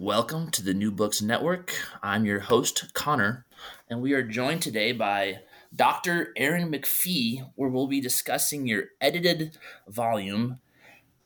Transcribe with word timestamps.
Welcome 0.00 0.50
to 0.52 0.62
the 0.62 0.72
New 0.72 0.90
Books 0.90 1.20
Network. 1.20 1.74
I'm 2.02 2.24
your 2.24 2.40
host, 2.40 2.94
Connor, 2.94 3.44
and 3.90 4.00
we 4.00 4.14
are 4.14 4.22
joined 4.22 4.62
today 4.62 4.92
by 4.92 5.40
Dr. 5.76 6.32
Erin 6.38 6.72
McFee, 6.72 7.46
where 7.54 7.68
we'll 7.68 7.86
be 7.86 8.00
discussing 8.00 8.66
your 8.66 8.84
edited 8.98 9.58
volume, 9.86 10.58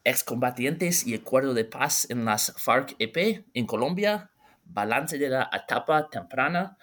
Excombatientes 0.05 1.07
y 1.07 1.17
Acuerdo 1.17 1.55
de 1.55 1.63
Paz 1.63 2.05
en 2.11 2.25
las 2.25 2.51
FARC-EP 2.51 3.45
in 3.55 3.69
Colombia, 3.69 4.29
Balance 4.67 5.19
de 5.19 5.29
la 5.29 5.47
Etapa 5.53 6.09
Temprana. 6.11 6.75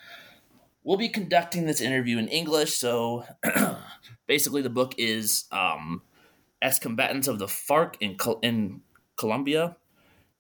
We'll 0.85 0.95
be 0.95 1.09
conducting 1.09 1.65
this 1.65 1.81
interview 1.81 2.17
in 2.17 2.29
English, 2.29 2.76
so 2.76 3.26
basically 4.27 4.62
the 4.62 4.70
book 4.70 4.95
is 4.98 5.43
um, 5.51 6.03
Ex-Combatants 6.62 7.27
of 7.27 7.37
the 7.37 7.48
FARC 7.48 7.95
in, 7.99 8.15
Col- 8.15 8.39
in 8.41 8.79
Colombia, 9.17 9.76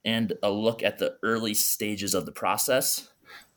and 0.03 0.33
a 0.41 0.51
look 0.51 0.83
at 0.83 0.99
the 0.99 1.17
early 1.23 1.53
stages 1.53 2.13
of 2.13 2.25
the 2.25 2.31
process. 2.31 3.09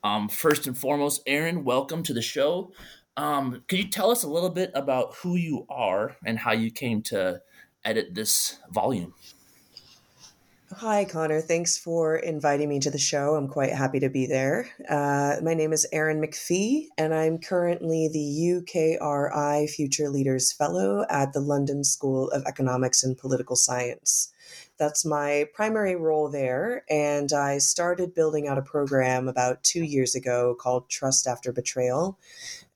Um, 0.02 0.28
first 0.28 0.66
and 0.66 0.76
foremost, 0.76 1.23
Erin, 1.26 1.64
welcome 1.64 2.02
to 2.02 2.12
the 2.12 2.23
show. 2.23 2.73
Um, 3.16 3.62
could 3.68 3.78
you 3.78 3.88
tell 3.88 4.10
us 4.10 4.23
a 4.23 4.28
little 4.28 4.51
bit 4.51 4.70
about 4.74 5.14
who 5.16 5.36
you 5.36 5.66
are 5.68 6.16
and 6.24 6.38
how 6.38 6.52
you 6.52 6.70
came 6.70 7.01
to 7.02 7.40
edit 7.84 8.14
this 8.14 8.59
volume? 8.70 9.14
Hi, 10.78 11.04
Connor. 11.04 11.40
Thanks 11.40 11.78
for 11.78 12.16
inviting 12.16 12.68
me 12.68 12.80
to 12.80 12.90
the 12.90 12.98
show. 12.98 13.36
I'm 13.36 13.46
quite 13.46 13.73
happy 13.73 14.01
to 14.01 14.08
be 14.08 14.26
there. 14.26 14.68
Uh, 14.88 15.36
my 15.40 15.54
name 15.54 15.73
is 15.73 15.86
Erin 15.92 16.20
McFee, 16.20 16.86
and 16.98 17.14
I'm 17.14 17.38
currently 17.38 18.08
the 18.12 18.64
UKRI 18.98 19.70
Future 19.70 20.08
Leaders 20.08 20.52
Fellow 20.52 21.06
at 21.08 21.32
the 21.32 21.40
London 21.40 21.84
School 21.84 22.29
of 22.30 22.42
Economics 22.46 23.04
and 23.04 23.16
Political 23.16 23.54
Science. 23.54 24.32
That's 24.78 25.04
my 25.04 25.46
primary 25.54 25.94
role 25.94 26.28
there. 26.28 26.84
And 26.90 27.32
I 27.32 27.58
started 27.58 28.14
building 28.14 28.48
out 28.48 28.58
a 28.58 28.62
program 28.62 29.28
about 29.28 29.62
two 29.62 29.84
years 29.84 30.14
ago 30.14 30.56
called 30.58 30.88
Trust 30.88 31.26
After 31.26 31.52
Betrayal. 31.52 32.18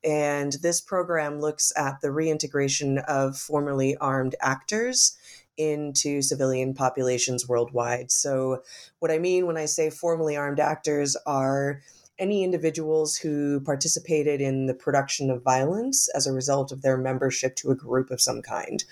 And 0.04 0.52
this 0.62 0.80
program 0.80 1.41
looks 1.41 1.72
at 1.76 2.00
the 2.00 2.12
reintegration 2.12 2.98
of 2.98 3.36
formerly 3.36 3.96
armed 3.96 4.36
actors 4.41 5.16
into 5.56 6.22
civilian 6.22 6.72
populations 6.72 7.48
worldwide. 7.48 8.12
So, 8.12 8.62
what 9.00 9.10
I 9.10 9.19
mean 9.19 9.46
when 9.46 9.56
I 9.56 9.66
say 9.66 9.91
formerly 9.91 10.36
armed 10.36 10.60
actors 10.60 11.16
are 11.26 11.80
any 12.19 12.42
individuals 12.42 13.16
who 13.16 13.60
participated 13.60 14.41
in 14.41 14.66
the 14.66 14.74
production 14.74 15.30
of 15.30 15.42
violence 15.42 16.08
as 16.14 16.26
a 16.26 16.32
result 16.32 16.72
of 16.72 16.82
their 16.82 16.96
membership 16.96 17.54
to 17.56 17.70
a 17.70 17.76
group 17.76 18.10
of 18.10 18.20
some 18.20 18.42
kind. 18.42 18.84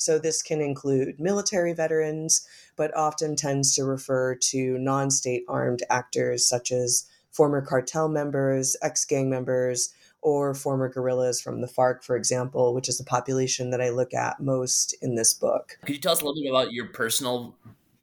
So 0.00 0.18
this 0.18 0.40
can 0.40 0.62
include 0.62 1.20
military 1.20 1.74
veterans, 1.74 2.48
but 2.74 2.96
often 2.96 3.36
tends 3.36 3.74
to 3.74 3.84
refer 3.84 4.34
to 4.34 4.78
non 4.78 5.10
state 5.10 5.44
armed 5.46 5.82
actors 5.90 6.48
such 6.48 6.72
as 6.72 7.06
former 7.30 7.60
cartel 7.60 8.08
members, 8.08 8.76
ex 8.82 9.04
gang 9.04 9.28
members, 9.28 9.92
or 10.22 10.54
former 10.54 10.88
guerrillas 10.88 11.42
from 11.42 11.60
the 11.60 11.66
FARC, 11.66 12.02
for 12.02 12.16
example, 12.16 12.72
which 12.74 12.88
is 12.88 12.96
the 12.96 13.04
population 13.04 13.68
that 13.70 13.82
I 13.82 13.90
look 13.90 14.14
at 14.14 14.40
most 14.40 14.94
in 15.02 15.16
this 15.16 15.34
book. 15.34 15.76
Could 15.84 15.96
you 15.96 16.00
tell 16.00 16.12
us 16.12 16.22
a 16.22 16.24
little 16.24 16.42
bit 16.42 16.48
about 16.48 16.72
your 16.72 16.86
personal 16.86 17.54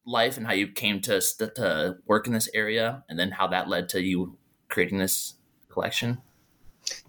life 0.05 0.37
and 0.37 0.45
how 0.45 0.53
you 0.53 0.67
came 0.67 1.01
to, 1.01 1.19
to 1.19 1.97
work 2.05 2.27
in 2.27 2.33
this 2.33 2.47
area 2.53 3.03
and 3.09 3.17
then 3.17 3.31
how 3.31 3.47
that 3.47 3.69
led 3.69 3.89
to 3.89 4.03
you 4.03 4.37
creating 4.69 4.99
this 4.99 5.33
collection? 5.67 6.19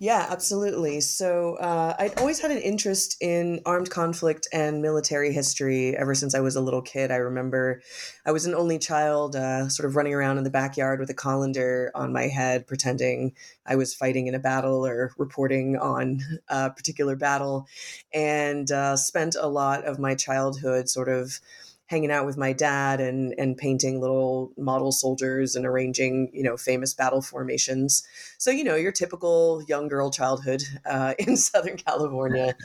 Yeah, 0.01 0.27
absolutely. 0.29 1.01
So 1.01 1.57
uh, 1.57 1.95
I'd 1.99 2.19
always 2.19 2.41
had 2.41 2.51
an 2.51 2.59
interest 2.59 3.17
in 3.21 3.61
armed 3.65 3.91
conflict 3.91 4.49
and 4.53 4.83
military 4.83 5.33
history 5.33 5.97
ever 5.97 6.15
since 6.15 6.35
I 6.35 6.41
was 6.41 6.57
a 6.57 6.61
little 6.61 6.83
kid. 6.83 7.11
I 7.11 7.17
remember 7.17 7.83
I 8.27 8.33
was 8.33 8.47
an 8.47 8.55
only 8.55 8.79
child, 8.79 9.37
uh, 9.37 9.69
sort 9.69 9.89
of 9.89 9.97
running 9.97 10.15
around 10.15 10.39
in 10.39 10.45
the 10.45 10.51
backyard 10.51 11.01
with 11.01 11.11
a 11.11 11.15
colander 11.15 11.91
on 11.95 12.13
my 12.13 12.29
head, 12.29 12.67
pretending 12.67 13.35
I 13.67 13.77
was 13.77 13.95
fighting 13.95 14.27
in 14.27 14.35
a 14.35 14.41
battle 14.41 14.87
or 14.87 15.13
reporting 15.17 15.77
on 15.77 16.21
a 16.49 16.71
particular 16.71 17.17
battle, 17.17 17.67
and 18.13 18.71
uh, 18.71 18.97
spent 18.97 19.37
a 19.39 19.49
lot 19.49 19.85
of 19.85 19.99
my 19.99 20.15
childhood 20.15 20.89
sort 20.89 21.09
of 21.09 21.41
hanging 21.89 22.11
out 22.11 22.27
with 22.27 22.37
my 22.37 22.53
dad 22.53 23.01
and 23.01 23.35
and 23.39 23.57
painting 23.57 24.01
little 24.01 24.53
model 24.57 24.93
soldiers 24.93 25.57
and 25.57 25.67
arranging 25.67 26.31
you 26.33 26.43
know 26.43 26.57
famous 26.57 26.95
battle 26.95 27.21
formations. 27.21 28.07
So 28.39 28.51
you 28.51 28.63
know 28.63 28.77
your 28.77 28.93
typical 28.93 29.63
young 29.67 29.89
girl 29.89 30.11
childhood 30.11 30.63
uh, 30.87 31.15
in 31.19 31.37
southern 31.37 31.77
california. 31.77 32.55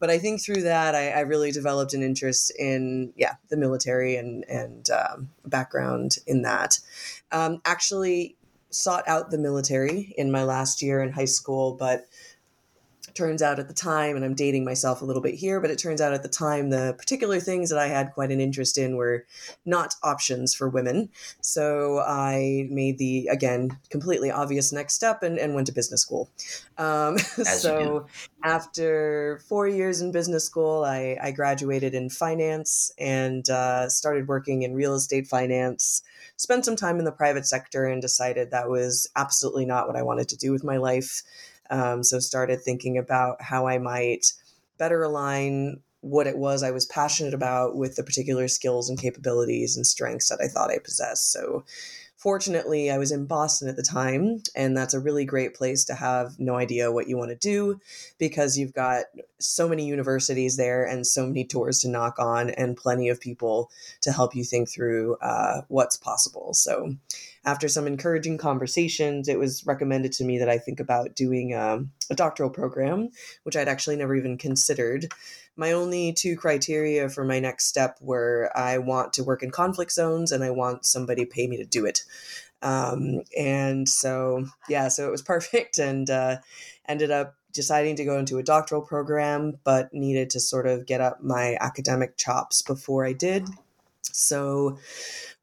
But 0.00 0.10
i 0.10 0.18
think 0.18 0.42
through 0.42 0.62
that 0.62 0.94
I, 0.94 1.10
I, 1.10 1.20
really 1.20 1.50
developed 1.50 1.94
an 1.94 2.02
interest 2.02 2.52
in 2.58 3.12
yeah 3.16 3.34
the 3.48 3.56
military 3.56 4.16
and 4.16 4.44
and 4.48 4.86
um, 4.90 5.30
background 5.46 6.18
in 6.26 6.42
that. 6.42 6.78
Um, 7.32 7.62
actually 7.64 8.36
sought 8.70 9.06
out 9.06 9.30
the 9.30 9.38
military 9.38 10.12
in 10.18 10.32
my 10.32 10.42
last 10.42 10.82
year 10.82 11.00
in 11.00 11.12
high 11.12 11.24
school 11.24 11.76
but 11.78 12.06
turns 13.14 13.42
out 13.42 13.58
at 13.58 13.68
the 13.68 13.74
time, 13.74 14.16
and 14.16 14.24
I'm 14.24 14.34
dating 14.34 14.64
myself 14.64 15.02
a 15.02 15.04
little 15.04 15.22
bit 15.22 15.34
here, 15.34 15.60
but 15.60 15.70
it 15.70 15.78
turns 15.78 16.00
out 16.00 16.12
at 16.12 16.22
the 16.22 16.28
time 16.28 16.70
the 16.70 16.94
particular 16.98 17.40
things 17.40 17.70
that 17.70 17.78
I 17.78 17.86
had 17.88 18.12
quite 18.12 18.30
an 18.30 18.40
interest 18.40 18.78
in 18.78 18.96
were 18.96 19.24
not 19.64 19.94
options 20.02 20.54
for 20.54 20.68
women. 20.68 21.08
So 21.40 22.00
I 22.00 22.66
made 22.70 22.98
the, 22.98 23.28
again, 23.28 23.78
completely 23.90 24.30
obvious 24.30 24.72
next 24.72 24.94
step 24.94 25.22
and, 25.22 25.38
and 25.38 25.54
went 25.54 25.66
to 25.68 25.72
business 25.72 26.02
school. 26.02 26.30
Um, 26.78 27.18
so 27.18 28.06
after 28.42 29.40
four 29.48 29.68
years 29.68 30.00
in 30.00 30.12
business 30.12 30.44
school, 30.44 30.84
I, 30.84 31.16
I 31.22 31.30
graduated 31.30 31.94
in 31.94 32.10
finance 32.10 32.92
and 32.98 33.48
uh, 33.48 33.88
started 33.88 34.28
working 34.28 34.62
in 34.62 34.74
real 34.74 34.94
estate 34.94 35.26
finance 35.26 36.02
spent 36.36 36.64
some 36.64 36.76
time 36.76 36.98
in 36.98 37.04
the 37.04 37.12
private 37.12 37.46
sector 37.46 37.86
and 37.86 38.02
decided 38.02 38.50
that 38.50 38.68
was 38.68 39.08
absolutely 39.16 39.64
not 39.64 39.86
what 39.86 39.96
I 39.96 40.02
wanted 40.02 40.28
to 40.30 40.36
do 40.36 40.52
with 40.52 40.64
my 40.64 40.76
life. 40.76 41.22
Um, 41.70 42.02
so 42.02 42.18
started 42.18 42.60
thinking 42.60 42.98
about 42.98 43.40
how 43.42 43.66
I 43.66 43.78
might 43.78 44.32
better 44.78 45.02
align 45.02 45.80
what 46.04 46.26
it 46.26 46.36
was 46.36 46.62
I 46.62 46.70
was 46.70 46.84
passionate 46.84 47.32
about 47.32 47.76
with 47.76 47.96
the 47.96 48.04
particular 48.04 48.46
skills 48.46 48.90
and 48.90 48.98
capabilities 48.98 49.76
and 49.76 49.86
strengths 49.86 50.28
that 50.28 50.40
I 50.42 50.48
thought 50.48 50.70
I 50.70 50.78
possessed. 50.78 51.32
So 51.32 51.64
fortunately, 52.16 52.90
I 52.90 52.98
was 52.98 53.10
in 53.10 53.24
Boston 53.24 53.68
at 53.68 53.76
the 53.76 53.82
time, 53.82 54.42
and 54.54 54.76
that's 54.76 54.92
a 54.92 55.00
really 55.00 55.24
great 55.24 55.54
place 55.54 55.82
to 55.86 55.94
have 55.94 56.38
no 56.38 56.56
idea 56.56 56.92
what 56.92 57.08
you 57.08 57.16
want 57.16 57.30
to 57.30 57.36
do 57.36 57.80
because 58.18 58.58
you've 58.58 58.74
got 58.74 59.04
so 59.40 59.66
many 59.66 59.86
universities 59.86 60.58
there 60.58 60.84
and 60.84 61.06
so 61.06 61.26
many 61.26 61.44
doors 61.44 61.80
to 61.80 61.88
knock 61.88 62.18
on 62.18 62.50
and 62.50 62.76
plenty 62.76 63.08
of 63.08 63.18
people 63.18 63.70
to 64.02 64.12
help 64.12 64.36
you 64.36 64.44
think 64.44 64.68
through 64.68 65.16
uh, 65.22 65.62
what's 65.68 65.96
possible. 65.96 66.52
So 66.52 66.94
after 67.44 67.68
some 67.68 67.86
encouraging 67.86 68.38
conversations, 68.38 69.28
it 69.28 69.38
was 69.38 69.66
recommended 69.66 70.12
to 70.12 70.24
me 70.24 70.38
that 70.38 70.48
I 70.48 70.58
think 70.58 70.80
about 70.80 71.14
doing 71.14 71.54
um, 71.54 71.90
a 72.10 72.14
doctoral 72.14 72.50
program, 72.50 73.10
which 73.42 73.56
I'd 73.56 73.68
actually 73.68 73.96
never 73.96 74.14
even 74.14 74.38
considered. 74.38 75.12
My 75.56 75.72
only 75.72 76.12
two 76.12 76.36
criteria 76.36 77.08
for 77.08 77.24
my 77.24 77.38
next 77.38 77.66
step 77.66 77.98
were 78.00 78.50
I 78.54 78.78
want 78.78 79.12
to 79.14 79.24
work 79.24 79.42
in 79.42 79.50
conflict 79.50 79.92
zones 79.92 80.32
and 80.32 80.42
I 80.42 80.50
want 80.50 80.86
somebody 80.86 81.26
pay 81.26 81.46
me 81.46 81.56
to 81.58 81.64
do 81.64 81.84
it. 81.84 82.02
Um, 82.62 83.20
and 83.38 83.88
so, 83.88 84.46
yeah, 84.68 84.88
so 84.88 85.06
it 85.06 85.10
was 85.10 85.22
perfect 85.34 85.78
and 85.78 86.08
uh, 86.08 86.38
ended 86.88 87.10
up 87.10 87.34
deciding 87.52 87.96
to 87.96 88.04
go 88.04 88.18
into 88.18 88.38
a 88.38 88.42
doctoral 88.42 88.82
program, 88.82 89.58
but 89.64 89.92
needed 89.94 90.28
to 90.30 90.40
sort 90.40 90.66
of 90.66 90.86
get 90.86 91.00
up 91.00 91.22
my 91.22 91.56
academic 91.60 92.16
chops 92.16 92.62
before 92.62 93.06
I 93.06 93.12
did. 93.12 93.48
So, 94.14 94.78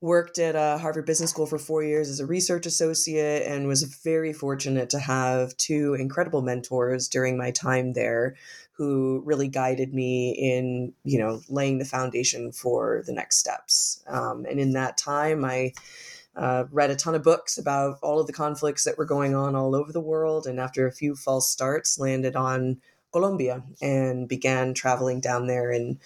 worked 0.01 0.39
at 0.39 0.55
uh, 0.55 0.79
Harvard 0.79 1.05
Business 1.05 1.29
School 1.29 1.45
for 1.45 1.59
four 1.59 1.83
years 1.83 2.09
as 2.09 2.19
a 2.19 2.25
research 2.25 2.65
associate 2.65 3.45
and 3.45 3.67
was 3.67 3.83
very 3.83 4.33
fortunate 4.33 4.89
to 4.89 4.99
have 4.99 5.55
two 5.57 5.93
incredible 5.93 6.41
mentors 6.41 7.07
during 7.07 7.37
my 7.37 7.51
time 7.51 7.93
there 7.93 8.35
who 8.71 9.21
really 9.25 9.47
guided 9.47 9.93
me 9.93 10.31
in, 10.31 10.93
you 11.03 11.19
know, 11.19 11.41
laying 11.49 11.77
the 11.77 11.85
foundation 11.85 12.51
for 12.51 13.03
the 13.05 13.13
next 13.13 13.37
steps. 13.37 14.03
Um, 14.07 14.45
and 14.49 14.59
in 14.59 14.73
that 14.73 14.97
time, 14.97 15.45
I 15.45 15.73
uh, 16.35 16.63
read 16.71 16.89
a 16.89 16.95
ton 16.95 17.13
of 17.13 17.21
books 17.21 17.59
about 17.59 17.99
all 18.01 18.19
of 18.19 18.25
the 18.25 18.33
conflicts 18.33 18.85
that 18.85 18.97
were 18.97 19.05
going 19.05 19.35
on 19.35 19.55
all 19.55 19.75
over 19.75 19.91
the 19.91 19.99
world. 19.99 20.47
And 20.47 20.59
after 20.59 20.87
a 20.87 20.91
few 20.91 21.15
false 21.15 21.47
starts, 21.51 21.99
landed 21.99 22.35
on 22.35 22.81
Colombia 23.11 23.61
and 23.81 24.27
began 24.27 24.73
traveling 24.73 25.19
down 25.19 25.45
there 25.45 25.71
in 25.71 25.99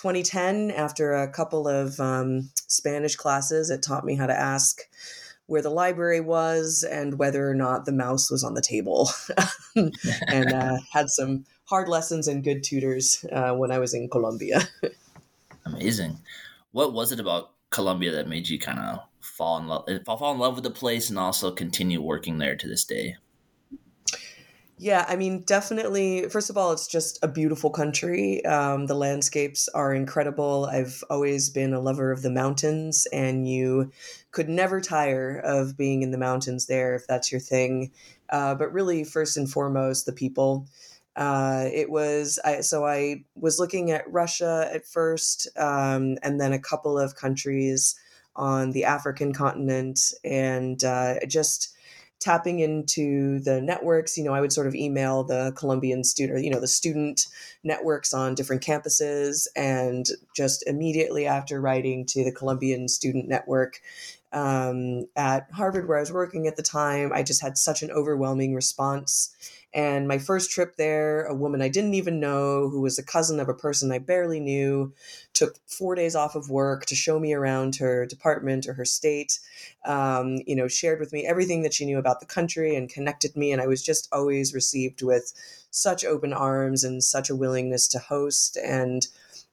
2010, 0.00 0.70
after 0.70 1.12
a 1.12 1.28
couple 1.30 1.68
of 1.68 2.00
um, 2.00 2.48
Spanish 2.68 3.16
classes, 3.16 3.68
it 3.68 3.82
taught 3.82 4.02
me 4.02 4.16
how 4.16 4.26
to 4.26 4.32
ask 4.32 4.80
where 5.44 5.60
the 5.60 5.68
library 5.68 6.22
was 6.22 6.86
and 6.90 7.18
whether 7.18 7.50
or 7.50 7.54
not 7.54 7.84
the 7.84 7.92
mouse 7.92 8.30
was 8.30 8.42
on 8.42 8.54
the 8.54 8.62
table, 8.62 9.10
and 9.76 10.52
uh, 10.54 10.78
had 10.90 11.10
some 11.10 11.44
hard 11.64 11.86
lessons 11.86 12.28
and 12.28 12.44
good 12.44 12.64
tutors 12.64 13.26
uh, 13.30 13.52
when 13.52 13.70
I 13.70 13.78
was 13.78 13.92
in 13.92 14.08
Colombia. 14.08 14.62
Amazing. 15.66 16.18
What 16.72 16.94
was 16.94 17.12
it 17.12 17.20
about 17.20 17.50
Colombia 17.68 18.10
that 18.12 18.26
made 18.26 18.48
you 18.48 18.58
kind 18.58 18.78
of 18.78 19.00
fall 19.20 19.58
in 19.58 19.68
love 19.68 19.86
fall 20.06 20.32
in 20.32 20.38
love 20.38 20.54
with 20.54 20.64
the 20.64 20.70
place 20.70 21.10
and 21.10 21.18
also 21.18 21.50
continue 21.50 22.00
working 22.00 22.38
there 22.38 22.56
to 22.56 22.66
this 22.66 22.86
day? 22.86 23.16
Yeah, 24.82 25.04
I 25.06 25.16
mean, 25.16 25.42
definitely. 25.42 26.26
First 26.30 26.48
of 26.48 26.56
all, 26.56 26.72
it's 26.72 26.86
just 26.86 27.18
a 27.22 27.28
beautiful 27.28 27.68
country. 27.68 28.42
Um, 28.46 28.86
the 28.86 28.94
landscapes 28.94 29.68
are 29.68 29.92
incredible. 29.92 30.70
I've 30.72 31.04
always 31.10 31.50
been 31.50 31.74
a 31.74 31.80
lover 31.80 32.10
of 32.10 32.22
the 32.22 32.30
mountains, 32.30 33.06
and 33.12 33.46
you 33.46 33.92
could 34.30 34.48
never 34.48 34.80
tire 34.80 35.36
of 35.44 35.76
being 35.76 36.02
in 36.02 36.12
the 36.12 36.18
mountains 36.18 36.64
there 36.64 36.94
if 36.94 37.06
that's 37.06 37.30
your 37.30 37.42
thing. 37.42 37.92
Uh, 38.30 38.54
but 38.54 38.72
really, 38.72 39.04
first 39.04 39.36
and 39.36 39.50
foremost, 39.50 40.06
the 40.06 40.12
people. 40.12 40.66
Uh, 41.14 41.66
it 41.70 41.90
was 41.90 42.38
I, 42.42 42.62
so 42.62 42.86
I 42.86 43.24
was 43.34 43.58
looking 43.58 43.90
at 43.90 44.10
Russia 44.10 44.70
at 44.72 44.86
first, 44.86 45.46
um, 45.58 46.16
and 46.22 46.40
then 46.40 46.54
a 46.54 46.58
couple 46.58 46.98
of 46.98 47.16
countries 47.16 47.96
on 48.34 48.70
the 48.70 48.84
African 48.84 49.34
continent, 49.34 50.00
and 50.24 50.82
uh, 50.84 51.16
just 51.28 51.76
tapping 52.20 52.60
into 52.60 53.40
the 53.40 53.60
networks. 53.60 54.16
You 54.16 54.24
know, 54.24 54.34
I 54.34 54.40
would 54.40 54.52
sort 54.52 54.66
of 54.66 54.74
email 54.74 55.24
the 55.24 55.52
Colombian 55.56 56.04
student, 56.04 56.44
you 56.44 56.50
know, 56.50 56.60
the 56.60 56.68
student 56.68 57.26
networks 57.64 58.12
on 58.14 58.34
different 58.34 58.62
campuses, 58.62 59.46
and 59.56 60.06
just 60.36 60.66
immediately 60.66 61.26
after 61.26 61.60
writing 61.60 62.06
to 62.06 62.24
the 62.24 62.32
Colombian 62.32 62.88
student 62.88 63.28
network 63.28 63.80
um, 64.32 65.06
at 65.16 65.50
Harvard, 65.52 65.88
where 65.88 65.96
I 65.96 66.00
was 66.00 66.12
working 66.12 66.46
at 66.46 66.56
the 66.56 66.62
time, 66.62 67.12
I 67.12 67.22
just 67.22 67.42
had 67.42 67.58
such 67.58 67.82
an 67.82 67.90
overwhelming 67.90 68.54
response 68.54 69.34
and 69.72 70.08
my 70.08 70.18
first 70.18 70.50
trip 70.50 70.76
there, 70.76 71.24
a 71.26 71.34
woman 71.34 71.62
I 71.62 71.68
didn't 71.68 71.94
even 71.94 72.18
know, 72.18 72.68
who 72.68 72.80
was 72.80 72.98
a 72.98 73.04
cousin 73.04 73.38
of 73.38 73.48
a 73.48 73.54
person 73.54 73.92
I 73.92 73.98
barely 73.98 74.40
knew, 74.40 74.92
took 75.32 75.56
four 75.66 75.94
days 75.94 76.16
off 76.16 76.34
of 76.34 76.50
work 76.50 76.86
to 76.86 76.96
show 76.96 77.20
me 77.20 77.32
around 77.32 77.76
her 77.76 78.04
department 78.04 78.66
or 78.66 78.72
her 78.74 78.84
state. 78.84 79.38
Um, 79.84 80.38
you 80.46 80.56
know, 80.56 80.66
shared 80.66 80.98
with 80.98 81.12
me 81.12 81.24
everything 81.24 81.62
that 81.62 81.74
she 81.74 81.86
knew 81.86 81.98
about 81.98 82.18
the 82.18 82.26
country 82.26 82.74
and 82.74 82.88
connected 82.88 83.36
me. 83.36 83.52
And 83.52 83.62
I 83.62 83.68
was 83.68 83.84
just 83.84 84.08
always 84.12 84.52
received 84.54 85.02
with 85.02 85.32
such 85.70 86.04
open 86.04 86.32
arms 86.32 86.82
and 86.82 87.02
such 87.02 87.30
a 87.30 87.36
willingness 87.36 87.86
to 87.88 88.00
host 88.00 88.56
and 88.56 89.06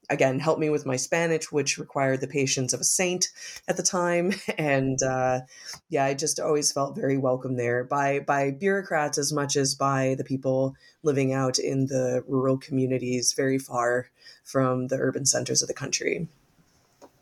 again 0.09 0.39
helped 0.39 0.59
me 0.59 0.69
with 0.69 0.85
my 0.85 0.95
spanish 0.95 1.51
which 1.51 1.77
required 1.77 2.21
the 2.21 2.27
patience 2.27 2.73
of 2.73 2.79
a 2.79 2.85
saint 2.85 3.29
at 3.67 3.77
the 3.77 3.83
time. 3.83 4.33
And 4.57 5.01
uh, 5.03 5.41
yeah 5.89 6.05
i 6.05 6.13
just 6.13 6.39
always 6.39 6.71
felt 6.71 6.95
very 6.95 7.17
welcome 7.17 7.57
there 7.57 7.83
by 7.83 8.19
by 8.19 8.51
bureaucrats 8.51 9.17
as 9.17 9.31
much 9.31 9.55
as 9.55 9.75
by 9.75 10.15
the 10.17 10.23
people 10.23 10.75
living 11.03 11.33
out 11.33 11.59
in 11.59 11.87
the 11.87 12.23
rural 12.27 12.57
communities 12.57 13.33
very 13.33 13.59
far 13.59 14.09
from 14.43 14.87
the 14.87 14.97
urban 14.97 15.25
centers 15.25 15.61
of 15.61 15.67
the 15.67 15.73
country. 15.73 16.27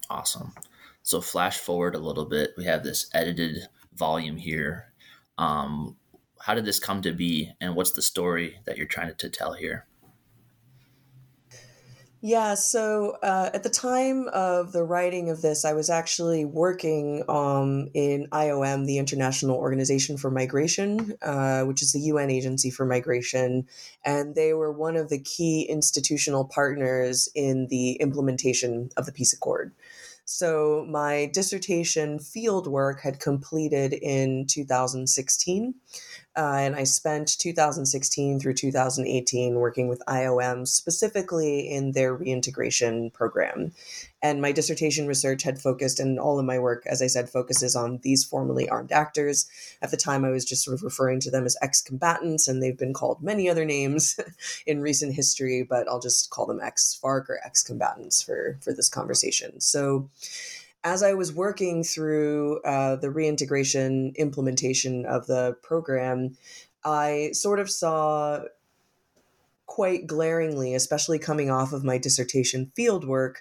Awesome. 0.09 0.53
So 1.03 1.21
flash 1.21 1.57
forward 1.57 1.95
a 1.95 1.99
little 1.99 2.25
bit. 2.25 2.53
We 2.57 2.65
have 2.65 2.83
this 2.83 3.09
edited 3.13 3.67
volume 3.93 4.37
here. 4.37 4.93
Um, 5.37 5.97
how 6.39 6.53
did 6.53 6.65
this 6.65 6.79
come 6.79 7.01
to 7.01 7.11
be 7.11 7.51
and 7.59 7.75
what's 7.75 7.91
the 7.91 8.01
story 8.01 8.59
that 8.65 8.77
you're 8.77 8.85
trying 8.85 9.13
to 9.15 9.29
tell 9.29 9.53
here 9.53 9.85
yeah, 12.25 12.55
so 12.55 13.17
uh, 13.21 13.51
at 13.53 13.61
the 13.61 13.69
time 13.69 14.27
of 14.33 14.71
the 14.71 14.83
writing 14.83 15.29
of 15.29 15.43
this, 15.43 15.63
I 15.63 15.73
was 15.73 15.91
actually 15.91 16.43
working 16.43 17.21
um, 17.29 17.89
in 17.93 18.25
IOM, 18.31 18.87
the 18.87 18.97
International 18.97 19.55
Organization 19.55 20.17
for 20.17 20.31
Migration, 20.31 21.13
uh, 21.21 21.65
which 21.65 21.83
is 21.83 21.91
the 21.91 21.99
UN 21.99 22.31
agency 22.31 22.71
for 22.71 22.83
migration. 22.83 23.67
And 24.03 24.33
they 24.33 24.53
were 24.53 24.71
one 24.71 24.95
of 24.95 25.09
the 25.09 25.19
key 25.19 25.67
institutional 25.69 26.45
partners 26.45 27.29
in 27.35 27.67
the 27.67 27.91
implementation 27.97 28.89
of 28.97 29.05
the 29.05 29.11
peace 29.11 29.31
accord. 29.31 29.71
So 30.25 30.87
my 30.89 31.29
dissertation 31.31 32.17
field 32.17 32.65
work 32.65 33.01
had 33.01 33.19
completed 33.19 33.93
in 33.93 34.47
2016. 34.47 35.75
Uh, 36.37 36.57
and 36.59 36.75
I 36.75 36.83
spent 36.83 37.37
2016 37.39 38.39
through 38.39 38.55
2018 38.55 39.55
working 39.55 39.87
with 39.87 40.03
IOM 40.07 40.67
specifically 40.67 41.71
in 41.71 41.93
their 41.93 42.13
reintegration 42.13 43.09
program. 43.11 43.71
And 44.21 44.41
my 44.41 44.51
dissertation 44.51 45.07
research 45.07 45.43
had 45.43 45.61
focused, 45.61 45.99
and 45.99 46.19
all 46.19 46.39
of 46.39 46.45
my 46.45 46.57
work, 46.57 46.83
as 46.87 47.01
I 47.01 47.07
said, 47.07 47.29
focuses 47.29 47.75
on 47.75 47.99
these 48.01 48.25
formerly 48.25 48.67
armed 48.67 48.91
actors. 48.91 49.45
At 49.81 49.91
the 49.91 49.97
time, 49.97 50.25
I 50.25 50.31
was 50.31 50.43
just 50.43 50.63
sort 50.63 50.73
of 50.73 50.83
referring 50.83 51.19
to 51.21 51.31
them 51.31 51.45
as 51.45 51.55
ex 51.61 51.81
combatants, 51.81 52.47
and 52.47 52.61
they've 52.61 52.77
been 52.77 52.93
called 52.93 53.21
many 53.21 53.47
other 53.47 53.65
names 53.65 54.19
in 54.65 54.81
recent 54.81 55.13
history, 55.13 55.63
but 55.63 55.87
I'll 55.87 55.99
just 55.99 56.31
call 56.31 56.47
them 56.47 56.59
ex 56.59 56.99
FARC 57.01 57.29
or 57.29 57.39
ex 57.45 57.61
combatants 57.61 58.21
for, 58.21 58.57
for 58.61 58.73
this 58.73 58.89
conversation. 58.89 59.61
So, 59.61 60.09
as 60.85 61.01
I 61.01 61.15
was 61.15 61.33
working 61.33 61.83
through 61.83 62.61
uh, 62.61 62.95
the 62.95 63.09
reintegration 63.09 64.13
implementation 64.15 65.05
of 65.07 65.25
the 65.25 65.57
program, 65.63 66.37
I 66.85 67.31
sort 67.33 67.59
of 67.59 67.71
saw 67.71 68.43
quite 69.65 70.05
glaringly, 70.05 70.75
especially 70.75 71.17
coming 71.17 71.49
off 71.49 71.73
of 71.73 71.83
my 71.83 71.97
dissertation 71.97 72.71
fieldwork, 72.77 73.37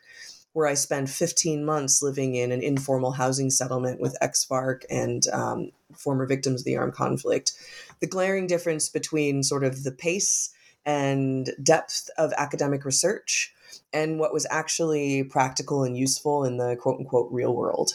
where 0.54 0.66
I 0.66 0.72
spent 0.72 1.10
15 1.10 1.66
months 1.66 2.02
living 2.02 2.34
in 2.34 2.50
an 2.50 2.62
informal 2.62 3.12
housing 3.12 3.50
settlement 3.50 4.00
with 4.00 4.16
ex 4.22 4.46
FARC 4.46 4.84
and 4.88 5.26
um, 5.28 5.70
former 5.94 6.24
victims 6.24 6.62
of 6.62 6.64
the 6.64 6.78
armed 6.78 6.94
conflict. 6.94 7.52
The 8.00 8.06
glaring 8.06 8.46
difference 8.46 8.88
between 8.88 9.42
sort 9.42 9.64
of 9.64 9.82
the 9.82 9.92
pace 9.92 10.48
and 10.86 11.50
depth 11.62 12.08
of 12.16 12.32
academic 12.38 12.86
research 12.86 13.53
and 13.94 14.18
what 14.18 14.34
was 14.34 14.46
actually 14.50 15.24
practical 15.24 15.84
and 15.84 15.96
useful 15.96 16.44
in 16.44 16.58
the 16.58 16.76
quote 16.76 16.98
unquote 16.98 17.32
real 17.32 17.54
world. 17.54 17.92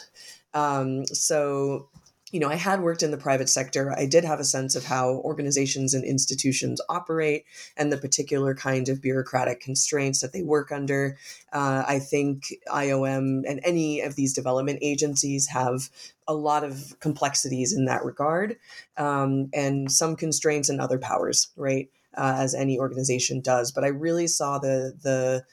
Um, 0.54 1.06
so, 1.06 1.88
you 2.32 2.40
know, 2.40 2.48
I 2.48 2.54
had 2.54 2.80
worked 2.80 3.02
in 3.02 3.10
the 3.10 3.16
private 3.16 3.48
sector. 3.48 3.92
I 3.96 4.06
did 4.06 4.24
have 4.24 4.40
a 4.40 4.44
sense 4.44 4.76
of 4.76 4.84
how 4.84 5.20
organizations 5.24 5.94
and 5.94 6.04
institutions 6.04 6.80
operate 6.88 7.44
and 7.76 7.92
the 7.92 7.98
particular 7.98 8.54
kind 8.54 8.88
of 8.88 9.02
bureaucratic 9.02 9.60
constraints 9.60 10.20
that 10.20 10.32
they 10.32 10.42
work 10.42 10.72
under. 10.72 11.18
Uh, 11.52 11.84
I 11.86 11.98
think 11.98 12.54
IOM 12.68 13.42
and 13.46 13.60
any 13.64 14.00
of 14.00 14.16
these 14.16 14.32
development 14.32 14.78
agencies 14.80 15.48
have 15.48 15.90
a 16.26 16.34
lot 16.34 16.64
of 16.64 16.94
complexities 17.00 17.72
in 17.72 17.86
that 17.86 18.04
regard 18.04 18.56
um, 18.96 19.50
and 19.52 19.90
some 19.90 20.16
constraints 20.16 20.68
and 20.68 20.80
other 20.80 20.98
powers, 20.98 21.48
right? 21.56 21.90
Uh, 22.16 22.34
as 22.38 22.56
any 22.56 22.76
organization 22.76 23.40
does. 23.40 23.70
But 23.70 23.84
I 23.84 23.88
really 23.88 24.26
saw 24.26 24.58
the 24.58 24.92
the 25.00 25.44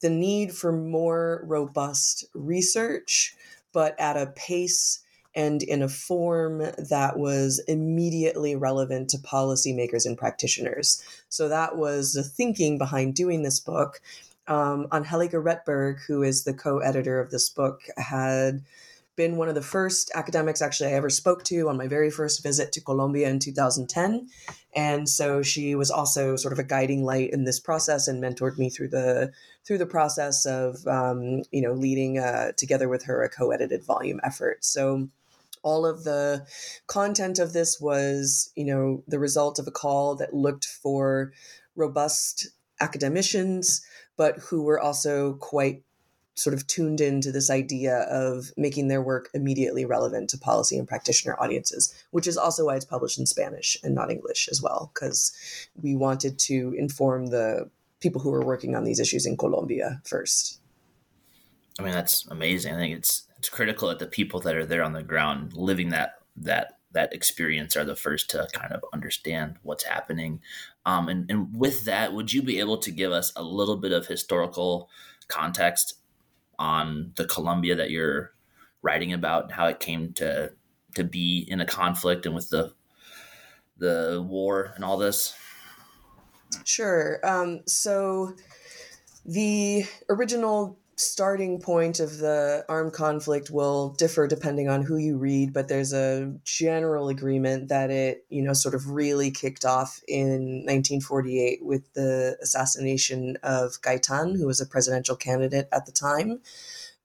the 0.00 0.10
need 0.10 0.54
for 0.54 0.72
more 0.72 1.42
robust 1.46 2.24
research, 2.34 3.34
but 3.72 3.98
at 3.98 4.16
a 4.16 4.32
pace 4.36 5.00
and 5.34 5.62
in 5.62 5.82
a 5.82 5.88
form 5.88 6.58
that 6.78 7.18
was 7.18 7.60
immediately 7.68 8.56
relevant 8.56 9.08
to 9.10 9.18
policymakers 9.18 10.06
and 10.06 10.18
practitioners. 10.18 11.02
So 11.28 11.48
that 11.48 11.76
was 11.76 12.12
the 12.12 12.22
thinking 12.22 12.78
behind 12.78 13.14
doing 13.14 13.42
this 13.42 13.60
book. 13.60 14.00
Um, 14.46 14.88
Angelika 14.92 15.36
Rettberg, 15.36 16.00
who 16.06 16.22
is 16.22 16.44
the 16.44 16.54
co 16.54 16.78
editor 16.78 17.20
of 17.20 17.30
this 17.30 17.48
book, 17.50 17.82
had 17.96 18.62
been 19.18 19.36
one 19.36 19.48
of 19.48 19.56
the 19.56 19.60
first 19.60 20.10
academics 20.14 20.62
actually 20.62 20.90
I 20.90 20.94
ever 20.94 21.10
spoke 21.10 21.42
to 21.44 21.68
on 21.68 21.76
my 21.76 21.88
very 21.88 22.08
first 22.08 22.40
visit 22.40 22.72
to 22.72 22.80
Colombia 22.80 23.28
in 23.28 23.40
2010. 23.40 24.28
And 24.74 25.08
so 25.08 25.42
she 25.42 25.74
was 25.74 25.90
also 25.90 26.36
sort 26.36 26.52
of 26.52 26.60
a 26.60 26.64
guiding 26.64 27.04
light 27.04 27.30
in 27.32 27.44
this 27.44 27.58
process 27.58 28.06
and 28.06 28.22
mentored 28.22 28.56
me 28.56 28.70
through 28.70 28.88
the 28.88 29.32
through 29.66 29.78
the 29.78 29.86
process 29.86 30.46
of 30.46 30.86
um, 30.86 31.42
you 31.50 31.60
know 31.60 31.72
leading 31.72 32.18
uh, 32.18 32.52
together 32.56 32.88
with 32.88 33.04
her 33.04 33.22
a 33.22 33.28
co-edited 33.28 33.84
volume 33.84 34.20
effort. 34.22 34.64
So 34.64 35.08
all 35.64 35.84
of 35.84 36.04
the 36.04 36.46
content 36.86 37.40
of 37.40 37.52
this 37.52 37.80
was 37.80 38.52
you 38.54 38.64
know 38.64 39.02
the 39.08 39.18
result 39.18 39.58
of 39.58 39.66
a 39.66 39.72
call 39.72 40.14
that 40.14 40.32
looked 40.32 40.64
for 40.64 41.32
robust 41.74 42.48
academicians 42.80 43.84
but 44.16 44.38
who 44.38 44.62
were 44.62 44.80
also 44.80 45.34
quite 45.34 45.82
sort 46.38 46.54
of 46.54 46.66
tuned 46.66 47.00
into 47.00 47.32
this 47.32 47.50
idea 47.50 48.00
of 48.02 48.52
making 48.56 48.88
their 48.88 49.02
work 49.02 49.28
immediately 49.34 49.84
relevant 49.84 50.30
to 50.30 50.38
policy 50.38 50.78
and 50.78 50.86
practitioner 50.86 51.36
audiences, 51.40 51.92
which 52.12 52.26
is 52.26 52.36
also 52.36 52.66
why 52.66 52.76
it's 52.76 52.84
published 52.84 53.18
in 53.18 53.26
Spanish 53.26 53.76
and 53.82 53.94
not 53.94 54.10
English 54.10 54.48
as 54.50 54.62
well, 54.62 54.92
because 54.94 55.32
we 55.82 55.96
wanted 55.96 56.38
to 56.38 56.74
inform 56.78 57.26
the 57.26 57.68
people 58.00 58.20
who 58.20 58.30
were 58.30 58.44
working 58.44 58.76
on 58.76 58.84
these 58.84 59.00
issues 59.00 59.26
in 59.26 59.36
Colombia 59.36 60.00
first. 60.04 60.60
I 61.78 61.82
mean, 61.82 61.92
that's 61.92 62.26
amazing. 62.28 62.74
I 62.74 62.78
think 62.78 62.96
it's 62.96 63.24
it's 63.38 63.48
critical 63.48 63.88
that 63.88 63.98
the 63.98 64.06
people 64.06 64.40
that 64.40 64.56
are 64.56 64.66
there 64.66 64.82
on 64.82 64.92
the 64.92 65.02
ground 65.02 65.52
living 65.54 65.90
that 65.90 66.18
that 66.36 66.78
that 66.92 67.12
experience 67.12 67.76
are 67.76 67.84
the 67.84 67.96
first 67.96 68.30
to 68.30 68.48
kind 68.52 68.72
of 68.72 68.84
understand 68.92 69.56
what's 69.62 69.84
happening. 69.84 70.40
Um, 70.86 71.08
and, 71.08 71.30
and 71.30 71.54
with 71.54 71.84
that, 71.84 72.14
would 72.14 72.32
you 72.32 72.42
be 72.42 72.58
able 72.58 72.78
to 72.78 72.90
give 72.90 73.12
us 73.12 73.32
a 73.36 73.42
little 73.42 73.76
bit 73.76 73.92
of 73.92 74.06
historical 74.06 74.88
context 75.28 75.97
on 76.58 77.12
the 77.16 77.24
Colombia 77.24 77.76
that 77.76 77.90
you're 77.90 78.32
writing 78.82 79.12
about, 79.12 79.44
and 79.44 79.52
how 79.52 79.66
it 79.66 79.80
came 79.80 80.12
to 80.14 80.52
to 80.94 81.04
be 81.04 81.46
in 81.48 81.60
a 81.60 81.66
conflict 81.66 82.26
and 82.26 82.34
with 82.34 82.48
the 82.50 82.72
the 83.76 84.24
war 84.26 84.72
and 84.74 84.84
all 84.84 84.96
this? 84.96 85.34
Sure. 86.64 87.20
Um, 87.22 87.60
so 87.66 88.34
the 89.24 89.84
original 90.08 90.78
starting 90.98 91.60
point 91.60 92.00
of 92.00 92.18
the 92.18 92.64
armed 92.68 92.92
conflict 92.92 93.50
will 93.50 93.90
differ 93.90 94.26
depending 94.26 94.68
on 94.68 94.82
who 94.82 94.96
you 94.96 95.16
read, 95.16 95.52
but 95.52 95.68
there's 95.68 95.92
a 95.92 96.34
general 96.44 97.08
agreement 97.08 97.68
that 97.68 97.90
it, 97.90 98.24
you 98.28 98.42
know, 98.42 98.52
sort 98.52 98.74
of 98.74 98.90
really 98.90 99.30
kicked 99.30 99.64
off 99.64 100.00
in 100.08 100.64
1948 100.66 101.64
with 101.64 101.92
the 101.94 102.36
assassination 102.42 103.38
of 103.44 103.80
Gaitan, 103.80 104.36
who 104.36 104.46
was 104.46 104.60
a 104.60 104.66
presidential 104.66 105.14
candidate 105.14 105.68
at 105.72 105.86
the 105.86 105.92
time. 105.92 106.40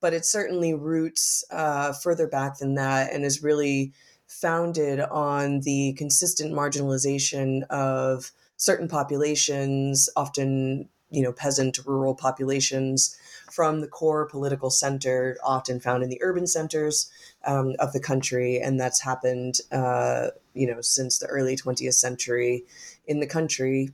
But 0.00 0.12
it 0.12 0.26
certainly 0.26 0.74
roots 0.74 1.44
uh, 1.50 1.92
further 1.92 2.26
back 2.26 2.58
than 2.58 2.74
that 2.74 3.12
and 3.12 3.24
is 3.24 3.44
really 3.44 3.92
founded 4.26 5.00
on 5.00 5.60
the 5.60 5.94
consistent 5.94 6.52
marginalization 6.52 7.62
of 7.68 8.32
certain 8.56 8.88
populations, 8.88 10.08
often 10.16 10.88
you 11.10 11.22
know 11.22 11.32
peasant 11.32 11.78
rural 11.86 12.14
populations 12.14 13.16
from 13.54 13.80
the 13.80 13.86
core 13.86 14.26
political 14.26 14.68
center, 14.68 15.36
often 15.44 15.78
found 15.78 16.02
in 16.02 16.08
the 16.08 16.20
urban 16.22 16.46
centers 16.46 17.10
um, 17.46 17.74
of 17.78 17.92
the 17.92 18.00
country, 18.00 18.58
and 18.58 18.80
that's 18.80 19.00
happened, 19.00 19.60
uh, 19.70 20.28
you 20.54 20.66
know, 20.66 20.80
since 20.80 21.18
the 21.18 21.26
early 21.26 21.56
20th 21.56 21.94
century 21.94 22.64
in 23.06 23.20
the 23.20 23.26
country. 23.26 23.90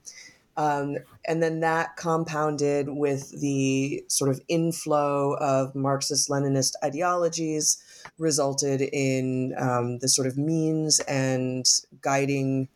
Um, 0.57 0.97
and 1.27 1.43
then 1.43 1.61
that 1.61 1.97
compounded 1.97 2.89
with 2.89 3.39
the 3.41 4.03
sort 4.09 4.31
of 4.31 4.41
inflow 4.49 5.35
of 5.35 5.75
Marxist 5.75 6.29
Leninist 6.29 6.73
ideologies 6.83 7.83
resulted 8.19 8.81
in 8.81 9.55
um, 9.59 9.99
the 9.99 10.09
sort 10.09 10.27
of 10.27 10.37
means 10.39 11.01
and 11.01 11.67
guiding 12.01 12.69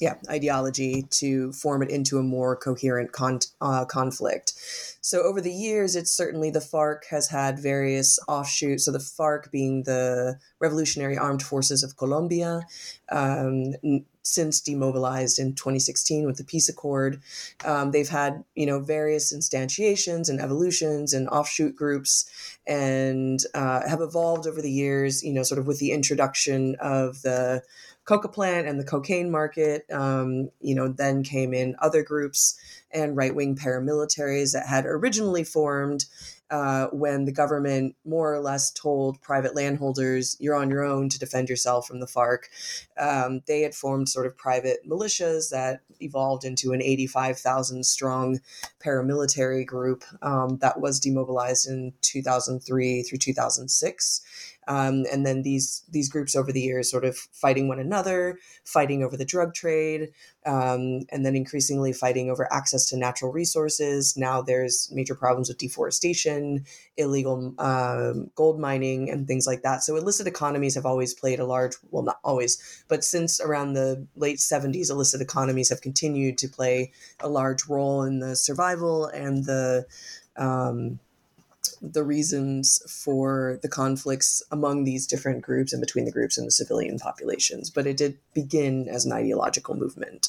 yeah 0.00 0.14
ideology 0.28 1.02
to 1.10 1.52
form 1.52 1.82
it 1.82 1.90
into 1.90 2.18
a 2.18 2.22
more 2.22 2.56
coherent 2.56 3.12
con- 3.12 3.40
uh, 3.60 3.84
conflict. 3.84 4.54
So 5.00 5.22
over 5.22 5.40
the 5.40 5.52
years 5.52 5.94
it's 5.94 6.10
certainly 6.10 6.50
the 6.50 6.60
farc 6.60 7.04
has 7.10 7.28
had 7.28 7.58
various 7.58 8.18
offshoots. 8.26 8.84
So 8.84 8.92
the 8.92 8.98
farc 8.98 9.50
being 9.50 9.84
the 9.84 10.38
revolutionary 10.58 11.16
armed 11.16 11.42
forces 11.42 11.82
of 11.82 11.96
colombia 11.96 12.62
um, 13.10 13.74
since 14.22 14.60
demobilized 14.60 15.38
in 15.38 15.54
2016 15.54 16.26
with 16.26 16.36
the 16.36 16.44
peace 16.44 16.68
accord 16.68 17.20
um, 17.64 17.90
they've 17.90 18.08
had 18.08 18.44
you 18.54 18.66
know 18.66 18.80
various 18.80 19.32
instantiations 19.34 20.28
and 20.28 20.40
evolutions 20.40 21.12
and 21.12 21.28
offshoot 21.28 21.74
groups 21.74 22.30
and 22.66 23.40
uh, 23.54 23.86
have 23.88 24.00
evolved 24.00 24.46
over 24.46 24.60
the 24.60 24.70
years 24.70 25.22
you 25.22 25.32
know 25.32 25.42
sort 25.42 25.58
of 25.58 25.66
with 25.66 25.78
the 25.78 25.92
introduction 25.92 26.76
of 26.80 27.22
the 27.22 27.62
coca 28.10 28.28
plant 28.28 28.66
and 28.66 28.80
the 28.80 28.84
cocaine 28.84 29.30
market. 29.30 29.84
Um, 29.92 30.50
you 30.60 30.74
know, 30.74 30.88
then 30.88 31.22
came 31.22 31.54
in 31.54 31.76
other 31.78 32.02
groups 32.02 32.58
and 32.90 33.16
right 33.16 33.34
wing 33.34 33.54
paramilitaries 33.54 34.52
that 34.52 34.66
had 34.66 34.84
originally 34.84 35.44
formed 35.44 36.06
uh, 36.50 36.88
when 36.88 37.24
the 37.24 37.32
government 37.32 37.94
more 38.04 38.34
or 38.34 38.40
less 38.40 38.70
told 38.72 39.20
private 39.22 39.54
landholders, 39.54 40.36
you're 40.40 40.56
on 40.56 40.70
your 40.70 40.84
own 40.84 41.08
to 41.08 41.18
defend 41.18 41.48
yourself 41.48 41.86
from 41.86 42.00
the 42.00 42.06
FARC. 42.06 42.44
Um, 42.98 43.42
they 43.46 43.62
had 43.62 43.74
formed 43.74 44.08
sort 44.08 44.26
of 44.26 44.36
private 44.36 44.80
militias 44.88 45.50
that 45.50 45.80
evolved 46.00 46.44
into 46.44 46.72
an 46.72 46.82
85,000 46.82 47.84
strong 47.84 48.40
paramilitary 48.84 49.64
group 49.64 50.04
um, 50.22 50.58
that 50.58 50.80
was 50.80 50.98
demobilized 50.98 51.68
in 51.68 51.92
2003 52.00 53.02
through 53.02 53.18
2006. 53.18 54.20
Um, 54.70 55.04
and 55.12 55.26
then 55.26 55.42
these 55.42 55.82
these 55.90 56.08
groups 56.08 56.36
over 56.36 56.52
the 56.52 56.60
years 56.60 56.88
sort 56.88 57.04
of 57.04 57.16
fighting 57.16 57.66
one 57.66 57.80
another, 57.80 58.38
fighting 58.64 59.02
over 59.02 59.16
the 59.16 59.24
drug 59.24 59.52
trade, 59.52 60.10
um, 60.46 61.00
and 61.10 61.26
then 61.26 61.34
increasingly 61.34 61.92
fighting 61.92 62.30
over 62.30 62.50
access 62.52 62.88
to 62.90 62.96
natural 62.96 63.32
resources. 63.32 64.16
Now 64.16 64.42
there's 64.42 64.88
major 64.92 65.16
problems 65.16 65.48
with 65.48 65.58
deforestation, 65.58 66.64
illegal 66.96 67.52
um, 67.58 68.30
gold 68.36 68.60
mining, 68.60 69.10
and 69.10 69.26
things 69.26 69.44
like 69.44 69.62
that. 69.62 69.82
So 69.82 69.96
illicit 69.96 70.28
economies 70.28 70.76
have 70.76 70.86
always 70.86 71.14
played 71.14 71.40
a 71.40 71.46
large 71.46 71.74
well, 71.90 72.04
not 72.04 72.20
always, 72.22 72.84
but 72.86 73.02
since 73.02 73.40
around 73.40 73.72
the 73.72 74.06
late 74.14 74.38
70s, 74.38 74.88
illicit 74.88 75.20
economies 75.20 75.70
have 75.70 75.80
continued 75.80 76.38
to 76.38 76.48
play 76.48 76.92
a 77.18 77.28
large 77.28 77.66
role 77.66 78.04
in 78.04 78.20
the 78.20 78.36
survival 78.36 79.06
and 79.06 79.46
the 79.46 79.84
um, 80.36 81.00
the 81.80 82.04
reasons 82.04 82.82
for 82.88 83.58
the 83.62 83.68
conflicts 83.68 84.42
among 84.50 84.84
these 84.84 85.06
different 85.06 85.42
groups 85.42 85.72
and 85.72 85.80
between 85.80 86.04
the 86.04 86.12
groups 86.12 86.36
and 86.36 86.46
the 86.46 86.52
civilian 86.52 86.98
populations. 86.98 87.70
But 87.70 87.86
it 87.86 87.96
did 87.96 88.18
begin 88.34 88.88
as 88.88 89.04
an 89.04 89.12
ideological 89.12 89.74
movement. 89.74 90.28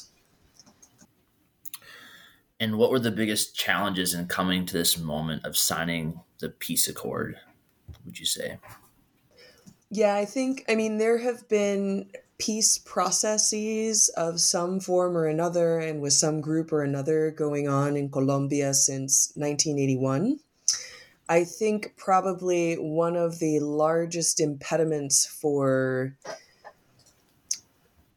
And 2.58 2.78
what 2.78 2.90
were 2.90 3.00
the 3.00 3.10
biggest 3.10 3.56
challenges 3.56 4.14
in 4.14 4.28
coming 4.28 4.66
to 4.66 4.72
this 4.72 4.96
moment 4.96 5.44
of 5.44 5.56
signing 5.56 6.20
the 6.38 6.48
peace 6.48 6.88
accord, 6.88 7.36
would 8.04 8.18
you 8.18 8.26
say? 8.26 8.58
Yeah, 9.90 10.14
I 10.14 10.24
think, 10.24 10.64
I 10.68 10.74
mean, 10.74 10.98
there 10.98 11.18
have 11.18 11.48
been 11.48 12.08
peace 12.38 12.78
processes 12.78 14.08
of 14.16 14.40
some 14.40 14.80
form 14.80 15.16
or 15.16 15.26
another 15.26 15.78
and 15.78 16.00
with 16.00 16.12
some 16.12 16.40
group 16.40 16.72
or 16.72 16.82
another 16.82 17.30
going 17.30 17.68
on 17.68 17.96
in 17.96 18.10
Colombia 18.10 18.74
since 18.74 19.32
1981. 19.34 20.38
I 21.32 21.44
think 21.44 21.94
probably 21.96 22.74
one 22.74 23.16
of 23.16 23.38
the 23.38 23.58
largest 23.60 24.38
impediments 24.38 25.24
for 25.24 26.14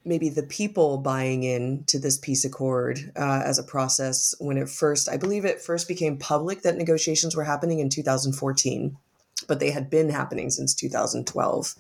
maybe 0.04 0.28
the 0.28 0.44
people 0.44 0.98
buying 0.98 1.44
in 1.44 1.86
to 1.86 1.98
this 1.98 2.18
peace 2.18 2.44
accord 2.44 3.14
uh, 3.16 3.42
as 3.46 3.58
a 3.58 3.64
process 3.64 4.36
when 4.40 4.58
it 4.58 4.68
first, 4.68 5.08
I 5.08 5.16
believe 5.16 5.46
it 5.46 5.62
first 5.62 5.88
became 5.88 6.18
public 6.18 6.64
that 6.64 6.76
negotiations 6.76 7.38
were 7.38 7.46
happening 7.46 7.80
in 7.80 7.88
2014 7.88 8.98
but 9.48 9.60
they 9.60 9.72
had 9.72 9.90
been 9.90 10.10
happening 10.10 10.50
since 10.50 10.74
2012. 10.74 11.76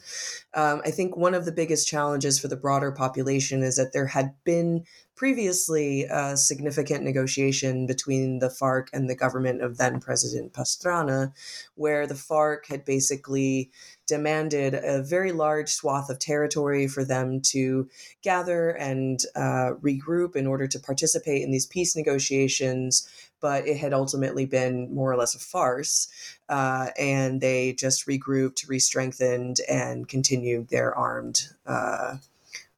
Um, 0.54 0.82
I 0.86 0.92
think 0.92 1.16
one 1.16 1.34
of 1.34 1.46
the 1.46 1.52
biggest 1.52 1.88
challenges 1.88 2.40
for 2.40 2.48
the 2.48 2.56
broader 2.56 2.92
population 2.92 3.64
is 3.64 3.76
that 3.76 3.94
there 3.94 4.08
had 4.08 4.34
been 4.44 4.86
previously 5.16 6.04
a 6.04 6.36
significant 6.36 7.04
negotiation 7.04 7.88
between 7.88 8.40
the 8.40 8.50
FARC 8.50 8.90
and 8.92 9.10
the 9.10 9.16
government 9.16 9.62
of 9.62 9.78
then 9.78 10.00
President 10.00 10.52
Pastrana, 10.52 11.32
where 11.76 12.06
the 12.06 12.16
FARC 12.16 12.68
had 12.68 12.84
basically 12.84 13.72
demanded 14.08 14.74
a 14.74 15.02
very 15.02 15.32
large 15.32 15.70
swath 15.70 16.10
of 16.10 16.20
territory 16.20 16.88
for 16.88 17.04
them 17.04 17.42
to 17.42 17.90
gather 18.22 18.72
and 18.72 19.22
uh, 19.36 19.72
regroup 19.82 20.36
in 20.36 20.46
order 20.46 20.68
to 20.68 20.80
participate 20.80 21.42
in 21.42 21.52
these 21.52 21.66
peace 21.66 21.96
negotiations 21.96 23.08
but 23.46 23.68
it 23.68 23.78
had 23.78 23.94
ultimately 23.94 24.48
been 24.48 24.92
more 24.92 25.12
or 25.12 25.16
less 25.16 25.36
a 25.36 25.40
farce. 25.40 26.08
Uh, 26.50 26.88
and 26.98 27.42
they 27.42 27.74
just 27.74 28.08
regrouped, 28.08 28.68
re-strengthened, 28.68 29.58
and 29.70 30.08
continued 30.08 30.70
their 30.70 30.96
armed 30.96 31.50
uh, 31.68 32.16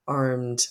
armed 0.10 0.68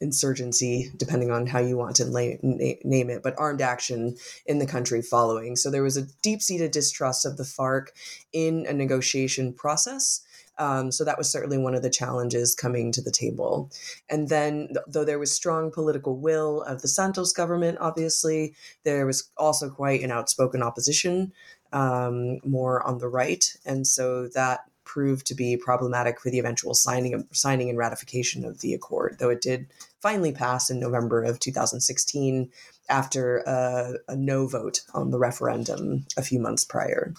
insurgency, 0.00 0.90
depending 0.96 1.30
on 1.30 1.46
how 1.46 1.60
you 1.60 1.76
want 1.76 1.94
to 1.94 2.04
la- 2.06 2.40
na- 2.42 2.80
name 2.82 3.08
it, 3.08 3.22
but 3.22 3.38
armed 3.38 3.60
action 3.60 4.16
in 4.46 4.58
the 4.58 4.66
country 4.66 5.00
following. 5.00 5.54
So 5.54 5.70
there 5.70 5.84
was 5.84 5.96
a 5.96 6.08
deep 6.22 6.42
seated 6.42 6.72
distrust 6.72 7.24
of 7.24 7.36
the 7.36 7.44
FARC 7.44 7.92
in 8.32 8.66
a 8.66 8.72
negotiation 8.72 9.52
process. 9.52 10.22
Um, 10.60 10.92
so 10.92 11.04
that 11.04 11.16
was 11.16 11.32
certainly 11.32 11.56
one 11.56 11.74
of 11.74 11.82
the 11.82 11.88
challenges 11.88 12.54
coming 12.54 12.92
to 12.92 13.00
the 13.00 13.10
table. 13.10 13.70
And 14.10 14.28
then, 14.28 14.74
though 14.86 15.06
there 15.06 15.18
was 15.18 15.32
strong 15.32 15.70
political 15.70 16.18
will 16.18 16.62
of 16.62 16.82
the 16.82 16.88
Santos 16.88 17.32
government, 17.32 17.78
obviously, 17.80 18.54
there 18.84 19.06
was 19.06 19.30
also 19.38 19.70
quite 19.70 20.02
an 20.02 20.10
outspoken 20.10 20.62
opposition, 20.62 21.32
um, 21.72 22.40
more 22.44 22.86
on 22.86 22.98
the 22.98 23.08
right. 23.08 23.56
And 23.64 23.86
so 23.86 24.28
that 24.28 24.60
proved 24.84 25.26
to 25.28 25.34
be 25.34 25.56
problematic 25.56 26.20
for 26.20 26.30
the 26.30 26.38
eventual 26.38 26.74
signing 26.74 27.14
of, 27.14 27.24
signing 27.32 27.70
and 27.70 27.78
ratification 27.78 28.44
of 28.44 28.60
the 28.60 28.74
accord, 28.74 29.16
though 29.18 29.30
it 29.30 29.40
did 29.40 29.66
finally 30.02 30.32
pass 30.32 30.68
in 30.68 30.78
November 30.78 31.22
of 31.22 31.40
2016 31.40 32.50
after 32.90 33.38
a, 33.46 33.94
a 34.08 34.16
no 34.16 34.46
vote 34.46 34.82
on 34.92 35.10
the 35.10 35.18
referendum 35.18 36.04
a 36.18 36.22
few 36.22 36.38
months 36.38 36.64
prior. 36.64 37.14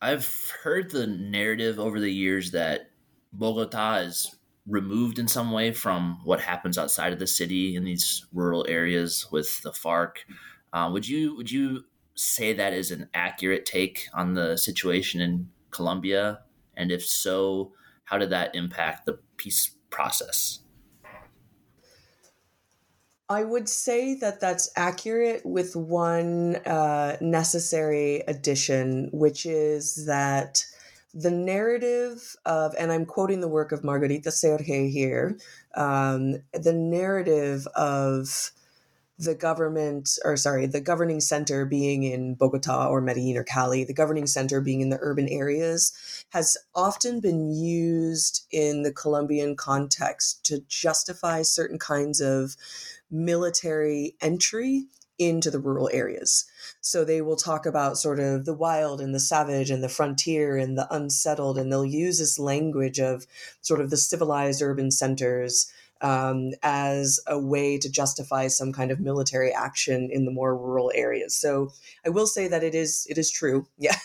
I've 0.00 0.52
heard 0.62 0.90
the 0.90 1.06
narrative 1.06 1.78
over 1.78 1.98
the 1.98 2.12
years 2.12 2.52
that 2.52 2.90
Bogota 3.32 3.96
is 3.96 4.34
removed 4.66 5.18
in 5.18 5.26
some 5.26 5.50
way 5.50 5.72
from 5.72 6.20
what 6.24 6.40
happens 6.40 6.78
outside 6.78 7.12
of 7.12 7.18
the 7.18 7.26
city 7.26 7.74
in 7.74 7.84
these 7.84 8.26
rural 8.32 8.66
areas 8.68 9.26
with 9.32 9.62
the 9.62 9.72
FARC. 9.72 10.18
Uh, 10.72 10.90
would 10.92 11.08
you 11.08 11.34
would 11.36 11.50
you 11.50 11.84
say 12.14 12.52
that 12.52 12.72
is 12.72 12.90
an 12.90 13.08
accurate 13.14 13.64
take 13.64 14.08
on 14.12 14.34
the 14.34 14.56
situation 14.56 15.20
in 15.20 15.48
Colombia? 15.70 16.40
And 16.76 16.92
if 16.92 17.04
so, 17.04 17.72
how 18.04 18.18
did 18.18 18.30
that 18.30 18.54
impact 18.54 19.06
the 19.06 19.18
peace 19.36 19.72
process? 19.90 20.60
I 23.30 23.44
would 23.44 23.68
say 23.68 24.14
that 24.16 24.40
that's 24.40 24.70
accurate 24.74 25.44
with 25.44 25.76
one 25.76 26.56
uh, 26.56 27.18
necessary 27.20 28.22
addition, 28.26 29.10
which 29.12 29.44
is 29.44 30.06
that 30.06 30.64
the 31.12 31.30
narrative 31.30 32.36
of, 32.46 32.74
and 32.78 32.90
I'm 32.90 33.04
quoting 33.04 33.40
the 33.40 33.48
work 33.48 33.72
of 33.72 33.84
Margarita 33.84 34.30
Serje 34.30 34.90
here, 34.90 35.36
um, 35.74 36.36
the 36.54 36.72
narrative 36.72 37.66
of 37.74 38.50
the 39.18 39.34
government, 39.34 40.18
or 40.24 40.36
sorry, 40.36 40.66
the 40.66 40.80
governing 40.80 41.20
center 41.20 41.66
being 41.66 42.04
in 42.04 42.34
Bogota 42.34 42.88
or 42.88 43.00
Medellin 43.00 43.36
or 43.36 43.44
Cali, 43.44 43.82
the 43.82 43.92
governing 43.92 44.26
center 44.26 44.60
being 44.60 44.80
in 44.80 44.90
the 44.90 44.98
urban 45.00 45.28
areas, 45.28 46.24
has 46.30 46.56
often 46.74 47.20
been 47.20 47.50
used 47.50 48.46
in 48.52 48.82
the 48.82 48.92
Colombian 48.92 49.56
context 49.56 50.44
to 50.44 50.60
justify 50.68 51.42
certain 51.42 51.78
kinds 51.78 52.20
of 52.20 52.56
military 53.10 54.14
entry 54.20 54.86
into 55.18 55.50
the 55.50 55.58
rural 55.58 55.90
areas. 55.92 56.44
So 56.80 57.04
they 57.04 57.20
will 57.20 57.34
talk 57.34 57.66
about 57.66 57.98
sort 57.98 58.20
of 58.20 58.44
the 58.44 58.54
wild 58.54 59.00
and 59.00 59.12
the 59.12 59.18
savage 59.18 59.68
and 59.68 59.82
the 59.82 59.88
frontier 59.88 60.56
and 60.56 60.78
the 60.78 60.86
unsettled, 60.94 61.58
and 61.58 61.72
they'll 61.72 61.84
use 61.84 62.20
this 62.20 62.38
language 62.38 63.00
of 63.00 63.26
sort 63.60 63.80
of 63.80 63.90
the 63.90 63.96
civilized 63.96 64.62
urban 64.62 64.92
centers 64.92 65.72
um, 66.00 66.52
as 66.62 67.20
a 67.26 67.38
way 67.38 67.78
to 67.78 67.90
justify 67.90 68.46
some 68.48 68.72
kind 68.72 68.90
of 68.90 69.00
military 69.00 69.52
action 69.52 70.08
in 70.12 70.24
the 70.24 70.30
more 70.30 70.56
rural 70.56 70.92
areas. 70.94 71.34
So 71.34 71.72
I 72.06 72.10
will 72.10 72.26
say 72.26 72.48
that 72.48 72.62
it 72.62 72.74
is 72.74 73.06
it 73.08 73.18
is 73.18 73.30
true, 73.30 73.66
yeah. 73.78 73.96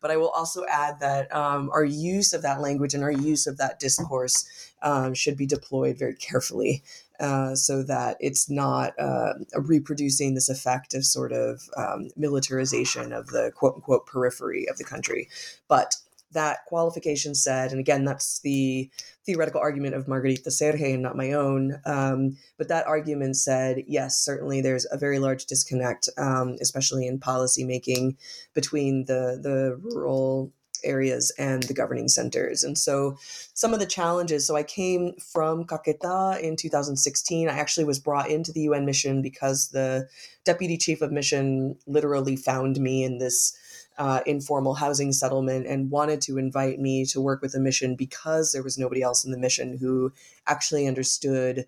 but 0.00 0.10
I 0.10 0.16
will 0.16 0.30
also 0.30 0.64
add 0.68 1.00
that 1.00 1.34
um, 1.34 1.70
our 1.72 1.84
use 1.84 2.32
of 2.32 2.42
that 2.42 2.60
language 2.60 2.94
and 2.94 3.02
our 3.02 3.12
use 3.12 3.46
of 3.46 3.58
that 3.58 3.78
discourse 3.78 4.46
um, 4.82 5.14
should 5.14 5.36
be 5.36 5.46
deployed 5.46 5.98
very 5.98 6.14
carefully. 6.14 6.82
Uh, 7.18 7.54
so 7.54 7.82
that 7.82 8.18
it's 8.20 8.50
not 8.50 8.92
uh, 8.98 9.32
reproducing 9.54 10.34
this 10.34 10.50
effect 10.50 10.92
of 10.92 11.02
sort 11.02 11.32
of 11.32 11.62
um, 11.74 12.10
militarization 12.14 13.10
of 13.10 13.28
the 13.28 13.50
quote 13.56 13.76
unquote 13.76 14.06
periphery 14.06 14.68
of 14.68 14.76
the 14.76 14.84
country. 14.84 15.26
But 15.66 15.96
that 16.36 16.58
qualification 16.66 17.34
said, 17.34 17.70
and 17.70 17.80
again, 17.80 18.04
that's 18.04 18.40
the 18.40 18.90
theoretical 19.24 19.60
argument 19.60 19.94
of 19.94 20.06
Margarita 20.06 20.50
Serje 20.50 20.94
and 20.94 21.02
not 21.02 21.16
my 21.16 21.32
own. 21.32 21.80
Um, 21.84 22.36
but 22.58 22.68
that 22.68 22.86
argument 22.86 23.36
said, 23.36 23.82
yes, 23.88 24.18
certainly 24.18 24.60
there's 24.60 24.86
a 24.90 24.98
very 24.98 25.18
large 25.18 25.46
disconnect, 25.46 26.08
um, 26.16 26.56
especially 26.60 27.06
in 27.06 27.18
policy 27.18 27.64
making 27.64 28.16
between 28.54 29.06
the 29.06 29.38
the 29.42 29.78
rural 29.82 30.52
areas 30.84 31.32
and 31.38 31.62
the 31.64 31.74
governing 31.74 32.08
centers. 32.08 32.62
And 32.62 32.76
so 32.76 33.16
some 33.54 33.72
of 33.72 33.80
the 33.80 33.86
challenges, 33.86 34.46
so 34.46 34.56
I 34.56 34.62
came 34.62 35.14
from 35.14 35.64
Caqueta 35.64 36.40
in 36.40 36.54
2016. 36.54 37.48
I 37.48 37.52
actually 37.52 37.84
was 37.84 37.98
brought 37.98 38.30
into 38.30 38.52
the 38.52 38.60
UN 38.60 38.84
mission 38.84 39.22
because 39.22 39.68
the 39.68 40.06
deputy 40.44 40.76
chief 40.76 41.02
of 41.02 41.10
mission 41.10 41.76
literally 41.86 42.36
found 42.36 42.78
me 42.78 43.04
in 43.04 43.18
this 43.18 43.56
uh, 43.98 44.20
informal 44.26 44.74
housing 44.74 45.12
settlement 45.12 45.66
and 45.66 45.90
wanted 45.90 46.20
to 46.22 46.38
invite 46.38 46.78
me 46.78 47.04
to 47.06 47.20
work 47.20 47.40
with 47.42 47.52
the 47.52 47.60
mission 47.60 47.94
because 47.94 48.52
there 48.52 48.62
was 48.62 48.78
nobody 48.78 49.02
else 49.02 49.24
in 49.24 49.30
the 49.30 49.38
mission 49.38 49.78
who 49.78 50.12
actually 50.46 50.86
understood 50.86 51.66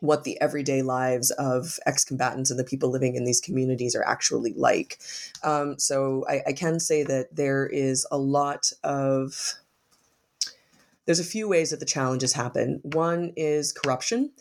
what 0.00 0.24
the 0.24 0.40
everyday 0.40 0.82
lives 0.82 1.30
of 1.32 1.78
ex-combatants 1.86 2.50
and 2.50 2.60
the 2.60 2.64
people 2.64 2.90
living 2.90 3.16
in 3.16 3.24
these 3.24 3.40
communities 3.40 3.94
are 3.94 4.06
actually 4.06 4.52
like. 4.54 4.98
Um, 5.42 5.78
so 5.78 6.26
I, 6.28 6.42
I, 6.48 6.52
can 6.52 6.78
say 6.78 7.04
that 7.04 7.34
there 7.34 7.66
is 7.66 8.06
a 8.10 8.18
lot 8.18 8.70
of 8.82 9.54
there's 11.06 11.20
a 11.20 11.24
few 11.24 11.48
ways 11.48 11.70
that 11.70 11.80
the 11.80 11.86
challenges 11.86 12.32
happen. 12.32 12.80
One 12.82 13.32
is 13.36 13.72
corruption, 13.72 14.32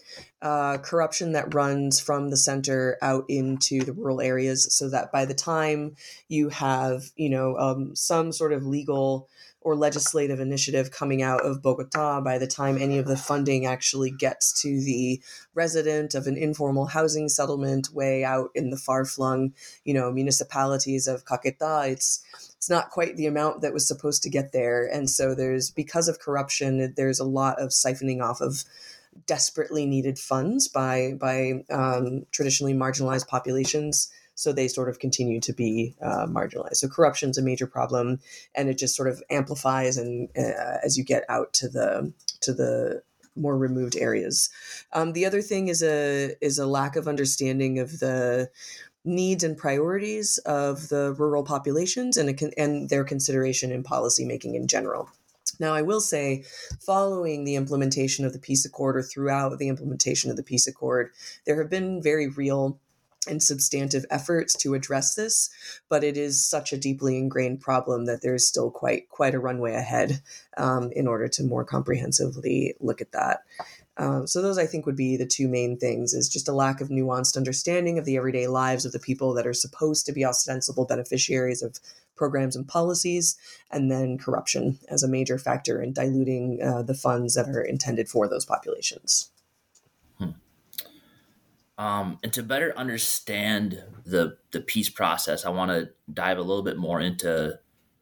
uh, 0.41 0.77
corruption 0.77 1.33
that 1.33 1.53
runs 1.53 1.99
from 1.99 2.29
the 2.29 2.37
center 2.37 2.97
out 3.01 3.25
into 3.27 3.83
the 3.83 3.93
rural 3.93 4.21
areas, 4.21 4.73
so 4.73 4.89
that 4.89 5.11
by 5.11 5.25
the 5.25 5.33
time 5.33 5.95
you 6.27 6.49
have, 6.49 7.03
you 7.15 7.29
know, 7.29 7.57
um, 7.57 7.95
some 7.95 8.31
sort 8.31 8.53
of 8.53 8.65
legal 8.65 9.27
or 9.63 9.75
legislative 9.75 10.39
initiative 10.39 10.91
coming 10.91 11.21
out 11.21 11.45
of 11.45 11.61
Bogota, 11.61 12.21
by 12.21 12.37
the 12.37 12.47
time 12.47 12.77
any 12.77 12.97
of 12.97 13.05
the 13.05 13.17
funding 13.17 13.65
actually 13.65 14.11
gets 14.11 14.61
to 14.61 14.81
the 14.81 15.21
resident 15.53 16.15
of 16.15 16.27
an 16.27 16.37
informal 16.37 16.87
housing 16.87 17.29
settlement 17.29 17.93
way 17.93 18.23
out 18.23 18.49
in 18.53 18.69
the 18.69 18.77
far 18.77 19.05
flung, 19.05 19.53
you 19.83 19.93
know, 19.93 20.11
municipalities 20.11 21.07
of 21.07 21.25
Caqueta, 21.25 21.89
it's 21.89 22.23
it's 22.63 22.69
not 22.69 22.91
quite 22.91 23.17
the 23.17 23.27
amount 23.27 23.59
that 23.59 23.73
was 23.73 23.85
supposed 23.85 24.23
to 24.23 24.29
get 24.29 24.53
there. 24.53 24.85
And 24.85 25.09
so 25.09 25.35
there's, 25.35 25.69
because 25.69 26.07
of 26.07 26.19
corruption, 26.19 26.93
there's 26.95 27.19
a 27.19 27.25
lot 27.25 27.59
of 27.61 27.71
siphoning 27.71 28.23
off 28.23 28.39
of 28.39 28.63
desperately 29.27 29.85
needed 29.85 30.17
funds 30.17 30.69
by, 30.69 31.13
by 31.19 31.65
um, 31.69 32.25
traditionally 32.31 32.73
marginalized 32.73 33.27
populations. 33.27 34.09
So 34.35 34.51
they 34.51 34.67
sort 34.67 34.89
of 34.89 34.99
continue 34.99 35.39
to 35.41 35.53
be 35.53 35.95
uh, 36.01 36.25
marginalized. 36.27 36.77
So 36.77 36.87
corruption 36.87 37.29
is 37.29 37.37
a 37.37 37.43
major 37.43 37.67
problem, 37.67 38.19
and 38.55 38.69
it 38.69 38.77
just 38.77 38.95
sort 38.95 39.07
of 39.07 39.21
amplifies 39.29 39.97
and 39.97 40.29
uh, 40.37 40.77
as 40.83 40.97
you 40.97 41.03
get 41.03 41.23
out 41.29 41.53
to 41.53 41.69
the 41.69 42.13
to 42.41 42.53
the 42.53 43.03
more 43.35 43.57
removed 43.57 43.95
areas. 43.95 44.49
Um, 44.93 45.13
the 45.13 45.25
other 45.25 45.41
thing 45.41 45.67
is 45.67 45.81
a 45.81 46.35
is 46.41 46.57
a 46.59 46.67
lack 46.67 46.95
of 46.95 47.07
understanding 47.07 47.79
of 47.79 47.99
the 47.99 48.49
needs 49.05 49.43
and 49.43 49.57
priorities 49.57 50.37
of 50.39 50.87
the 50.89 51.13
rural 51.13 51.43
populations 51.43 52.17
and, 52.17 52.41
and 52.57 52.89
their 52.89 53.03
consideration 53.03 53.71
in 53.71 53.83
policymaking 53.83 54.55
in 54.55 54.67
general. 54.67 55.09
Now, 55.59 55.73
I 55.73 55.81
will 55.81 56.01
say, 56.01 56.45
following 56.79 57.43
the 57.43 57.55
implementation 57.55 58.25
of 58.25 58.33
the 58.33 58.39
peace 58.39 58.65
accord 58.65 58.95
or 58.95 59.03
throughout 59.03 59.59
the 59.59 59.67
implementation 59.67 60.31
of 60.31 60.37
the 60.37 60.43
peace 60.43 60.67
accord, 60.67 61.11
there 61.45 61.61
have 61.61 61.69
been 61.69 62.01
very 62.01 62.27
real 62.27 62.79
and 63.27 63.41
substantive 63.41 64.05
efforts 64.09 64.55
to 64.55 64.73
address 64.73 65.15
this, 65.15 65.49
but 65.89 66.03
it 66.03 66.17
is 66.17 66.43
such 66.43 66.73
a 66.73 66.77
deeply 66.77 67.17
ingrained 67.17 67.61
problem 67.61 68.05
that 68.05 68.21
there's 68.21 68.47
still 68.47 68.71
quite 68.71 69.09
quite 69.09 69.35
a 69.35 69.39
runway 69.39 69.73
ahead 69.73 70.21
um, 70.57 70.91
in 70.93 71.07
order 71.07 71.27
to 71.27 71.43
more 71.43 71.63
comprehensively 71.63 72.75
look 72.79 73.01
at 73.01 73.11
that. 73.11 73.41
Um, 73.97 74.25
so 74.25 74.41
those 74.41 74.57
I 74.57 74.65
think 74.65 74.85
would 74.85 74.95
be 74.95 75.17
the 75.17 75.25
two 75.25 75.47
main 75.47 75.77
things: 75.77 76.13
is 76.13 76.27
just 76.27 76.49
a 76.49 76.53
lack 76.53 76.81
of 76.81 76.89
nuanced 76.89 77.37
understanding 77.37 77.99
of 77.99 78.05
the 78.05 78.17
everyday 78.17 78.47
lives 78.47 78.85
of 78.85 78.91
the 78.91 78.99
people 78.99 79.33
that 79.35 79.47
are 79.47 79.53
supposed 79.53 80.05
to 80.05 80.13
be 80.13 80.25
ostensible 80.25 80.85
beneficiaries 80.85 81.61
of 81.61 81.79
programs 82.15 82.55
and 82.55 82.67
policies, 82.67 83.37
and 83.71 83.91
then 83.91 84.17
corruption 84.17 84.79
as 84.89 85.03
a 85.03 85.07
major 85.07 85.37
factor 85.37 85.81
in 85.81 85.93
diluting 85.93 86.61
uh, 86.61 86.81
the 86.81 86.93
funds 86.93 87.35
that 87.35 87.47
are 87.49 87.61
intended 87.61 88.09
for 88.09 88.27
those 88.27 88.45
populations. 88.45 89.29
Um, 91.83 92.17
and 92.23 92.31
to 92.33 92.43
better 92.43 92.73
understand 92.77 93.83
the 94.05 94.37
the 94.51 94.61
peace 94.61 94.89
process, 94.89 95.45
I 95.45 95.49
want 95.49 95.71
to 95.71 95.89
dive 96.13 96.37
a 96.37 96.41
little 96.41 96.63
bit 96.63 96.77
more 96.77 97.01
into 97.01 97.59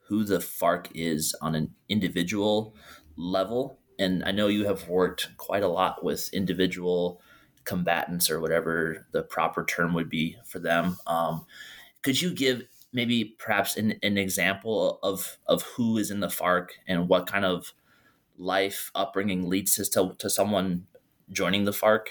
who 0.07 0.23
the 0.23 0.37
FARC 0.37 0.87
is 0.93 1.35
on 1.41 1.55
an 1.55 1.73
individual 1.89 2.75
level 3.15 3.79
and 3.97 4.23
I 4.23 4.31
know 4.31 4.47
you 4.47 4.65
have 4.65 4.87
worked 4.87 5.29
quite 5.37 5.63
a 5.63 5.67
lot 5.67 6.03
with 6.03 6.33
individual 6.33 7.21
combatants 7.65 8.29
or 8.31 8.39
whatever 8.39 9.07
the 9.11 9.21
proper 9.21 9.63
term 9.63 9.93
would 9.93 10.09
be 10.09 10.37
for 10.45 10.59
them. 10.59 10.97
Um, 11.05 11.45
could 12.01 12.19
you 12.19 12.33
give 12.33 12.63
maybe 12.91 13.35
perhaps 13.37 13.77
an, 13.77 13.93
an 14.03 14.17
example 14.17 14.99
of 15.03 15.37
of 15.47 15.61
who 15.63 15.97
is 15.97 16.09
in 16.11 16.19
the 16.19 16.27
FARC 16.27 16.69
and 16.87 17.07
what 17.07 17.27
kind 17.27 17.45
of 17.45 17.73
life 18.37 18.91
upbringing 18.95 19.47
leads 19.47 19.75
to, 19.75 20.15
to 20.17 20.29
someone 20.29 20.87
joining 21.31 21.65
the 21.65 21.71
FARC? 21.71 22.07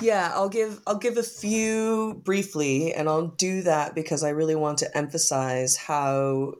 Yeah, 0.00 0.30
I'll 0.32 0.48
give 0.48 0.80
I'll 0.86 0.98
give 0.98 1.16
a 1.16 1.22
few 1.22 2.20
briefly 2.24 2.94
and 2.94 3.08
I'll 3.08 3.28
do 3.28 3.62
that 3.62 3.94
because 3.94 4.22
I 4.22 4.28
really 4.30 4.54
want 4.54 4.78
to 4.78 4.96
emphasize 4.96 5.76
how 5.76 6.54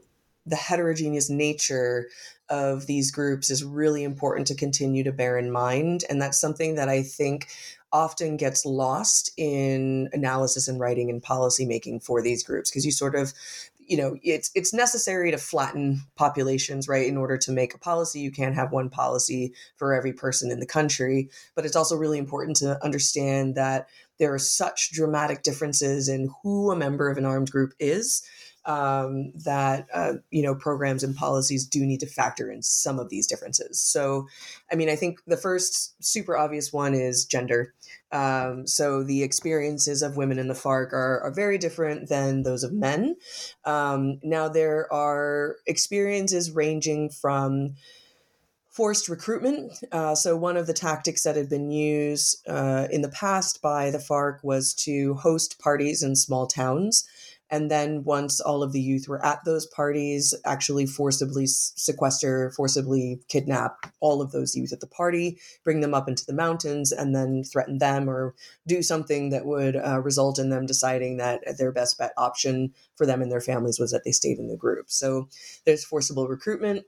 the 0.44 0.56
heterogeneous 0.56 1.30
nature 1.30 2.08
of 2.48 2.86
these 2.86 3.10
groups 3.10 3.50
is 3.50 3.62
really 3.62 4.02
important 4.02 4.46
to 4.48 4.54
continue 4.54 5.04
to 5.04 5.12
bear 5.12 5.38
in 5.38 5.52
mind. 5.52 6.04
And 6.08 6.20
that's 6.20 6.40
something 6.40 6.74
that 6.76 6.88
I 6.88 7.02
think 7.02 7.48
often 7.92 8.36
gets 8.36 8.66
lost 8.66 9.30
in 9.36 10.08
analysis 10.12 10.66
and 10.68 10.80
writing 10.80 11.10
and 11.10 11.22
policy 11.22 11.64
making 11.64 12.00
for 12.00 12.20
these 12.20 12.42
groups 12.42 12.70
because 12.70 12.84
you 12.84 12.92
sort 12.92 13.14
of 13.14 13.32
you 13.88 13.96
know 13.96 14.16
it's 14.22 14.50
it's 14.54 14.72
necessary 14.72 15.30
to 15.30 15.38
flatten 15.38 16.02
populations 16.16 16.88
right? 16.88 17.06
In 17.06 17.16
order 17.16 17.38
to 17.38 17.52
make 17.52 17.74
a 17.74 17.78
policy 17.78 18.20
you 18.20 18.30
can't 18.30 18.54
have 18.54 18.72
one 18.72 18.90
policy 18.90 19.52
for 19.76 19.94
every 19.94 20.12
person 20.12 20.50
in 20.50 20.60
the 20.60 20.66
country. 20.66 21.28
But 21.54 21.64
it's 21.64 21.76
also 21.76 21.96
really 21.96 22.18
important 22.18 22.56
to 22.58 22.82
understand 22.84 23.54
that 23.54 23.88
there 24.18 24.34
are 24.34 24.38
such 24.38 24.92
dramatic 24.92 25.42
differences 25.42 26.08
in 26.08 26.30
who 26.42 26.70
a 26.70 26.76
member 26.76 27.08
of 27.08 27.18
an 27.18 27.24
armed 27.24 27.50
group 27.50 27.72
is 27.78 28.22
um, 28.68 29.32
that 29.44 29.86
uh, 29.94 30.14
you 30.30 30.42
know 30.42 30.54
programs 30.54 31.02
and 31.02 31.16
policies 31.16 31.66
do 31.66 31.84
need 31.84 32.00
to 32.00 32.06
factor 32.06 32.52
in 32.52 32.62
some 32.62 32.98
of 32.98 33.08
these 33.08 33.26
differences. 33.26 33.80
So, 33.80 34.28
I 34.70 34.76
mean, 34.76 34.90
I 34.90 34.94
think 34.94 35.18
the 35.26 35.38
first 35.38 35.96
super 36.04 36.36
obvious 36.36 36.72
one 36.72 36.94
is 36.94 37.24
gender. 37.24 37.74
Um, 38.12 38.66
so 38.66 39.02
the 39.02 39.22
experiences 39.22 40.02
of 40.02 40.16
women 40.16 40.38
in 40.38 40.48
the 40.48 40.54
FARC 40.54 40.92
are, 40.92 41.20
are 41.20 41.32
very 41.32 41.58
different 41.58 42.08
than 42.08 42.42
those 42.42 42.62
of 42.62 42.72
men. 42.72 43.16
Um, 43.64 44.18
now 44.22 44.48
there 44.48 44.90
are 44.92 45.56
experiences 45.66 46.50
ranging 46.50 47.10
from 47.10 47.74
forced 48.78 49.08
recruitment. 49.08 49.72
Uh, 49.90 50.14
so, 50.14 50.36
one 50.36 50.56
of 50.56 50.66
the 50.66 50.72
tactics 50.72 51.24
that 51.24 51.36
had 51.36 51.48
been 51.48 51.70
used 51.70 52.48
uh, 52.48 52.86
in 52.90 53.02
the 53.02 53.08
past 53.08 53.60
by 53.60 53.90
the 53.90 53.98
FARC 53.98 54.38
was 54.44 54.72
to 54.74 55.14
host 55.14 55.58
parties 55.58 56.02
in 56.02 56.14
small 56.14 56.46
towns. 56.46 57.08
And 57.50 57.70
then, 57.70 58.04
once 58.04 58.40
all 58.40 58.62
of 58.62 58.72
the 58.72 58.80
youth 58.80 59.08
were 59.08 59.24
at 59.24 59.44
those 59.44 59.66
parties, 59.66 60.34
actually 60.44 60.86
forcibly 60.86 61.46
sequester, 61.46 62.50
forcibly 62.50 63.20
kidnap 63.28 63.92
all 64.00 64.20
of 64.20 64.32
those 64.32 64.54
youth 64.54 64.72
at 64.72 64.80
the 64.80 64.86
party, 64.86 65.38
bring 65.64 65.80
them 65.80 65.94
up 65.94 66.08
into 66.08 66.26
the 66.26 66.34
mountains, 66.34 66.92
and 66.92 67.14
then 67.14 67.42
threaten 67.44 67.78
them 67.78 68.08
or 68.08 68.34
do 68.66 68.82
something 68.82 69.30
that 69.30 69.46
would 69.46 69.76
uh, 69.76 70.00
result 70.00 70.38
in 70.38 70.50
them 70.50 70.66
deciding 70.66 71.16
that 71.16 71.40
their 71.58 71.72
best 71.72 71.98
bet 71.98 72.12
option 72.16 72.72
for 72.96 73.06
them 73.06 73.22
and 73.22 73.32
their 73.32 73.40
families 73.40 73.78
was 73.78 73.92
that 73.92 74.04
they 74.04 74.12
stayed 74.12 74.38
in 74.38 74.48
the 74.48 74.56
group. 74.56 74.90
So, 74.90 75.28
there's 75.64 75.84
forcible 75.84 76.28
recruitment 76.28 76.84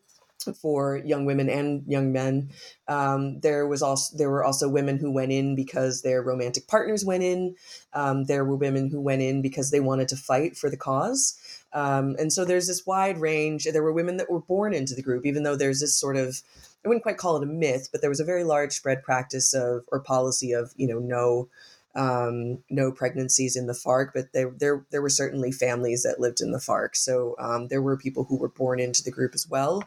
for 0.61 0.96
young 1.05 1.24
women 1.24 1.48
and 1.48 1.85
young 1.87 2.12
men. 2.12 2.50
Um, 2.88 3.40
there 3.40 3.66
was 3.66 3.83
also 3.83 4.16
there 4.16 4.31
were 4.31 4.44
also 4.44 4.68
women 4.68 4.98
who 4.98 5.11
went 5.11 5.33
in 5.33 5.55
because 5.55 6.03
their 6.03 6.22
romantic 6.22 6.66
partners 6.66 7.05
went 7.05 7.22
in. 7.22 7.57
Um, 7.92 8.24
there 8.24 8.44
were 8.44 8.57
women 8.57 8.90
who 8.90 9.00
went 9.00 9.22
in 9.22 9.42
because 9.42 9.70
they 9.70 9.81
wanted 9.81 10.09
to 10.09 10.16
fight 10.16 10.57
for 10.57 10.70
the 10.70 10.76
cause. 10.76 11.38
Um, 11.72 12.16
and 12.18 12.33
so 12.33 12.44
there's 12.44 12.66
this 12.66 12.87
wide 12.87 13.18
range. 13.18 13.66
There 13.70 13.83
were 13.83 13.92
women 13.92 14.16
that 14.16 14.31
were 14.31 14.40
born 14.40 14.74
into 14.74 14.94
the 14.94 15.03
group, 15.03 15.24
even 15.24 15.42
though 15.44 15.57
there's 15.57 15.81
this 15.81 15.96
sort 15.96 16.16
of 16.16 16.42
I 16.85 16.88
wouldn't 16.88 17.03
quite 17.03 17.18
call 17.18 17.37
it 17.37 17.42
a 17.42 17.46
myth, 17.46 17.88
but 17.92 18.00
there 18.00 18.11
was 18.11 18.20
a 18.20 18.24
very 18.24 18.44
large 18.44 18.72
spread 18.72 19.03
practice 19.03 19.53
of 19.53 19.85
or 19.92 20.00
policy 20.00 20.53
of 20.53 20.72
you 20.76 20.88
know 20.88 20.98
no 20.98 21.48
um, 21.94 22.62
no 22.70 22.92
pregnancies 22.92 23.57
in 23.57 23.66
the 23.66 23.72
FARC, 23.72 24.11
but 24.14 24.33
there 24.33 24.53
there 24.57 24.85
there 24.90 25.03
were 25.03 25.11
certainly 25.11 25.50
families 25.50 26.03
that 26.05 26.20
lived 26.20 26.40
in 26.40 26.53
the 26.53 26.59
FARC. 26.59 26.94
So 26.94 27.35
um, 27.38 27.68
there 27.68 27.83
were 27.83 27.96
people 27.96 28.24
who 28.24 28.37
were 28.37 28.48
born 28.48 28.79
into 28.79 29.03
the 29.03 29.11
group 29.11 29.33
as 29.35 29.48
well. 29.48 29.83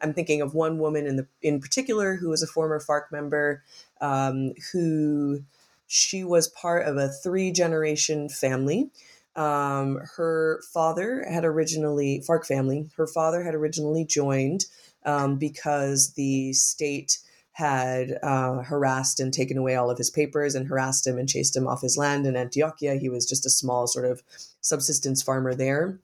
I'm 0.00 0.14
thinking 0.14 0.40
of 0.40 0.54
one 0.54 0.78
woman 0.78 1.06
in 1.06 1.16
the 1.16 1.26
in 1.42 1.60
particular 1.60 2.16
who 2.16 2.28
was 2.28 2.42
a 2.42 2.46
former 2.46 2.80
FARC 2.80 3.10
member 3.10 3.62
um, 4.00 4.52
who 4.72 5.40
she 5.86 6.22
was 6.22 6.48
part 6.48 6.86
of 6.86 6.96
a 6.96 7.08
three 7.08 7.50
generation 7.50 8.28
family. 8.28 8.90
Um, 9.34 10.00
her 10.16 10.60
father 10.72 11.24
had 11.28 11.44
originally 11.44 12.22
FARC 12.26 12.46
family. 12.46 12.90
Her 12.96 13.06
father 13.06 13.42
had 13.42 13.54
originally 13.54 14.04
joined 14.04 14.66
um, 15.04 15.36
because 15.36 16.12
the 16.14 16.52
state 16.52 17.18
had 17.58 18.20
uh, 18.22 18.62
harassed 18.62 19.18
and 19.18 19.34
taken 19.34 19.58
away 19.58 19.74
all 19.74 19.90
of 19.90 19.98
his 19.98 20.10
papers 20.10 20.54
and 20.54 20.68
harassed 20.68 21.04
him 21.04 21.18
and 21.18 21.28
chased 21.28 21.56
him 21.56 21.66
off 21.66 21.82
his 21.82 21.96
land 21.96 22.24
in 22.24 22.34
Antioquia. 22.34 23.00
He 23.00 23.08
was 23.08 23.26
just 23.26 23.44
a 23.44 23.50
small 23.50 23.88
sort 23.88 24.04
of 24.04 24.22
subsistence 24.60 25.24
farmer 25.24 25.56
there. 25.56 25.98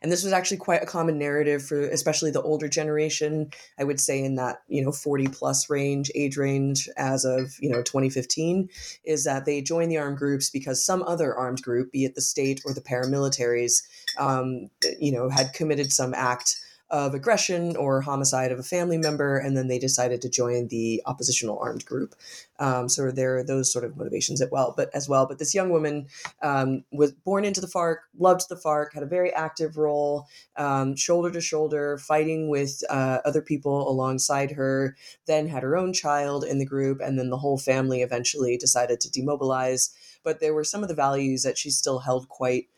And 0.00 0.12
this 0.12 0.22
was 0.22 0.32
actually 0.32 0.58
quite 0.58 0.80
a 0.80 0.86
common 0.86 1.18
narrative 1.18 1.64
for 1.64 1.80
especially 1.88 2.30
the 2.30 2.42
older 2.42 2.68
generation. 2.68 3.50
I 3.76 3.82
would 3.82 3.98
say 3.98 4.22
in 4.22 4.36
that, 4.36 4.62
you 4.68 4.80
know, 4.84 4.92
40 4.92 5.26
plus 5.26 5.68
range, 5.68 6.12
age 6.14 6.36
range 6.36 6.88
as 6.96 7.24
of, 7.24 7.56
you 7.58 7.70
know, 7.70 7.82
2015, 7.82 8.68
is 9.02 9.24
that 9.24 9.46
they 9.46 9.60
joined 9.60 9.90
the 9.90 9.98
armed 9.98 10.18
groups 10.18 10.48
because 10.48 10.86
some 10.86 11.02
other 11.02 11.34
armed 11.34 11.60
group, 11.60 11.90
be 11.90 12.04
it 12.04 12.14
the 12.14 12.20
state 12.20 12.60
or 12.64 12.72
the 12.72 12.80
paramilitaries, 12.80 13.82
um, 14.16 14.70
you 15.00 15.10
know, 15.10 15.28
had 15.28 15.54
committed 15.54 15.92
some 15.92 16.14
act 16.14 16.56
of 16.90 17.14
aggression 17.14 17.76
or 17.76 18.00
homicide 18.00 18.50
of 18.50 18.58
a 18.58 18.62
family 18.62 18.96
member, 18.96 19.36
and 19.36 19.56
then 19.56 19.68
they 19.68 19.78
decided 19.78 20.22
to 20.22 20.28
join 20.28 20.68
the 20.68 21.02
oppositional 21.06 21.58
armed 21.58 21.84
group. 21.84 22.14
Um, 22.58 22.88
so 22.88 23.10
there 23.10 23.36
are 23.38 23.44
those 23.44 23.72
sort 23.72 23.84
of 23.84 23.96
motivations 23.96 24.40
as 24.40 24.48
well. 24.50 24.74
But 24.76 24.90
as 24.94 25.08
well, 25.08 25.26
but 25.26 25.38
this 25.38 25.54
young 25.54 25.70
woman 25.70 26.06
um, 26.42 26.84
was 26.90 27.12
born 27.12 27.44
into 27.44 27.60
the 27.60 27.66
FARC, 27.66 27.98
loved 28.18 28.48
the 28.48 28.56
FARC, 28.56 28.94
had 28.94 29.02
a 29.02 29.06
very 29.06 29.32
active 29.32 29.76
role, 29.76 30.26
um, 30.56 30.96
shoulder 30.96 31.30
to 31.30 31.40
shoulder, 31.40 31.98
fighting 31.98 32.48
with 32.48 32.82
uh, 32.88 33.18
other 33.24 33.42
people 33.42 33.88
alongside 33.88 34.52
her. 34.52 34.96
Then 35.26 35.48
had 35.48 35.62
her 35.62 35.76
own 35.76 35.92
child 35.92 36.44
in 36.44 36.58
the 36.58 36.66
group, 36.66 37.00
and 37.00 37.18
then 37.18 37.30
the 37.30 37.38
whole 37.38 37.58
family 37.58 38.02
eventually 38.02 38.56
decided 38.56 39.00
to 39.00 39.10
demobilize. 39.10 39.90
But 40.24 40.40
there 40.40 40.54
were 40.54 40.64
some 40.64 40.82
of 40.82 40.88
the 40.88 40.94
values 40.94 41.42
that 41.42 41.58
she 41.58 41.70
still 41.70 42.00
held 42.00 42.28
quite 42.28 42.68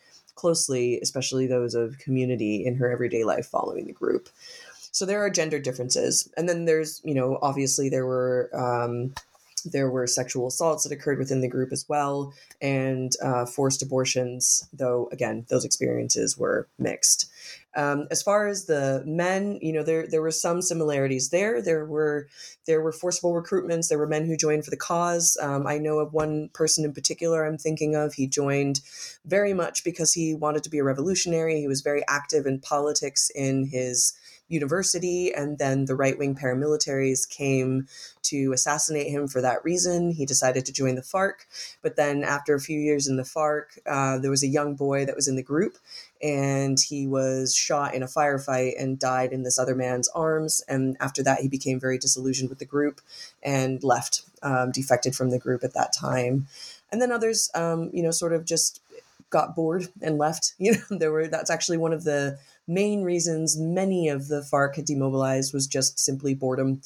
closely, 0.41 0.87
especially 1.01 1.47
those 1.47 1.75
of 1.83 1.99
community 2.05 2.55
in 2.67 2.75
her 2.77 2.91
everyday 2.91 3.25
life 3.33 3.47
following 3.47 3.87
the 3.87 4.01
group. 4.03 4.29
So 4.93 5.07
there 5.07 5.21
are 5.25 5.31
gender 5.31 5.61
differences. 5.61 6.13
And 6.37 6.49
then 6.49 6.65
there's, 6.65 7.01
you 7.05 7.15
know, 7.15 7.39
obviously 7.43 7.89
there 7.89 8.07
were 8.07 8.51
um, 8.53 9.13
there 9.65 9.91
were 9.91 10.07
sexual 10.07 10.47
assaults 10.47 10.83
that 10.85 10.93
occurred 10.93 11.19
within 11.19 11.43
the 11.43 11.55
group 11.57 11.73
as 11.73 11.85
well, 11.89 12.33
and 12.63 13.13
uh, 13.23 13.45
forced 13.47 13.83
abortions, 13.83 14.67
though, 14.73 15.09
again, 15.13 15.45
those 15.49 15.67
experiences 15.67 16.39
were 16.39 16.67
mixed. 16.79 17.31
Um, 17.77 18.09
as 18.11 18.23
far 18.23 18.49
as 18.49 18.67
the 18.67 19.03
men, 19.07 19.59
you 19.63 19.73
know, 19.73 19.83
there 19.83 20.07
there 20.07 20.23
were 20.23 20.31
some 20.31 20.61
similarities 20.61 21.31
there. 21.31 21.63
There 21.63 21.85
were 21.87 22.29
there 22.67 22.81
were 22.81 22.93
forcible 22.93 23.33
recruitments. 23.33 23.89
There 23.89 23.99
were 23.99 24.07
men 24.07 24.27
who 24.27 24.37
joined 24.37 24.65
for 24.65 24.71
the 24.71 24.77
cause. 24.77 25.37
Um, 25.41 25.67
I 25.67 25.79
know 25.79 25.99
of 25.99 26.13
one 26.13 26.51
person 26.53 26.85
in 26.85 26.93
particular 26.93 27.45
I'm 27.45 27.59
thinking 27.59 27.95
of. 27.95 28.15
He 28.15 28.27
joined 28.27 28.81
very 29.25 29.55
much 29.55 29.85
because 29.85 30.13
he 30.13 30.35
wanted 30.35 30.65
to 30.65 30.71
be 30.71 30.79
a 30.79 30.85
revolutionary. 30.85 31.61
He 31.61 31.69
was 31.69 31.81
very 31.81 32.03
active 32.09 32.47
in 32.47 32.61
politics 32.61 33.31
in 33.35 33.67
his 33.67 34.15
university, 34.51 35.33
and 35.33 35.59
then 35.59 35.87
the 35.87 35.95
right 35.95 36.19
wing 36.19 36.35
paramilitaries 36.35 37.29
came 37.29 37.87
to 38.23 38.53
assassinate 38.53 39.09
him 39.09 39.29
for 39.29 39.41
that 39.41 39.65
reason. 39.65 40.13
He 40.13 40.27
decided 40.27 40.67
to 40.67 40.73
join 40.73 40.97
the 40.97 41.03
FARC, 41.03 41.47
but 41.83 41.97
then 41.97 42.25
after 42.25 42.55
a 42.55 42.61
few 42.61 42.79
years 42.79 43.07
in 43.07 43.17
the 43.17 43.23
FARC, 43.23 43.79
uh, 43.87 44.19
there 44.19 44.31
was 44.31 44.43
a 44.43 44.49
young 44.49 44.75
boy 44.75 45.05
that 45.07 45.17
was 45.17 45.29
in 45.29 45.37
the 45.37 45.43
group, 45.43 45.77
and 46.23 46.79
he 46.79 47.07
was 47.07 47.55
shot 47.55 47.95
in 47.95 48.03
a 48.03 48.07
firefight 48.07 48.81
and 48.81 48.99
died 48.99 49.33
in 49.33 49.43
this 49.43 49.59
other 49.59 49.75
man's 49.75 50.09
arms. 50.09 50.63
And 50.69 50.97
after 51.01 51.23
that, 51.23 51.41
he 51.41 51.49
became 51.49 51.81
very 51.81 51.99
disillusioned 51.99 52.51
with 52.51 52.59
the 52.59 52.65
group 52.65 53.01
and 53.43 53.83
left, 53.83 54.23
um, 54.43 54.71
defected 54.73 55.15
from 55.15 55.31
the 55.31 55.39
group 55.39 55.65
at 55.65 55.75
that 55.75 55.93
time. 55.93 56.47
And 56.93 57.01
then 57.01 57.13
others, 57.13 57.51
um, 57.55 57.91
you 57.93 58.03
know, 58.03 58.11
sort 58.11 58.33
of 58.33 58.45
just 58.45 58.81
got 59.31 59.55
bored 59.55 59.89
and 60.03 60.19
left. 60.19 60.55
You 60.59 60.73
know, 60.73 60.99
there 60.99 61.13
were 61.13 61.27
that's 61.27 61.51
actually 61.51 61.79
one 61.79 61.93
of 61.93 62.05
the 62.05 62.39
main 62.71 63.03
reasons 63.03 63.59
many 63.59 64.09
of 64.09 64.29
the 64.29 64.41
FARC 64.41 64.77
had 64.77 64.85
demobilized 64.85 65.53
was 65.53 65.67
just 65.67 65.99
simply 65.99 66.35
boredom. 66.35 66.81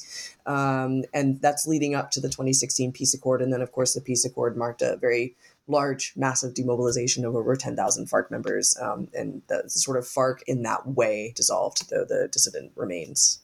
Um, 0.45 1.03
and 1.13 1.39
that's 1.41 1.67
leading 1.67 1.93
up 1.93 2.11
to 2.11 2.19
the 2.19 2.27
2016 2.27 2.91
peace 2.91 3.13
accord. 3.13 3.41
And 3.41 3.53
then, 3.53 3.61
of 3.61 3.71
course, 3.71 3.93
the 3.93 4.01
peace 4.01 4.25
accord 4.25 4.57
marked 4.57 4.81
a 4.81 4.97
very 4.97 5.35
large, 5.67 6.13
massive 6.15 6.53
demobilization 6.53 7.23
of 7.23 7.35
over 7.35 7.55
10,000 7.55 8.07
FARC 8.07 8.31
members. 8.31 8.75
Um, 8.81 9.07
and 9.13 9.43
the 9.47 9.69
sort 9.69 9.97
of 9.97 10.05
FARC 10.05 10.39
in 10.47 10.63
that 10.63 10.87
way 10.87 11.31
dissolved, 11.35 11.89
though 11.89 12.05
the 12.05 12.27
dissident 12.31 12.71
remains. 12.75 13.39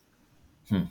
Hmm. 0.70 0.86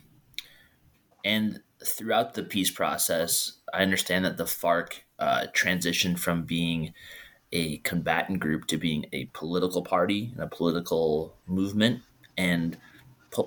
And 1.24 1.60
throughout 1.84 2.34
the 2.34 2.42
peace 2.44 2.70
process, 2.70 3.54
I 3.74 3.82
understand 3.82 4.24
that 4.24 4.36
the 4.36 4.44
FARC 4.44 5.02
uh, 5.18 5.46
transitioned 5.52 6.18
from 6.18 6.44
being 6.44 6.94
a 7.52 7.78
combatant 7.78 8.40
group 8.40 8.66
to 8.66 8.76
being 8.76 9.06
a 9.12 9.26
political 9.26 9.82
party 9.82 10.30
and 10.32 10.42
a 10.42 10.46
political 10.46 11.34
movement. 11.46 12.02
And 12.36 12.76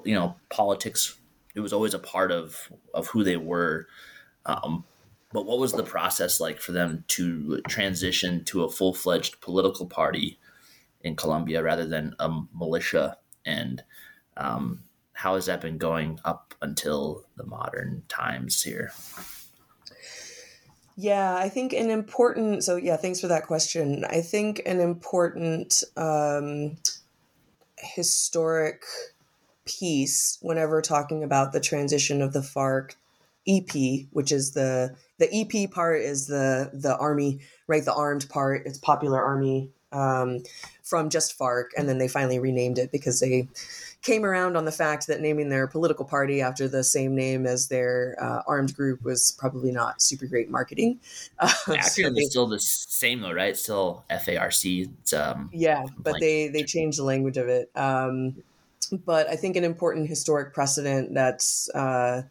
you 0.06 0.16
know 0.16 0.36
politics 0.50 1.18
it 1.56 1.60
was 1.60 1.74
always 1.74 1.94
a 1.94 2.00
part 2.00 2.32
of 2.32 2.72
of 2.94 3.08
who 3.08 3.24
they 3.24 3.38
were. 3.38 3.88
Um, 4.46 4.86
but 5.32 5.46
what 5.46 5.60
was 5.60 5.74
the 5.74 5.84
process 5.84 6.39
like 6.39 6.60
for 6.60 6.74
them 6.74 7.04
to 7.10 7.62
transition 7.68 8.44
to 8.46 8.63
a 8.63 8.70
full-fledged 8.70 9.42
political 9.42 9.88
party 9.88 10.38
in 11.02 11.16
Colombia 11.16 11.63
rather 11.63 11.88
than 11.88 12.16
a 12.20 12.30
militia? 12.54 13.18
And 13.46 13.84
um, 14.38 14.84
how 15.13 15.36
has 15.36 15.48
that 15.48 15.62
been 15.62 15.78
going 15.78 16.20
up 16.24 16.54
until 16.62 17.26
the 17.36 17.46
modern 17.46 18.04
times 18.08 18.62
here 18.62 18.92
yeah, 20.96 21.36
I 21.36 21.50
think 21.50 21.74
an 21.74 21.90
important. 21.90 22.64
So 22.64 22.76
yeah, 22.76 22.98
thanks 22.98 23.20
for 23.20 23.28
that 23.28 23.48
question. 23.48 24.06
I 24.06 24.22
think 24.22 24.62
an 24.66 24.80
important 24.80 25.84
um, 25.98 26.78
historic 27.78 28.84
piece 29.66 30.38
whenever 30.42 30.82
talking 30.82 31.24
about 31.24 31.52
the 31.52 31.60
transition 31.60 32.22
of 32.22 32.34
the 32.34 32.42
FARC 32.42 32.96
EP, 33.48 34.08
which 34.12 34.32
is 34.32 34.52
the 34.52 34.96
the 35.18 35.34
EP 35.34 35.72
part 35.72 36.02
is 36.02 36.28
the 36.28 36.70
the 36.74 36.96
army, 36.98 37.40
right? 37.68 37.84
The 37.84 37.94
armed 37.94 38.30
part. 38.30 38.64
It's 38.66 38.78
Popular 38.78 39.22
Army 39.22 39.72
um, 39.92 40.44
from 40.84 41.10
just 41.10 41.38
FARC, 41.38 41.70
and 41.78 41.90
then 41.90 41.98
they 41.98 42.08
finally 42.08 42.40
renamed 42.40 42.78
it 42.78 42.92
because 42.92 43.20
they 43.20 43.48
came 44.04 44.26
around 44.26 44.58
on 44.58 44.66
the 44.66 44.72
fact 44.72 45.08
that 45.08 45.22
naming 45.22 45.50
their 45.50 45.66
political 45.66 46.04
party 46.04 46.42
after 46.42 46.68
the 46.68 46.84
same 46.84 47.16
name 47.16 47.48
as 47.48 47.70
their 47.70 48.16
uh, 48.22 48.42
armed 48.46 48.76
group 48.76 49.02
was 49.04 49.32
probably 49.39 49.72
not 49.72 50.02
super 50.02 50.28
great 50.28 50.50
marketing. 50.50 51.00
Uh, 51.39 51.50
Actually, 51.76 52.04
so 52.04 52.10
they, 52.12 52.22
still 52.22 52.48
the 52.48 52.60
same 52.60 53.22
though, 53.22 53.32
right? 53.32 53.58
Still 53.58 54.04
FARC. 54.10 54.88
It's, 55.02 55.13
um, 55.13 55.50
yeah, 55.52 55.86
but 55.98 56.16
they 56.20 56.48
they 56.48 56.63
changed 56.63 57.00
the 57.00 57.04
language 57.04 57.38
of 57.38 57.48
it. 57.48 57.70
Um, 57.76 58.36
but 59.06 59.28
I 59.28 59.36
think 59.36 59.56
an 59.56 59.63
important 59.63 60.08
historic 60.08 60.54
precedent 60.54 61.13
that's 61.13 61.70
uh, 61.72 62.24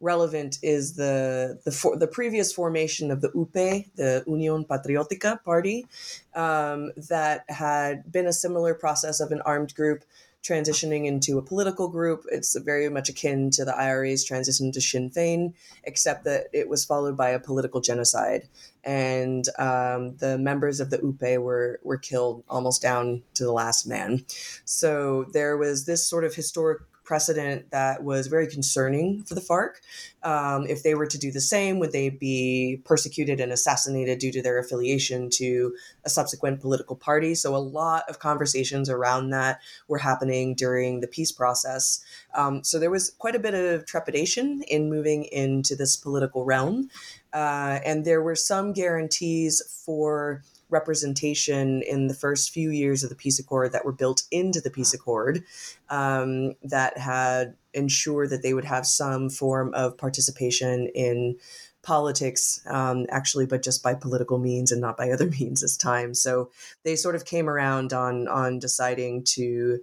relevant 0.00 0.58
is 0.62 0.94
the 0.94 1.58
the, 1.64 1.70
for, 1.70 1.96
the 1.96 2.06
previous 2.06 2.52
formation 2.52 3.10
of 3.10 3.20
the 3.20 3.28
UPE, 3.28 3.96
the 3.96 4.24
Unión 4.26 4.66
Patriótica 4.66 5.42
Party, 5.42 5.86
um, 6.34 6.92
that 7.08 7.44
had 7.48 8.10
been 8.12 8.26
a 8.26 8.32
similar 8.32 8.74
process 8.74 9.20
of 9.20 9.32
an 9.32 9.40
armed 9.44 9.74
group 9.74 10.04
transitioning 10.42 11.06
into 11.06 11.38
a 11.38 11.42
political 11.42 11.88
group. 11.88 12.24
It's 12.30 12.58
very 12.58 12.88
much 12.88 13.08
akin 13.08 13.50
to 13.52 13.64
the 13.64 13.76
IRA's 13.76 14.24
transition 14.24 14.72
to 14.72 14.80
Sinn 14.80 15.10
Féin, 15.10 15.52
except 15.84 16.24
that 16.24 16.46
it 16.52 16.68
was 16.68 16.84
followed 16.84 17.16
by 17.16 17.30
a 17.30 17.38
political 17.38 17.80
genocide, 17.80 18.48
and 18.84 19.44
um, 19.58 20.16
the 20.16 20.38
members 20.38 20.80
of 20.80 20.90
the 20.90 20.98
UPE 20.98 21.40
were 21.42 21.80
were 21.82 21.98
killed 21.98 22.42
almost 22.48 22.80
down 22.82 23.22
to 23.34 23.44
the 23.44 23.52
last 23.52 23.86
man. 23.86 24.24
So 24.64 25.24
there 25.32 25.56
was 25.56 25.84
this 25.84 26.06
sort 26.06 26.24
of 26.24 26.34
historic 26.34 26.80
precedent 27.10 27.68
that 27.72 28.04
was 28.04 28.28
very 28.28 28.46
concerning 28.46 29.24
for 29.24 29.34
the 29.34 29.40
FARC. 29.40 29.80
Um, 30.22 30.64
if 30.68 30.84
they 30.84 30.94
were 30.94 31.08
to 31.08 31.18
do 31.18 31.32
the 31.32 31.40
same, 31.40 31.80
would 31.80 31.90
they 31.90 32.08
be 32.08 32.80
persecuted 32.84 33.40
and 33.40 33.50
assassinated 33.50 34.20
due 34.20 34.30
to 34.30 34.40
their 34.40 34.60
affiliation 34.60 35.28
to 35.30 35.74
a 36.04 36.08
subsequent 36.08 36.60
political 36.60 36.94
party? 36.94 37.34
So, 37.34 37.56
a 37.56 37.66
lot 37.80 38.04
of 38.08 38.20
conversations 38.20 38.88
around 38.88 39.30
that 39.30 39.58
were 39.88 39.98
happening 39.98 40.54
during 40.54 41.00
the 41.00 41.08
peace 41.08 41.32
process. 41.32 42.00
Um, 42.32 42.62
so, 42.62 42.78
there 42.78 42.92
was 42.92 43.10
quite 43.18 43.34
a 43.34 43.40
bit 43.40 43.54
of 43.54 43.86
trepidation 43.86 44.62
in 44.68 44.88
moving 44.88 45.24
into 45.24 45.74
this 45.74 45.96
political 45.96 46.44
realm. 46.44 46.90
Uh, 47.32 47.80
and 47.84 48.04
there 48.04 48.22
were 48.22 48.36
some 48.36 48.72
guarantees 48.72 49.60
for 49.84 50.44
representation 50.70 51.82
in 51.82 52.06
the 52.06 52.14
first 52.14 52.50
few 52.50 52.70
years 52.70 53.02
of 53.02 53.10
the 53.10 53.16
peace 53.16 53.38
accord 53.38 53.72
that 53.72 53.84
were 53.84 53.92
built 53.92 54.22
into 54.30 54.60
the 54.60 54.70
peace 54.70 54.94
accord 54.94 55.44
um, 55.88 56.54
that 56.62 56.98
had 56.98 57.56
ensured 57.74 58.30
that 58.30 58.42
they 58.42 58.54
would 58.54 58.64
have 58.64 58.86
some 58.86 59.30
form 59.30 59.72
of 59.74 59.96
participation 59.98 60.88
in 60.94 61.36
politics 61.82 62.60
um, 62.66 63.06
actually 63.10 63.46
but 63.46 63.62
just 63.62 63.82
by 63.82 63.94
political 63.94 64.38
means 64.38 64.70
and 64.70 64.80
not 64.80 64.96
by 64.96 65.10
other 65.12 65.26
means 65.26 65.60
this 65.60 65.76
time. 65.76 66.14
So 66.14 66.50
they 66.84 66.96
sort 66.96 67.14
of 67.14 67.24
came 67.24 67.48
around 67.48 67.92
on 67.92 68.28
on 68.28 68.58
deciding 68.58 69.24
to 69.24 69.80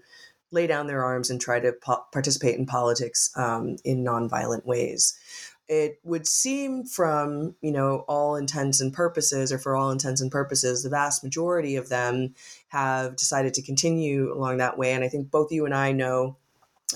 lay 0.51 0.67
down 0.67 0.87
their 0.87 1.03
arms 1.03 1.29
and 1.29 1.41
try 1.41 1.59
to 1.59 1.73
po- 1.73 2.05
participate 2.13 2.57
in 2.57 2.65
politics 2.65 3.29
um, 3.35 3.75
in 3.83 4.03
nonviolent 4.03 4.65
ways 4.65 5.17
it 5.67 5.99
would 6.03 6.27
seem 6.27 6.85
from 6.85 7.55
you 7.61 7.71
know 7.71 8.05
all 8.07 8.35
intents 8.35 8.79
and 8.79 8.93
purposes 8.93 9.51
or 9.51 9.59
for 9.59 9.75
all 9.75 9.91
intents 9.91 10.21
and 10.21 10.31
purposes 10.31 10.83
the 10.83 10.89
vast 10.89 11.23
majority 11.23 11.75
of 11.75 11.89
them 11.89 12.33
have 12.69 13.15
decided 13.15 13.53
to 13.53 13.61
continue 13.61 14.33
along 14.33 14.57
that 14.57 14.77
way 14.77 14.93
and 14.93 15.03
i 15.03 15.07
think 15.07 15.29
both 15.29 15.51
you 15.51 15.65
and 15.65 15.73
i 15.75 15.91
know 15.91 16.37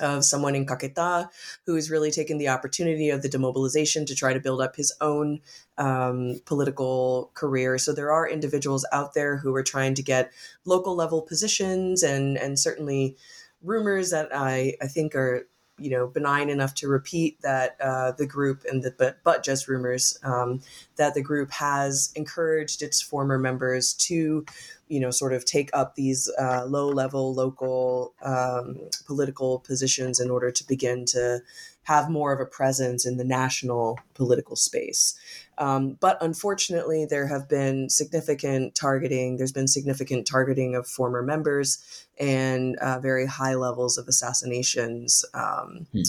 of 0.01 0.23
someone 0.23 0.55
in 0.55 0.65
Caquetá 0.65 1.27
who 1.65 1.75
has 1.75 1.91
really 1.91 2.11
taken 2.11 2.37
the 2.37 2.47
opportunity 2.47 3.09
of 3.09 3.21
the 3.21 3.29
demobilization 3.29 4.05
to 4.05 4.15
try 4.15 4.33
to 4.33 4.39
build 4.39 4.61
up 4.61 4.77
his 4.77 4.95
own 5.01 5.41
um, 5.77 6.39
political 6.45 7.29
career. 7.33 7.77
So 7.77 7.93
there 7.93 8.11
are 8.11 8.29
individuals 8.29 8.85
out 8.93 9.13
there 9.13 9.37
who 9.37 9.53
are 9.53 9.63
trying 9.63 9.95
to 9.95 10.03
get 10.03 10.31
local 10.63 10.95
level 10.95 11.21
positions 11.21 12.03
and 12.03 12.37
and 12.37 12.57
certainly 12.57 13.17
rumors 13.61 14.11
that 14.11 14.29
I, 14.33 14.75
I 14.81 14.87
think 14.87 15.13
are 15.13 15.47
you 15.81 15.89
know 15.89 16.07
benign 16.07 16.49
enough 16.49 16.73
to 16.75 16.87
repeat 16.87 17.41
that 17.41 17.75
uh, 17.81 18.11
the 18.11 18.25
group 18.25 18.63
and 18.69 18.83
the 18.83 18.91
but 18.97 19.17
but 19.23 19.43
just 19.43 19.67
rumors 19.67 20.17
um, 20.23 20.61
that 20.95 21.13
the 21.13 21.21
group 21.21 21.51
has 21.51 22.11
encouraged 22.15 22.81
its 22.81 23.01
former 23.01 23.37
members 23.37 23.93
to 23.93 24.45
you 24.87 24.99
know 24.99 25.11
sort 25.11 25.33
of 25.33 25.45
take 25.45 25.69
up 25.73 25.95
these 25.95 26.29
uh, 26.39 26.65
low 26.65 26.87
level 26.87 27.33
local 27.33 28.13
um, 28.21 28.77
political 29.05 29.59
positions 29.59 30.19
in 30.19 30.29
order 30.29 30.51
to 30.51 30.65
begin 30.67 31.05
to 31.05 31.41
have 31.83 32.09
more 32.09 32.31
of 32.31 32.39
a 32.39 32.45
presence 32.45 33.05
in 33.05 33.17
the 33.17 33.23
national 33.23 33.99
political 34.13 34.55
space. 34.55 35.15
Um, 35.61 35.95
but 35.99 36.17
unfortunately, 36.21 37.05
there 37.05 37.27
have 37.27 37.47
been 37.47 37.87
significant 37.87 38.73
targeting. 38.73 39.37
There's 39.37 39.51
been 39.51 39.67
significant 39.67 40.25
targeting 40.25 40.73
of 40.73 40.87
former 40.87 41.21
members 41.21 42.07
and 42.19 42.75
uh, 42.77 42.99
very 42.99 43.27
high 43.27 43.53
levels 43.53 43.99
of 43.99 44.07
assassinations. 44.07 45.23
Um, 45.35 45.85
hmm. 45.91 46.01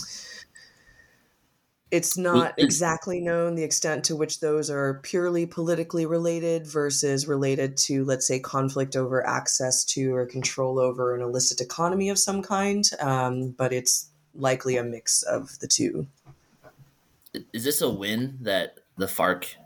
It's 1.90 2.16
not 2.16 2.54
exactly 2.56 3.20
known 3.20 3.54
the 3.54 3.64
extent 3.64 4.04
to 4.04 4.16
which 4.16 4.40
those 4.40 4.70
are 4.70 5.00
purely 5.02 5.44
politically 5.44 6.06
related 6.06 6.66
versus 6.66 7.28
related 7.28 7.76
to, 7.88 8.06
let's 8.06 8.26
say, 8.26 8.40
conflict 8.40 8.96
over 8.96 9.26
access 9.26 9.84
to 9.84 10.14
or 10.14 10.24
control 10.24 10.78
over 10.78 11.14
an 11.14 11.20
illicit 11.20 11.60
economy 11.60 12.08
of 12.08 12.18
some 12.18 12.40
kind. 12.40 12.88
Um, 12.98 13.50
but 13.50 13.74
it's 13.74 14.08
likely 14.34 14.78
a 14.78 14.82
mix 14.82 15.22
of 15.22 15.58
the 15.58 15.68
two. 15.68 16.06
Is 17.52 17.64
this 17.64 17.82
a 17.82 17.90
win 17.90 18.38
that 18.40 18.78
the 19.02 19.08
FARC, 19.08 19.56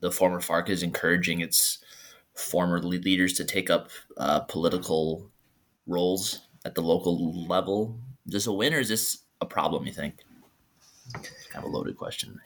the 0.00 0.12
former 0.12 0.40
FARC, 0.40 0.68
is 0.68 0.82
encouraging 0.82 1.40
its 1.40 1.78
former 2.34 2.78
leaders 2.80 3.32
to 3.34 3.44
take 3.44 3.70
up 3.70 3.88
uh, 4.18 4.40
political 4.40 5.30
roles 5.86 6.46
at 6.64 6.74
the 6.74 6.82
local 6.82 7.46
level? 7.46 7.98
Is 8.26 8.32
this 8.34 8.46
a 8.46 8.52
win 8.52 8.74
or 8.74 8.80
is 8.80 8.90
this 8.90 9.22
a 9.40 9.46
problem, 9.46 9.86
you 9.86 9.92
think? 9.92 10.16
Kind 11.14 11.64
of 11.64 11.64
a 11.64 11.68
loaded 11.68 11.96
question. 11.96 12.38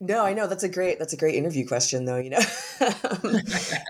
No, 0.00 0.24
I 0.24 0.32
know 0.32 0.46
that's 0.46 0.62
a 0.62 0.68
great 0.68 1.00
that's 1.00 1.12
a 1.12 1.16
great 1.16 1.34
interview 1.34 1.66
question 1.66 2.04
though. 2.04 2.18
You 2.18 2.30
know, 2.30 2.38
um, 2.80 3.34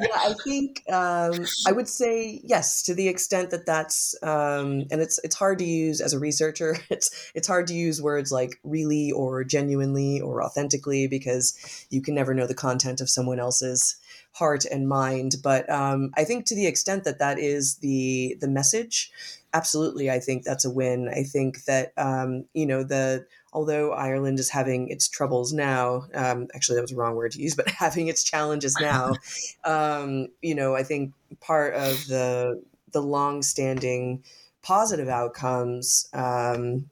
yeah, 0.01 0.17
I 0.17 0.35
think 0.43 0.83
um, 0.91 1.45
I 1.67 1.73
would 1.73 1.87
say 1.87 2.41
yes 2.43 2.83
to 2.85 2.95
the 2.95 3.09
extent 3.09 3.51
that 3.51 3.67
that's 3.67 4.15
um, 4.23 4.87
and 4.91 5.03
it's 5.03 5.19
it's 5.23 5.37
hard 5.37 5.59
to 5.59 5.67
use 5.67 6.01
as 6.01 6.15
a 6.15 6.19
researcher. 6.19 6.79
It's 6.91 7.31
it's 7.35 7.47
hard 7.47 7.67
to 7.67 7.75
use 7.75 8.01
words 8.01 8.33
like 8.33 8.59
really 8.65 9.13
or 9.13 9.45
genuinely 9.45 10.19
or 10.19 10.43
authentically 10.43 11.09
because 11.09 11.87
you 11.91 12.01
can 12.01 12.15
never 12.15 12.33
know 12.33 12.47
the 12.47 12.55
content 12.55 13.03
of 13.03 13.11
someone 13.11 13.39
else's 13.39 13.97
heart 14.33 14.65
and 14.65 14.89
mind. 14.89 15.37
But 15.43 15.69
um, 15.69 16.13
I 16.17 16.25
think 16.25 16.47
to 16.47 16.55
the 16.55 16.67
extent 16.67 17.05
that 17.05 17.19
that 17.19 17.39
is 17.39 17.77
the 17.77 18.39
the 18.41 18.49
message, 18.49 19.11
absolutely, 19.53 20.11
I 20.11 20.21
think 20.21 20.45
that's 20.45 20.65
a 20.65 20.71
win. 20.71 21.11
I 21.15 21.23
think 21.23 21.65
that 21.65 21.93
um, 21.99 22.47
you 22.55 22.65
know 22.65 22.83
the 22.83 23.27
although 23.53 23.93
Ireland 23.93 24.39
is 24.39 24.51
having 24.51 24.89
its 24.89 25.09
troubles 25.09 25.53
now, 25.53 26.05
um, 26.15 26.49
actually 26.55 26.77
that 26.77 26.83
was 26.83 26.91
the 26.91 26.97
wrong 26.97 27.17
word 27.17 27.33
to 27.33 27.43
use, 27.43 27.55
but 27.55 27.69
having 27.87 28.09
its 28.09 28.23
challenges 28.23 28.77
now, 28.81 29.15
um, 29.65 30.29
you 30.43 30.55
know, 30.55 30.75
I 30.75 30.83
think 30.83 31.15
part 31.41 31.75
of 31.75 32.07
the 32.07 32.63
the 32.93 33.03
long-standing 33.03 34.25
positive 34.63 35.09
outcomes 35.09 36.09
um, 36.15 36.89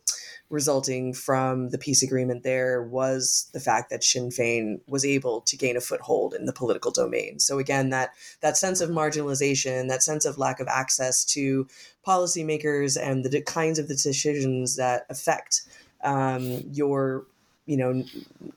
resulting 0.50 1.12
from 1.12 1.70
the 1.70 1.78
peace 1.78 2.02
agreement 2.02 2.42
there 2.42 2.82
was 2.82 3.50
the 3.52 3.60
fact 3.60 3.90
that 3.90 4.04
Sinn 4.04 4.30
Féin 4.30 4.80
was 4.86 5.04
able 5.04 5.40
to 5.42 5.56
gain 5.56 5.76
a 5.76 5.80
foothold 5.80 6.34
in 6.34 6.46
the 6.46 6.52
political 6.52 6.90
domain. 6.90 7.38
So 7.38 7.58
again, 7.58 7.90
that 7.90 8.10
that 8.40 8.56
sense 8.56 8.80
of 8.80 8.90
marginalization, 8.90 9.88
that 9.88 10.02
sense 10.02 10.24
of 10.24 10.38
lack 10.38 10.60
of 10.60 10.68
access 10.68 11.24
to 11.26 11.66
policymakers 12.06 12.96
and 13.00 13.24
the 13.24 13.42
kinds 13.42 13.78
of 13.78 13.88
the 13.88 13.94
decisions 13.94 14.76
that 14.76 15.04
affect 15.10 15.62
um, 16.06 16.62
your 16.72 17.26
you 17.66 17.76
know 17.76 18.04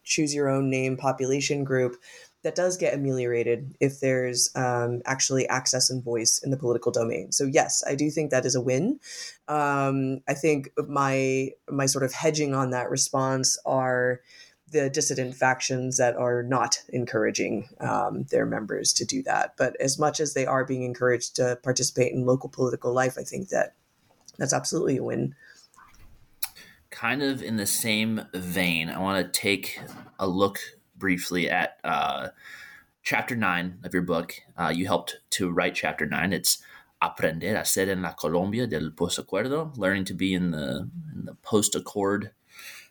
choose 0.03 0.33
your 0.33 0.47
own 0.47 0.69
name 0.69 0.95
population 0.95 1.63
group 1.63 1.95
that 2.43 2.55
does 2.55 2.77
get 2.77 2.93
ameliorated 2.93 3.75
if 3.81 3.99
there's 3.99 4.49
um, 4.55 5.01
actually 5.05 5.47
access 5.49 5.89
and 5.89 6.01
voice 6.01 6.39
in 6.41 6.51
the 6.51 6.57
political 6.57 6.91
domain. 6.91 7.33
So 7.33 7.43
yes, 7.43 7.83
I 7.85 7.95
do 7.95 8.09
think 8.09 8.31
that 8.31 8.45
is 8.45 8.55
a 8.55 8.61
win. 8.61 8.99
Um, 9.49 10.21
I 10.27 10.33
think 10.35 10.69
my 10.87 11.49
my 11.69 11.85
sort 11.85 12.05
of 12.05 12.13
hedging 12.13 12.55
on 12.55 12.69
that 12.69 12.89
response 12.89 13.57
are 13.65 14.21
the 14.71 14.89
dissident 14.89 15.35
factions 15.35 15.97
that 15.97 16.15
are 16.15 16.43
not 16.43 16.77
encouraging 16.89 17.67
um, 17.79 18.25
their 18.29 18.45
members 18.45 18.93
to 18.93 19.03
do 19.03 19.23
that. 19.23 19.55
But 19.57 19.75
as 19.81 19.97
much 19.97 20.19
as 20.19 20.33
they 20.33 20.45
are 20.45 20.63
being 20.63 20.83
encouraged 20.83 21.35
to 21.37 21.57
participate 21.63 22.13
in 22.13 22.25
local 22.25 22.49
political 22.49 22.93
life, 22.93 23.17
I 23.17 23.23
think 23.23 23.49
that 23.49 23.73
that's 24.37 24.53
absolutely 24.53 24.97
a 24.97 25.03
win 25.03 25.35
kind 26.99 27.23
of 27.23 27.41
in 27.41 27.55
the 27.55 27.65
same 27.65 28.21
vein, 28.33 28.89
I 28.89 28.99
want 28.99 29.25
to 29.25 29.39
take 29.39 29.79
a 30.19 30.27
look 30.27 30.59
briefly 30.97 31.49
at 31.49 31.77
uh, 31.85 32.27
chapter 33.03 33.37
nine 33.37 33.79
of 33.85 33.93
your 33.93 34.03
book. 34.03 34.33
Uh, 34.57 34.73
you 34.75 34.85
helped 34.85 35.19
to 35.29 35.49
write 35.49 35.75
chapter 35.75 36.05
nine. 36.05 36.33
It's 36.33 36.61
Aprender 37.01 37.55
a 37.55 37.63
ser 37.63 37.89
en 37.89 38.01
la 38.01 38.11
Colombia 38.11 38.67
del 38.67 38.89
posacuerdo, 38.89 39.71
learning 39.77 40.03
to 40.03 40.13
be 40.13 40.33
in 40.33 40.51
the 40.51 40.89
in 41.15 41.23
the 41.23 41.35
post 41.35 41.73
accord 41.73 42.31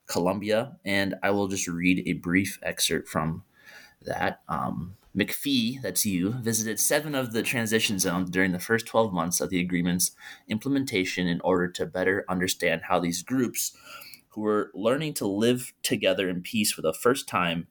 Colombia. 0.06 0.78
And 0.86 1.14
I 1.22 1.30
will 1.30 1.46
just 1.46 1.68
read 1.68 2.02
a 2.06 2.14
brief 2.14 2.58
excerpt 2.62 3.08
from 3.08 3.44
that. 4.06 4.40
Um, 4.48 4.96
McFee, 5.16 5.80
that's 5.80 6.04
you, 6.04 6.32
visited 6.32 6.78
seven 6.78 7.14
of 7.14 7.32
the 7.32 7.42
transition 7.42 7.98
zones 7.98 8.30
during 8.30 8.52
the 8.52 8.58
first 8.58 8.86
12 8.86 9.12
months 9.12 9.40
of 9.40 9.50
the 9.50 9.60
agreement's 9.60 10.12
implementation 10.48 11.26
in 11.26 11.40
order 11.42 11.68
to 11.68 11.86
better 11.86 12.24
understand 12.28 12.82
how 12.84 13.00
these 13.00 13.22
groups, 13.22 13.76
who 14.30 14.42
were 14.42 14.70
learning 14.74 15.14
to 15.14 15.26
live 15.26 15.72
together 15.82 16.28
in 16.28 16.42
peace 16.42 16.70
for 16.70 16.82
the 16.82 16.92
first 16.92 17.26
time, 17.26 17.66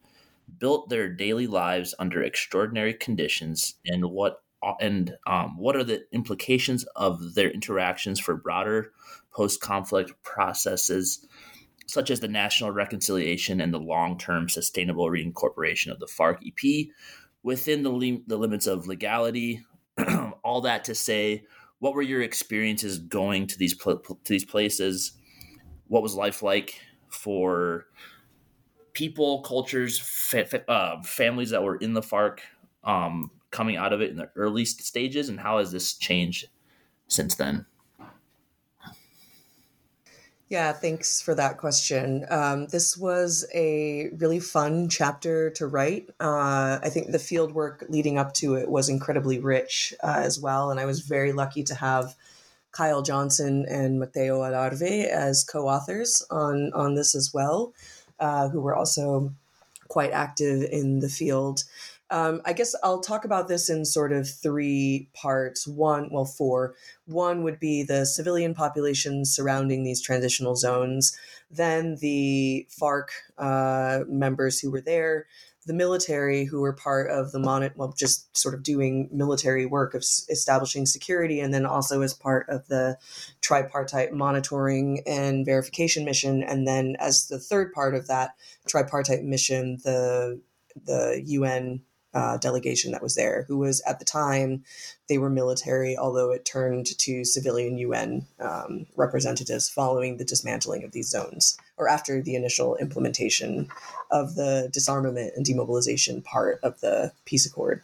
built 0.59 0.89
their 0.89 1.09
daily 1.09 1.47
lives 1.47 1.93
under 1.99 2.23
extraordinary 2.23 2.93
conditions 2.93 3.75
and 3.85 4.05
what 4.05 4.41
and 4.81 5.15
um, 5.27 5.55
what 5.57 5.75
are 5.75 5.83
the 5.83 6.03
implications 6.11 6.83
of 6.95 7.35
their 7.35 7.51
interactions 7.51 8.19
for 8.19 8.35
broader 8.35 8.91
post-conflict 9.31 10.11
processes 10.23 11.25
such 11.85 12.09
as 12.09 12.19
the 12.19 12.27
national 12.27 12.71
reconciliation 12.71 13.61
and 13.61 13.73
the 13.73 13.79
long-term 13.79 14.49
sustainable 14.49 15.05
reincorporation 15.09 15.89
of 15.91 15.99
the 15.99 16.07
FARC 16.07 16.39
EP 16.45 16.87
within 17.47 17.81
the, 17.81 18.21
the 18.27 18.37
limits 18.37 18.67
of 18.67 18.87
legality. 18.87 19.61
all 20.43 20.61
that 20.61 20.83
to 20.83 20.93
say, 20.93 21.45
what 21.79 21.93
were 21.93 22.01
your 22.01 22.21
experiences 22.21 22.99
going 22.99 23.47
to 23.47 23.57
these 23.57 23.73
pl- 23.73 23.99
to 23.99 24.29
these 24.29 24.43
places? 24.43 25.13
What 25.87 26.03
was 26.03 26.13
life 26.13 26.43
like 26.43 26.81
for 27.09 27.85
people, 28.91 29.41
cultures, 29.43 29.97
fa- 29.97 30.45
fa- 30.45 30.69
uh, 30.69 31.01
families 31.03 31.51
that 31.51 31.63
were 31.63 31.77
in 31.77 31.93
the 31.93 32.01
FARC 32.01 32.39
um, 32.83 33.31
coming 33.49 33.77
out 33.77 33.93
of 33.93 34.01
it 34.01 34.11
in 34.11 34.17
the 34.17 34.29
early 34.35 34.65
stages, 34.65 35.29
and 35.29 35.39
how 35.39 35.59
has 35.59 35.71
this 35.71 35.93
changed 35.93 36.49
since 37.07 37.35
then? 37.35 37.65
Yeah, 40.49 40.71
thanks 40.71 41.21
for 41.21 41.35
that 41.35 41.57
question. 41.57 42.25
Um, 42.29 42.67
this 42.67 42.95
was 42.95 43.45
a 43.53 44.09
really 44.17 44.39
fun 44.39 44.87
chapter 44.87 45.49
to 45.51 45.67
write. 45.67 46.09
Uh, 46.21 46.79
I 46.81 46.89
think 46.89 47.11
the 47.11 47.19
field 47.19 47.53
work 47.53 47.83
leading 47.89 48.17
up 48.17 48.33
to 48.35 48.55
it 48.55 48.69
was 48.69 48.87
incredibly 48.87 49.39
rich 49.39 49.93
uh, 50.01 50.21
as 50.23 50.39
well, 50.39 50.71
and 50.71 50.79
I 50.79 50.85
was 50.85 51.01
very 51.01 51.33
lucky 51.33 51.63
to 51.63 51.75
have 51.75 52.15
Kyle 52.71 53.01
Johnson 53.01 53.65
and 53.67 53.99
Mateo 53.99 54.39
Alarve 54.39 55.07
as 55.07 55.43
co-authors 55.43 56.25
on 56.31 56.71
on 56.73 56.95
this 56.95 57.13
as 57.13 57.33
well, 57.33 57.73
uh, 58.17 58.47
who 58.47 58.61
were 58.61 58.75
also 58.75 59.33
quite 59.89 60.11
active 60.11 60.63
in 60.71 60.99
the 60.99 61.09
field. 61.09 61.65
Um, 62.09 62.41
I 62.45 62.53
guess 62.53 62.73
I'll 62.83 63.01
talk 63.01 63.25
about 63.25 63.47
this 63.47 63.69
in 63.69 63.83
sort 63.83 64.13
of 64.13 64.29
three 64.29 65.09
parts. 65.13 65.67
One, 65.67 66.09
well, 66.11 66.25
four. 66.25 66.75
One 67.05 67.43
would 67.43 67.59
be 67.59 67.83
the 67.83 68.05
civilian 68.05 68.53
population 68.53 69.25
surrounding 69.25 69.83
these 69.83 70.01
transitional 70.01 70.55
zones, 70.55 71.17
then 71.51 71.97
the 71.99 72.67
FARC 72.69 73.09
uh, 73.37 74.01
members 74.07 74.59
who 74.59 74.71
were 74.71 74.81
there, 74.81 75.27
the 75.65 75.73
military 75.73 76.45
who 76.45 76.61
were 76.61 76.71
part 76.71 77.11
of 77.11 77.33
the 77.33 77.39
mon 77.39 77.69
well, 77.75 77.91
just 77.91 78.35
sort 78.35 78.55
of 78.55 78.63
doing 78.63 79.09
military 79.11 79.65
work 79.65 79.93
of 79.93 79.99
s- 79.99 80.25
establishing 80.29 80.85
security, 80.85 81.41
and 81.41 81.53
then 81.53 81.65
also 81.65 82.01
as 82.01 82.13
part 82.13 82.47
of 82.47 82.65
the 82.69 82.97
tripartite 83.41 84.13
monitoring 84.13 85.01
and 85.05 85.45
verification 85.45 86.05
mission, 86.05 86.41
and 86.41 86.65
then 86.65 86.95
as 86.99 87.27
the 87.27 87.39
third 87.39 87.73
part 87.73 87.95
of 87.95 88.07
that 88.07 88.31
tripartite 88.65 89.23
mission, 89.23 89.77
the 89.83 90.39
the 90.85 91.21
UN 91.25 91.81
uh, 92.13 92.37
delegation 92.37 92.91
that 92.91 93.03
was 93.03 93.15
there, 93.15 93.45
who 93.47 93.57
was 93.57 93.81
at 93.81 93.99
the 93.99 94.05
time 94.05 94.63
they 95.07 95.17
were 95.17 95.29
military, 95.29 95.97
although 95.97 96.31
it 96.31 96.45
turned 96.45 96.85
to 96.97 97.23
civilian 97.23 97.77
UN 97.77 98.25
um, 98.39 98.85
representatives 98.95 99.69
following 99.69 100.17
the 100.17 100.25
dismantling 100.25 100.83
of 100.83 100.91
these 100.91 101.09
zones 101.09 101.57
or 101.77 101.87
after 101.87 102.21
the 102.21 102.35
initial 102.35 102.75
implementation 102.77 103.67
of 104.09 104.35
the 104.35 104.69
disarmament 104.71 105.33
and 105.35 105.45
demobilization 105.45 106.21
part 106.23 106.59
of 106.63 106.79
the 106.81 107.11
peace 107.25 107.45
accord. 107.45 107.83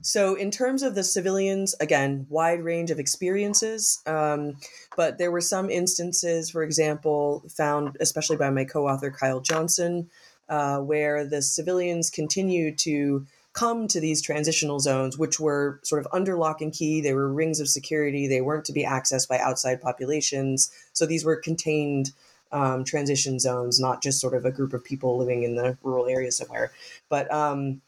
So, 0.00 0.36
in 0.36 0.52
terms 0.52 0.84
of 0.84 0.94
the 0.94 1.02
civilians, 1.02 1.74
again, 1.80 2.26
wide 2.30 2.62
range 2.62 2.92
of 2.92 3.00
experiences, 3.00 4.00
um, 4.06 4.56
but 4.96 5.18
there 5.18 5.32
were 5.32 5.40
some 5.40 5.70
instances, 5.70 6.50
for 6.50 6.62
example, 6.62 7.42
found 7.48 7.96
especially 7.98 8.36
by 8.36 8.50
my 8.50 8.64
co 8.64 8.86
author 8.86 9.10
Kyle 9.10 9.40
Johnson, 9.40 10.08
uh, 10.48 10.78
where 10.78 11.24
the 11.24 11.42
civilians 11.42 12.10
continued 12.10 12.78
to 12.78 13.26
come 13.58 13.88
to 13.88 13.98
these 13.98 14.22
transitional 14.22 14.78
zones, 14.78 15.18
which 15.18 15.40
were 15.40 15.80
sort 15.82 16.00
of 16.00 16.06
under 16.12 16.36
lock 16.36 16.60
and 16.60 16.72
key. 16.72 17.00
They 17.00 17.12
were 17.12 17.32
rings 17.32 17.58
of 17.58 17.68
security. 17.68 18.28
They 18.28 18.40
weren't 18.40 18.64
to 18.66 18.72
be 18.72 18.84
accessed 18.84 19.28
by 19.28 19.38
outside 19.38 19.80
populations. 19.80 20.70
So 20.92 21.06
these 21.06 21.24
were 21.24 21.36
contained 21.36 22.12
um, 22.52 22.84
transition 22.84 23.40
zones, 23.40 23.80
not 23.80 24.00
just 24.00 24.20
sort 24.20 24.34
of 24.34 24.44
a 24.44 24.52
group 24.52 24.72
of 24.72 24.84
people 24.84 25.18
living 25.18 25.42
in 25.42 25.56
the 25.56 25.76
rural 25.82 26.06
area 26.06 26.30
somewhere. 26.30 26.70
But 27.08 27.32
um, 27.32 27.80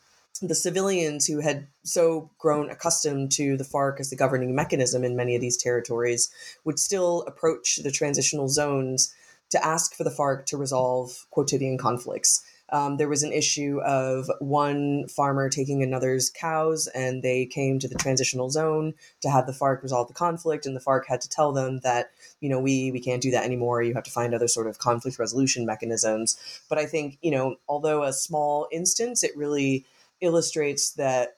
the 0.43 0.57
civilians 0.57 1.27
who 1.27 1.41
had 1.41 1.69
so 1.85 2.31
grown 2.39 2.69
accustomed 2.69 3.31
to 3.33 3.57
the 3.57 3.65
FARC 3.65 4.01
as 4.01 4.11
the 4.11 4.17
governing 4.17 4.55
mechanism 4.57 5.05
in 5.05 5.15
many 5.15 5.37
of 5.37 5.41
these 5.41 5.57
territories 5.57 6.31
would 6.65 6.81
still 6.81 7.23
approach 7.29 7.79
the 7.85 7.93
transitional 7.93 8.49
zones 8.49 9.15
to 9.51 9.65
ask 9.65 9.95
for 9.95 10.03
the 10.03 10.11
FARC 10.11 10.47
to 10.47 10.57
resolve 10.57 11.27
quotidian 11.31 11.79
conflicts 11.79 12.43
um, 12.73 12.97
there 12.97 13.09
was 13.09 13.23
an 13.23 13.33
issue 13.33 13.81
of 13.81 14.31
one 14.39 15.07
farmer 15.09 15.49
taking 15.49 15.83
another's 15.83 16.31
cows, 16.31 16.87
and 16.89 17.23
they 17.23 17.47
came 17.47 17.79
to 17.79 17.89
the 17.89 17.95
transitional 17.95 18.51
zone 18.51 18.95
to 19.23 19.31
have 19.31 19.47
the 19.47 19.53
FARC 19.53 19.83
resolve 19.83 20.09
the 20.09 20.15
conflict. 20.15 20.67
And 20.67 20.77
the 20.77 20.81
FARC 20.81 21.07
had 21.07 21.21
to 21.23 21.29
tell 21.29 21.53
them 21.53 21.81
that, 21.81 22.11
you 22.41 22.49
know, 22.49 22.61
we 22.61 22.91
we 22.93 23.01
can't 23.01 23.23
do 23.23 23.31
that 23.33 23.45
anymore. 23.45 23.83
You 23.83 23.95
have 23.95 24.05
to 24.05 24.11
find 24.11 24.35
other 24.35 24.49
sort 24.49 24.67
of 24.67 24.79
conflict 24.79 25.19
resolution 25.19 25.67
mechanisms. 25.67 26.39
But 26.69 26.79
I 26.79 26.87
think, 26.87 27.19
you 27.23 27.31
know, 27.31 27.57
although 27.69 28.03
a 28.03 28.13
small 28.13 28.69
instance, 28.71 29.23
it 29.23 29.37
really 29.37 29.85
illustrates 30.21 30.93
that 30.93 31.37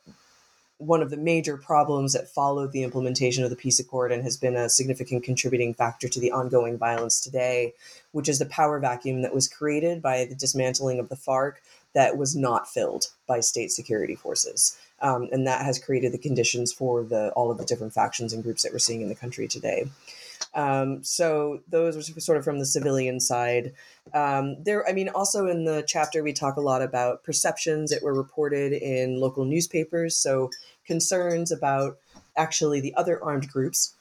one 0.87 1.03
of 1.03 1.11
the 1.11 1.17
major 1.17 1.57
problems 1.57 2.13
that 2.13 2.29
followed 2.29 2.73
the 2.73 2.83
implementation 2.83 3.45
of 3.45 3.51
the 3.51 3.57
peace 3.57 3.79
accord 3.79 4.13
and 4.13 4.23
has 4.23 4.37
been 4.37 4.57
a 4.57 4.69
significant 4.69 5.25
contributing 5.25 5.75
factor 5.75 6.09
to 6.09 6.21
the 6.21 6.31
ongoing 6.31 6.77
violence 6.77 7.21
today 7.21 7.73
which 8.13 8.29
is 8.29 8.39
the 8.39 8.47
power 8.47 8.79
vacuum 8.79 9.23
that 9.23 9.35
was 9.35 9.49
created 9.49 10.01
by 10.01 10.25
the 10.25 10.35
dismantling 10.35 10.99
of 10.99 11.09
the 11.09 11.17
FARC 11.17 11.55
that 11.95 12.17
was 12.17 12.37
not 12.37 12.69
filled 12.69 13.09
by 13.27 13.41
state 13.41 13.71
security 13.71 14.15
forces. 14.15 14.79
Um, 15.01 15.29
and 15.33 15.47
that 15.47 15.65
has 15.65 15.79
created 15.79 16.13
the 16.13 16.19
conditions 16.19 16.73
for 16.73 17.03
the 17.03 17.31
all 17.31 17.51
of 17.51 17.59
the 17.59 17.65
different 17.65 17.93
factions 17.93 18.33
and 18.33 18.43
groups 18.43 18.63
that 18.63 18.73
we're 18.73 18.79
seeing 18.79 19.01
in 19.01 19.09
the 19.09 19.15
country 19.17 19.49
today. 19.49 19.87
Um, 20.55 21.03
so 21.03 21.61
those 21.69 21.97
are 21.97 22.21
sort 22.21 22.39
of 22.39 22.45
from 22.45 22.59
the 22.59 22.67
civilian 22.67 23.19
side. 23.21 23.73
Um, 24.13 24.63
there, 24.63 24.87
I 24.89 24.93
mean, 24.93 25.09
also 25.09 25.47
in 25.47 25.65
the 25.65 25.85
chapter 25.87 26.23
we 26.23 26.33
talk 26.33 26.57
a 26.57 26.61
lot 26.61 26.83
about 26.83 27.25
perceptions 27.25 27.91
that 27.91 28.03
were 28.03 28.15
reported 28.15 28.73
in 28.73 29.19
local 29.21 29.45
newspapers. 29.45 30.17
So 30.17 30.51
concerns 30.87 31.53
about 31.53 31.99
actually 32.37 32.81
the 32.81 32.95
other 32.95 33.23
armed 33.23 33.49
groups 33.49 33.95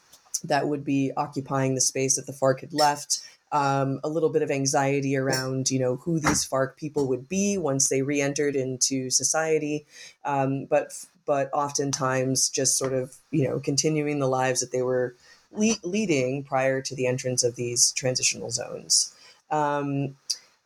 that 0.43 0.67
would 0.67 0.83
be 0.83 1.11
occupying 1.15 1.75
the 1.75 1.81
space 1.81 2.15
that 2.15 2.25
the 2.25 2.33
FARC 2.33 2.61
had 2.61 2.73
left 2.73 3.21
um, 3.51 3.99
a 4.03 4.09
little 4.09 4.29
bit 4.29 4.41
of 4.41 4.51
anxiety 4.51 5.15
around, 5.17 5.69
you 5.69 5.79
know, 5.79 5.97
who 5.97 6.19
these 6.19 6.47
FARC 6.47 6.77
people 6.77 7.07
would 7.07 7.27
be 7.27 7.57
once 7.57 7.89
they 7.89 8.01
re-entered 8.01 8.55
into 8.55 9.09
society, 9.09 9.85
um, 10.23 10.65
but 10.65 10.93
but 11.25 11.49
oftentimes 11.53 12.49
just 12.49 12.77
sort 12.77 12.93
of 12.93 13.15
you 13.29 13.47
know 13.47 13.59
continuing 13.59 14.19
the 14.19 14.27
lives 14.27 14.59
that 14.61 14.71
they 14.71 14.81
were 14.81 15.15
le- 15.51 15.75
leading 15.83 16.43
prior 16.43 16.81
to 16.81 16.95
the 16.95 17.05
entrance 17.05 17.43
of 17.43 17.55
these 17.55 17.91
transitional 17.91 18.49
zones. 18.49 19.13
Um, 19.49 20.15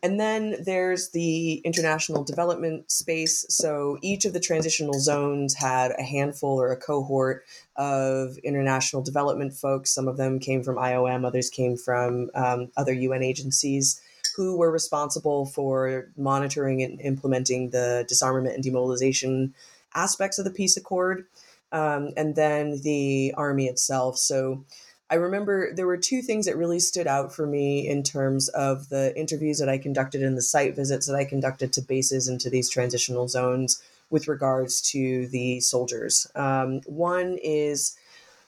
and 0.04 0.20
then 0.20 0.56
there's 0.64 1.10
the 1.10 1.56
international 1.66 2.24
development 2.24 2.92
space. 2.92 3.46
So 3.50 3.98
each 4.02 4.26
of 4.26 4.34
the 4.34 4.40
transitional 4.40 5.00
zones 5.00 5.56
had 5.56 5.92
a 5.98 6.04
handful 6.04 6.62
or 6.62 6.72
a 6.72 6.78
cohort 6.78 7.44
of 7.76 8.38
international 8.40 9.02
development 9.02 9.54
folks. 9.54 9.94
Some 9.94 10.08
of 10.08 10.18
them 10.18 10.40
came 10.40 10.64
from 10.64 10.76
IOM, 10.76 11.26
others 11.26 11.50
came 11.50 11.76
from 11.76 12.30
um, 12.36 12.72
other 12.78 12.94
UN 12.94 13.24
agencies 13.24 14.00
who 14.36 14.58
were 14.58 14.72
responsible 14.72 15.46
for 15.46 16.10
monitoring 16.18 16.84
and 16.84 17.00
implementing 17.02 17.70
the 17.70 18.06
disarmament 18.08 18.56
and 18.56 18.64
demobilization 18.64 19.54
aspects 19.96 20.38
of 20.38 20.46
the 20.46 20.52
peace 20.52 20.76
accord. 20.78 21.26
Um, 21.72 22.12
and 22.16 22.36
then 22.36 22.82
the 22.84 23.34
army 23.36 23.66
itself. 23.66 24.18
So 24.18 24.64
I 25.10 25.16
remember 25.16 25.74
there 25.74 25.86
were 25.86 25.98
two 25.98 26.22
things 26.22 26.48
that 26.48 26.58
really 26.58 26.80
stood 26.80 27.06
out 27.06 27.34
for 27.34 27.46
me 27.46 27.88
in 27.88 28.02
terms 28.02 28.50
of 28.50 28.90
the 28.90 29.18
interviews 29.18 29.60
that 29.60 29.70
I 29.70 29.78
conducted 29.78 30.24
and 30.24 30.36
the 30.36 30.42
site 30.42 30.76
visits 30.76 31.06
that 31.06 31.16
I 31.16 31.26
conducted 31.26 31.72
to 31.74 31.82
bases 31.82 32.28
and 32.28 32.42
to 32.42 32.50
these 32.50 32.70
transitional 32.70 33.28
zones 33.28 33.82
with 34.10 34.28
regards 34.28 34.82
to 34.92 35.28
the 35.28 35.60
soldiers. 35.60 36.28
Um, 36.36 36.82
one 36.86 37.38
is 37.44 37.96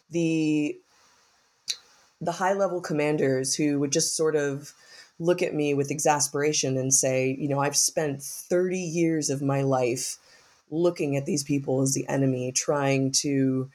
the 0.10 0.78
the 2.20 2.32
high 2.32 2.54
level 2.54 2.82
commanders 2.82 3.54
who 3.54 3.80
would 3.80 3.92
just 3.92 4.18
sort 4.18 4.36
of 4.36 4.74
look 5.20 5.44
at 5.44 5.54
me 5.54 5.76
with 5.76 5.92
exasperation 5.92 6.76
and 6.76 6.92
say, 6.92 7.36
you 7.40 7.48
know, 7.48 7.60
I've 7.60 7.76
spent 7.76 8.24
30 8.24 8.80
years 8.80 9.30
of 9.30 9.44
my 9.44 9.62
life 9.62 10.18
looking 10.72 11.16
at 11.16 11.26
these 11.26 11.44
people 11.44 11.82
as 11.82 11.94
the 11.94 12.08
enemy, 12.08 12.52
trying 12.52 13.12
to 13.12 13.70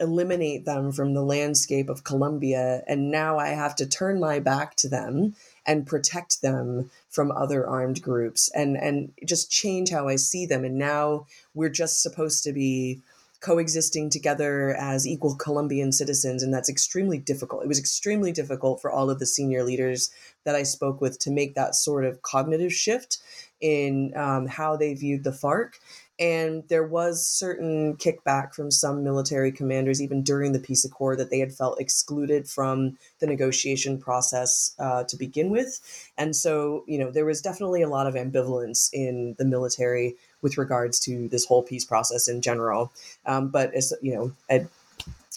eliminate 0.00 0.64
them 0.64 0.90
from 0.90 1.14
the 1.14 1.22
landscape 1.22 1.88
of 1.88 2.04
Colombia. 2.04 2.82
And 2.86 3.10
now 3.10 3.38
I 3.38 3.48
have 3.48 3.76
to 3.76 3.86
turn 3.86 4.18
my 4.18 4.40
back 4.40 4.74
to 4.76 4.88
them 4.88 5.34
and 5.66 5.86
protect 5.86 6.42
them 6.42 6.90
from 7.10 7.30
other 7.30 7.66
armed 7.66 8.02
groups 8.02 8.50
and, 8.54 8.76
and 8.76 9.12
just 9.24 9.50
change 9.50 9.90
how 9.90 10.08
I 10.08 10.16
see 10.16 10.46
them. 10.46 10.64
And 10.64 10.76
now 10.76 11.26
we're 11.54 11.68
just 11.68 12.02
supposed 12.02 12.42
to 12.44 12.52
be 12.52 13.00
coexisting 13.40 14.10
together 14.10 14.76
as 14.78 15.06
equal 15.06 15.34
Colombian 15.34 15.92
citizens. 15.92 16.42
And 16.42 16.52
that's 16.52 16.68
extremely 16.68 17.18
difficult. 17.18 17.62
It 17.62 17.68
was 17.68 17.78
extremely 17.78 18.32
difficult 18.32 18.82
for 18.82 18.90
all 18.90 19.08
of 19.08 19.18
the 19.18 19.26
senior 19.26 19.64
leaders 19.64 20.10
that 20.44 20.54
I 20.54 20.62
spoke 20.62 21.00
with 21.00 21.18
to 21.20 21.30
make 21.30 21.54
that 21.54 21.74
sort 21.74 22.04
of 22.04 22.22
cognitive 22.22 22.72
shift 22.72 23.18
in 23.60 24.12
um, 24.16 24.46
how 24.46 24.76
they 24.76 24.94
viewed 24.94 25.24
the 25.24 25.32
FARC 25.32 25.74
and 26.20 26.62
there 26.68 26.86
was 26.86 27.26
certain 27.26 27.96
kickback 27.96 28.54
from 28.54 28.70
some 28.70 29.02
military 29.02 29.50
commanders, 29.50 30.02
even 30.02 30.22
during 30.22 30.52
the 30.52 30.60
peace 30.60 30.84
accord, 30.84 31.18
that 31.18 31.30
they 31.30 31.38
had 31.38 31.52
felt 31.52 31.80
excluded 31.80 32.46
from 32.46 32.98
the 33.20 33.26
negotiation 33.26 33.98
process 33.98 34.74
uh, 34.78 35.02
to 35.04 35.16
begin 35.16 35.48
with. 35.50 35.80
And 36.18 36.36
so, 36.36 36.84
you 36.86 36.98
know, 36.98 37.10
there 37.10 37.24
was 37.24 37.40
definitely 37.40 37.80
a 37.80 37.88
lot 37.88 38.06
of 38.06 38.14
ambivalence 38.14 38.90
in 38.92 39.34
the 39.38 39.46
military 39.46 40.16
with 40.42 40.58
regards 40.58 41.00
to 41.00 41.28
this 41.28 41.46
whole 41.46 41.62
peace 41.62 41.86
process 41.86 42.28
in 42.28 42.42
general. 42.42 42.92
Um, 43.24 43.48
but, 43.48 43.74
as, 43.74 43.94
you 44.02 44.14
know, 44.14 44.32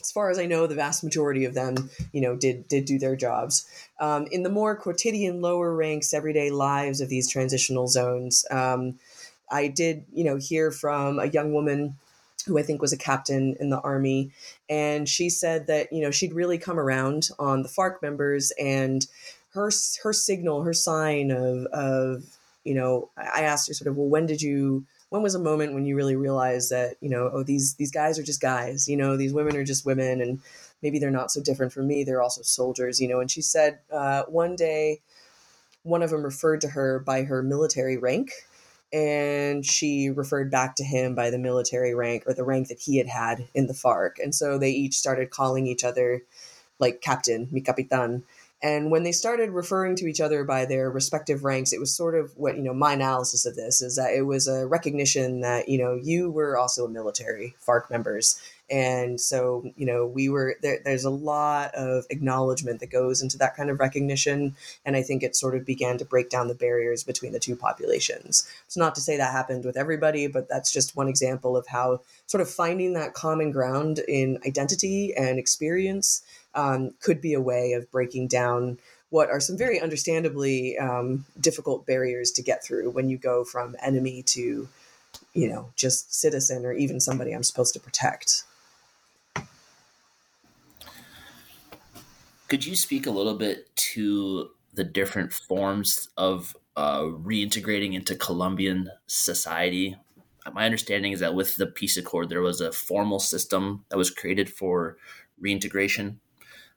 as 0.04 0.12
far 0.12 0.30
as 0.30 0.38
I 0.38 0.46
know, 0.46 0.68
the 0.68 0.76
vast 0.76 1.02
majority 1.02 1.46
of 1.46 1.54
them, 1.54 1.90
you 2.12 2.20
know, 2.20 2.36
did 2.36 2.68
did 2.68 2.84
do 2.84 3.00
their 3.00 3.16
jobs. 3.16 3.66
Um, 4.02 4.28
in 4.32 4.44
the 4.44 4.50
more 4.50 4.76
quotidian, 4.76 5.42
lower 5.42 5.74
ranks, 5.74 6.14
everyday 6.14 6.52
lives 6.52 7.00
of 7.00 7.08
these 7.08 7.32
transitional 7.32 7.88
zones, 7.88 8.46
um, 8.52 9.00
I 9.54 9.68
did, 9.68 10.06
you 10.14 10.24
know, 10.24 10.38
hear 10.38 10.72
from 10.72 11.20
a 11.20 11.28
young 11.28 11.54
woman 11.54 11.98
who 12.46 12.58
I 12.58 12.64
think 12.64 12.82
was 12.82 12.92
a 12.92 12.98
captain 12.98 13.56
in 13.60 13.70
the 13.70 13.80
army, 13.80 14.32
and 14.70 15.08
she 15.08 15.30
said 15.30 15.68
that 15.68 15.94
you 15.94 16.02
know 16.02 16.12
she'd 16.12 16.34
really 16.34 16.58
come 16.58 16.80
around 16.80 17.30
on 17.40 17.64
the 17.64 17.70
FARC 17.70 18.02
members 18.02 18.52
and 18.60 19.06
her 19.54 19.72
her 20.04 20.14
signal, 20.14 20.64
her 20.64 20.74
sign 20.74 21.32
of 21.32 21.66
of 21.68 22.24
you 22.64 22.74
know, 22.74 23.10
I 23.18 23.42
asked 23.42 23.68
her 23.68 23.74
sort 23.74 23.90
of, 23.90 23.98
well, 23.98 24.08
when 24.08 24.26
did 24.26 24.42
you 24.42 24.86
when 25.10 25.22
was 25.22 25.36
a 25.36 25.40
moment 25.40 25.76
when 25.76 25.86
you 25.86 25.96
really 25.96 26.16
realized 26.16 26.72
that 26.72 26.96
you 27.00 27.08
know 27.08 27.30
oh 27.32 27.44
these 27.44 27.76
these 27.76 27.92
guys 27.92 28.18
are 28.18 28.24
just 28.24 28.42
guys 28.42 28.88
you 28.88 28.98
know 28.98 29.16
these 29.16 29.32
women 29.32 29.56
are 29.56 29.64
just 29.64 29.86
women 29.86 30.20
and 30.20 30.40
maybe 30.82 30.98
they're 30.98 31.12
not 31.12 31.30
so 31.30 31.40
different 31.40 31.72
from 31.72 31.86
me 31.86 32.04
they're 32.04 32.22
also 32.22 32.42
soldiers 32.42 33.00
you 33.00 33.08
know 33.08 33.20
and 33.20 33.30
she 33.30 33.40
said 33.40 33.78
uh, 33.92 34.24
one 34.24 34.56
day 34.56 35.00
one 35.84 36.02
of 36.02 36.10
them 36.10 36.24
referred 36.24 36.62
to 36.62 36.70
her 36.70 36.98
by 36.98 37.22
her 37.22 37.44
military 37.44 37.96
rank 37.96 38.32
and 38.94 39.66
she 39.66 40.10
referred 40.10 40.52
back 40.52 40.76
to 40.76 40.84
him 40.84 41.16
by 41.16 41.30
the 41.30 41.40
military 41.40 41.96
rank 41.96 42.24
or 42.28 42.34
the 42.34 42.44
rank 42.44 42.68
that 42.68 42.80
he 42.80 42.98
had 42.98 43.08
had 43.08 43.48
in 43.54 43.68
the 43.68 43.74
FARC 43.74 44.20
and 44.22 44.34
so 44.34 44.58
they 44.58 44.72
each 44.72 44.96
started 44.96 45.32
calling 45.32 45.68
each 45.68 45.84
other 45.84 46.22
like 46.80 47.02
captain 47.02 47.48
mi 47.52 47.60
capitan 47.60 48.24
and 48.64 48.90
when 48.90 49.04
they 49.04 49.12
started 49.12 49.50
referring 49.50 49.98
to 49.98 50.08
each 50.08 50.22
other 50.22 50.46
by 50.46 50.64
their 50.64 50.90
respective 50.90 51.44
ranks, 51.44 51.74
it 51.74 51.82
was 51.82 51.94
sort 51.94 52.16
of 52.16 52.32
what, 52.38 52.56
you 52.56 52.64
know, 52.64 52.74
my 52.74 52.94
analysis 52.94 53.46
of 53.46 53.58
this 53.58 53.82
is 53.82 53.98
that 53.98 54.14
it 54.14 54.22
was 54.22 54.48
a 54.48 54.66
recognition 54.66 55.42
that, 55.42 55.68
you 55.68 55.78
know, 55.78 56.00
you 56.02 56.32
were 56.32 56.58
also 56.58 56.86
a 56.86 56.90
military 56.90 57.56
FARC 57.60 57.90
members. 57.90 58.40
And 58.70 59.20
so, 59.20 59.70
you 59.76 59.86
know, 59.86 60.06
we 60.06 60.30
were 60.30 60.56
there, 60.62 60.80
there's 60.84 61.04
a 61.04 61.10
lot 61.10 61.76
of 61.76 62.06
acknowledgement 62.10 62.80
that 62.80 62.92
goes 62.92 63.22
into 63.22 63.38
that 63.38 63.56
kind 63.56 63.70
of 63.70 63.80
recognition. 63.80 64.56
And 64.86 64.96
I 64.96 65.04
think 65.04 65.22
it 65.22 65.36
sort 65.36 65.56
of 65.56 65.66
began 65.66 65.98
to 65.98 66.06
break 66.06 66.30
down 66.30 66.48
the 66.48 66.56
barriers 66.56 67.04
between 67.04 67.34
the 67.34 67.40
two 67.40 67.56
populations. 67.56 68.50
It's 68.66 68.78
not 68.78 68.96
to 68.96 69.02
say 69.02 69.18
that 69.18 69.32
happened 69.32 69.66
with 69.66 69.78
everybody, 69.78 70.28
but 70.28 70.48
that's 70.50 70.72
just 70.72 70.96
one 70.96 71.08
example 71.08 71.58
of 71.58 71.68
how 71.68 72.02
sort 72.26 72.42
of 72.42 72.50
finding 72.50 72.94
that 72.94 73.14
common 73.14 73.52
ground 73.52 74.00
in 74.08 74.40
identity 74.46 75.14
and 75.16 75.38
experience 75.38 76.24
um, 76.56 76.94
could 77.02 77.22
be 77.22 77.34
a 77.34 77.42
way 77.42 77.74
of 77.74 77.92
breaking 77.92 78.28
down 78.28 78.78
what 79.10 79.30
are 79.30 79.40
some 79.40 79.56
very 79.56 79.80
understandably 79.80 80.76
um, 80.80 81.24
difficult 81.40 81.86
barriers 81.86 82.32
to 82.32 82.42
get 82.42 82.64
through 82.64 82.90
when 82.90 83.10
you 83.10 83.18
go 83.18 83.44
from 83.44 83.76
enemy 83.80 84.24
to, 84.24 84.68
you 85.36 85.48
know, 85.48 85.70
just 85.76 86.16
citizen 86.16 86.66
or 86.66 86.74
even 86.74 87.00
somebody 87.00 87.32
I'm 87.32 87.44
supposed 87.44 87.76
to 87.76 87.80
protect. 87.80 88.44
Could 92.54 92.68
you 92.68 92.76
speak 92.76 93.08
a 93.08 93.10
little 93.10 93.34
bit 93.34 93.76
to 93.94 94.52
the 94.76 94.84
different 94.84 95.34
forms 95.34 96.10
of 96.18 96.56
uh, 96.76 97.00
reintegrating 97.00 97.96
into 97.96 98.14
Colombian 98.14 98.92
society? 99.08 99.96
My 100.54 100.64
understanding 100.64 101.14
is 101.14 101.20
that 101.22 101.34
with 101.34 101.58
the 101.58 101.66
peace 101.66 101.98
accord, 101.98 102.30
there 102.30 102.44
was 102.44 102.62
a 102.62 102.72
formal 102.72 103.18
system 103.18 103.86
that 103.90 103.98
was 103.98 104.12
created 104.12 104.54
for 104.54 104.98
reintegration 105.40 106.20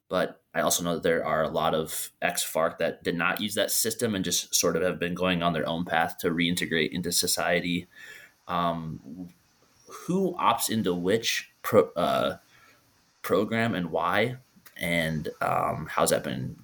but 0.09 0.41
I 0.55 0.62
also 0.62 0.83
know 0.83 0.95
that 0.95 1.03
there 1.03 1.27
are 1.27 1.43
a 1.43 1.51
lot 1.51 1.74
of 1.74 2.11
ex 2.22 2.43
FARC 2.43 2.79
that 2.79 3.03
did 3.03 3.14
not 3.14 3.43
use 3.43 3.55
that 3.57 3.70
system 3.70 4.14
and 4.14 4.24
just 4.24 4.55
sort 4.55 4.77
of 4.77 4.83
have 4.83 4.99
been 4.99 5.14
going 5.14 5.43
on 5.43 5.53
their 5.53 5.68
own 5.68 5.85
path 5.85 6.16
to 6.20 6.31
reintegrate 6.31 6.93
into 6.93 7.12
society. 7.12 7.87
Um, 8.49 9.29
who 9.89 10.35
opts 10.37 10.70
into 10.70 10.95
which 10.95 11.51
pro, 11.61 11.91
uh, 11.97 12.37
program 13.20 13.74
and 13.74 13.91
why? 13.91 14.37
And 14.77 15.29
um, 15.41 15.89
how's 15.91 16.11
that 16.11 16.22
been 16.22 16.57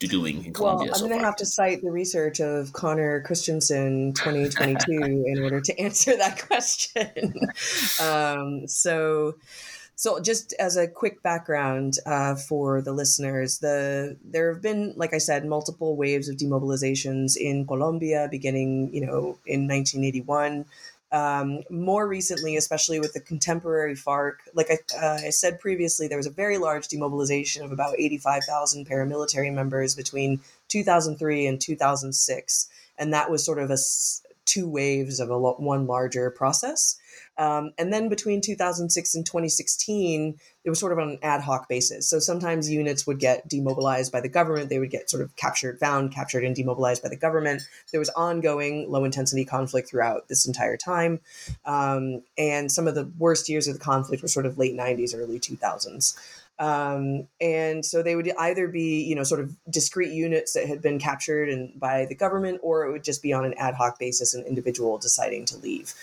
doing 0.00 0.44
in 0.44 0.52
Colombia? 0.52 0.86
Well, 0.86 0.94
I'm 0.94 1.00
so 1.00 1.08
going 1.08 1.20
to 1.20 1.24
have 1.24 1.36
to 1.36 1.46
cite 1.46 1.82
the 1.82 1.90
research 1.90 2.40
of 2.40 2.72
Connor 2.72 3.22
Christensen 3.22 4.12
2022 4.14 4.92
in 5.26 5.42
order 5.42 5.60
to 5.60 5.80
answer 5.80 6.16
that 6.16 6.46
question. 6.46 7.34
um, 8.02 8.66
so, 8.66 9.36
so, 9.96 10.20
just 10.20 10.52
as 10.58 10.76
a 10.76 10.88
quick 10.88 11.22
background 11.22 11.98
uh, 12.06 12.34
for 12.34 12.82
the 12.82 12.92
listeners, 12.92 13.58
the 13.58 14.16
there 14.24 14.52
have 14.52 14.62
been, 14.62 14.94
like 14.96 15.14
I 15.14 15.18
said, 15.18 15.46
multiple 15.46 15.96
waves 15.96 16.28
of 16.28 16.36
demobilizations 16.36 17.36
in 17.36 17.66
Colombia, 17.66 18.28
beginning, 18.30 18.92
you 18.92 19.06
know, 19.06 19.38
in 19.46 19.68
1981. 19.68 20.66
Um, 21.14 21.62
more 21.70 22.08
recently, 22.08 22.56
especially 22.56 22.98
with 22.98 23.12
the 23.12 23.20
contemporary 23.20 23.94
FARC, 23.94 24.38
like 24.52 24.66
I, 24.68 24.78
uh, 25.00 25.18
I, 25.26 25.30
said 25.30 25.60
previously, 25.60 26.08
there 26.08 26.18
was 26.18 26.26
a 26.26 26.30
very 26.30 26.58
large 26.58 26.88
demobilization 26.88 27.62
of 27.62 27.70
about 27.70 27.94
85,000 27.96 28.84
paramilitary 28.84 29.54
members 29.54 29.94
between 29.94 30.40
2003 30.66 31.46
and 31.46 31.60
2006. 31.60 32.68
And 32.98 33.14
that 33.14 33.30
was 33.30 33.44
sort 33.44 33.60
of 33.60 33.70
a 33.70 33.78
two 34.44 34.68
waves 34.68 35.20
of 35.20 35.30
a 35.30 35.38
one 35.38 35.86
larger 35.86 36.30
process. 36.32 36.96
Um, 37.36 37.72
and 37.78 37.92
then 37.92 38.08
between 38.08 38.40
2006 38.40 39.14
and 39.14 39.26
2016, 39.26 40.38
it 40.64 40.70
was 40.70 40.78
sort 40.78 40.92
of 40.92 40.98
on 40.98 41.10
an 41.10 41.18
ad 41.22 41.42
hoc 41.42 41.68
basis. 41.68 42.08
So 42.08 42.18
sometimes 42.18 42.70
units 42.70 43.06
would 43.06 43.18
get 43.18 43.46
demobilized 43.48 44.12
by 44.12 44.20
the 44.20 44.28
government. 44.28 44.70
They 44.70 44.78
would 44.78 44.90
get 44.90 45.10
sort 45.10 45.22
of 45.22 45.34
captured, 45.36 45.78
found, 45.78 46.12
captured, 46.12 46.44
and 46.44 46.54
demobilized 46.54 47.02
by 47.02 47.10
the 47.10 47.16
government. 47.16 47.62
There 47.90 48.00
was 48.00 48.08
ongoing 48.10 48.90
low 48.90 49.04
intensity 49.04 49.44
conflict 49.44 49.90
throughout 49.90 50.28
this 50.28 50.46
entire 50.46 50.76
time. 50.76 51.20
Um, 51.66 52.22
and 52.38 52.72
some 52.72 52.88
of 52.88 52.94
the 52.94 53.10
worst 53.18 53.48
years 53.48 53.68
of 53.68 53.74
the 53.74 53.80
conflict 53.80 54.22
were 54.22 54.28
sort 54.28 54.46
of 54.46 54.56
late 54.56 54.74
90s, 54.74 55.14
early 55.14 55.38
2000s. 55.38 56.16
Um, 56.56 57.26
and 57.40 57.84
so 57.84 58.02
they 58.02 58.14
would 58.14 58.30
either 58.38 58.68
be, 58.68 59.02
you 59.02 59.16
know, 59.16 59.24
sort 59.24 59.40
of 59.40 59.56
discrete 59.68 60.12
units 60.12 60.52
that 60.52 60.68
had 60.68 60.80
been 60.80 61.00
captured 61.00 61.48
and 61.48 61.78
by 61.78 62.06
the 62.06 62.14
government, 62.14 62.60
or 62.62 62.86
it 62.86 62.92
would 62.92 63.02
just 63.02 63.22
be 63.22 63.32
on 63.32 63.44
an 63.44 63.54
ad 63.58 63.74
hoc 63.74 63.98
basis, 63.98 64.34
an 64.34 64.44
individual 64.44 64.96
deciding 64.96 65.46
to 65.46 65.58
leave 65.58 65.94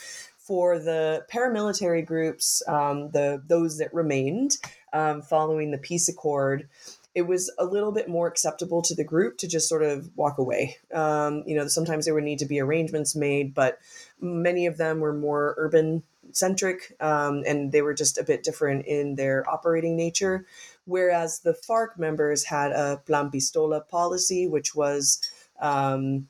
for 0.47 0.79
the 0.79 1.25
paramilitary 1.31 2.05
groups, 2.05 2.61
um, 2.67 3.11
the 3.11 3.41
those 3.47 3.77
that 3.77 3.93
remained 3.93 4.57
um, 4.93 5.21
following 5.21 5.71
the 5.71 5.77
peace 5.77 6.09
accord, 6.09 6.67
it 7.13 7.23
was 7.23 7.51
a 7.59 7.65
little 7.65 7.91
bit 7.91 8.09
more 8.09 8.27
acceptable 8.27 8.81
to 8.81 8.95
the 8.95 9.03
group 9.03 9.37
to 9.37 9.47
just 9.47 9.67
sort 9.67 9.83
of 9.83 10.09
walk 10.15 10.37
away. 10.37 10.77
Um, 10.93 11.43
you 11.45 11.55
know, 11.55 11.67
sometimes 11.67 12.05
there 12.05 12.13
would 12.13 12.23
need 12.23 12.39
to 12.39 12.45
be 12.45 12.59
arrangements 12.59 13.15
made, 13.15 13.53
but 13.53 13.79
many 14.19 14.65
of 14.65 14.77
them 14.77 14.99
were 14.99 15.13
more 15.13 15.55
urban 15.57 16.03
centric 16.31 16.95
um, 17.01 17.43
and 17.45 17.71
they 17.71 17.81
were 17.81 17.93
just 17.93 18.17
a 18.17 18.23
bit 18.23 18.43
different 18.43 18.85
in 18.85 19.15
their 19.15 19.47
operating 19.49 19.95
nature. 19.95 20.45
Whereas 20.85 21.39
the 21.39 21.53
FARC 21.53 21.97
members 21.97 22.45
had 22.45 22.71
a 22.71 23.01
plan 23.05 23.29
pistola 23.29 23.87
policy, 23.87 24.47
which 24.47 24.73
was 24.73 25.21
um, 25.59 26.27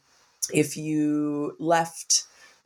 if 0.54 0.76
you 0.76 1.56
left 1.60 2.24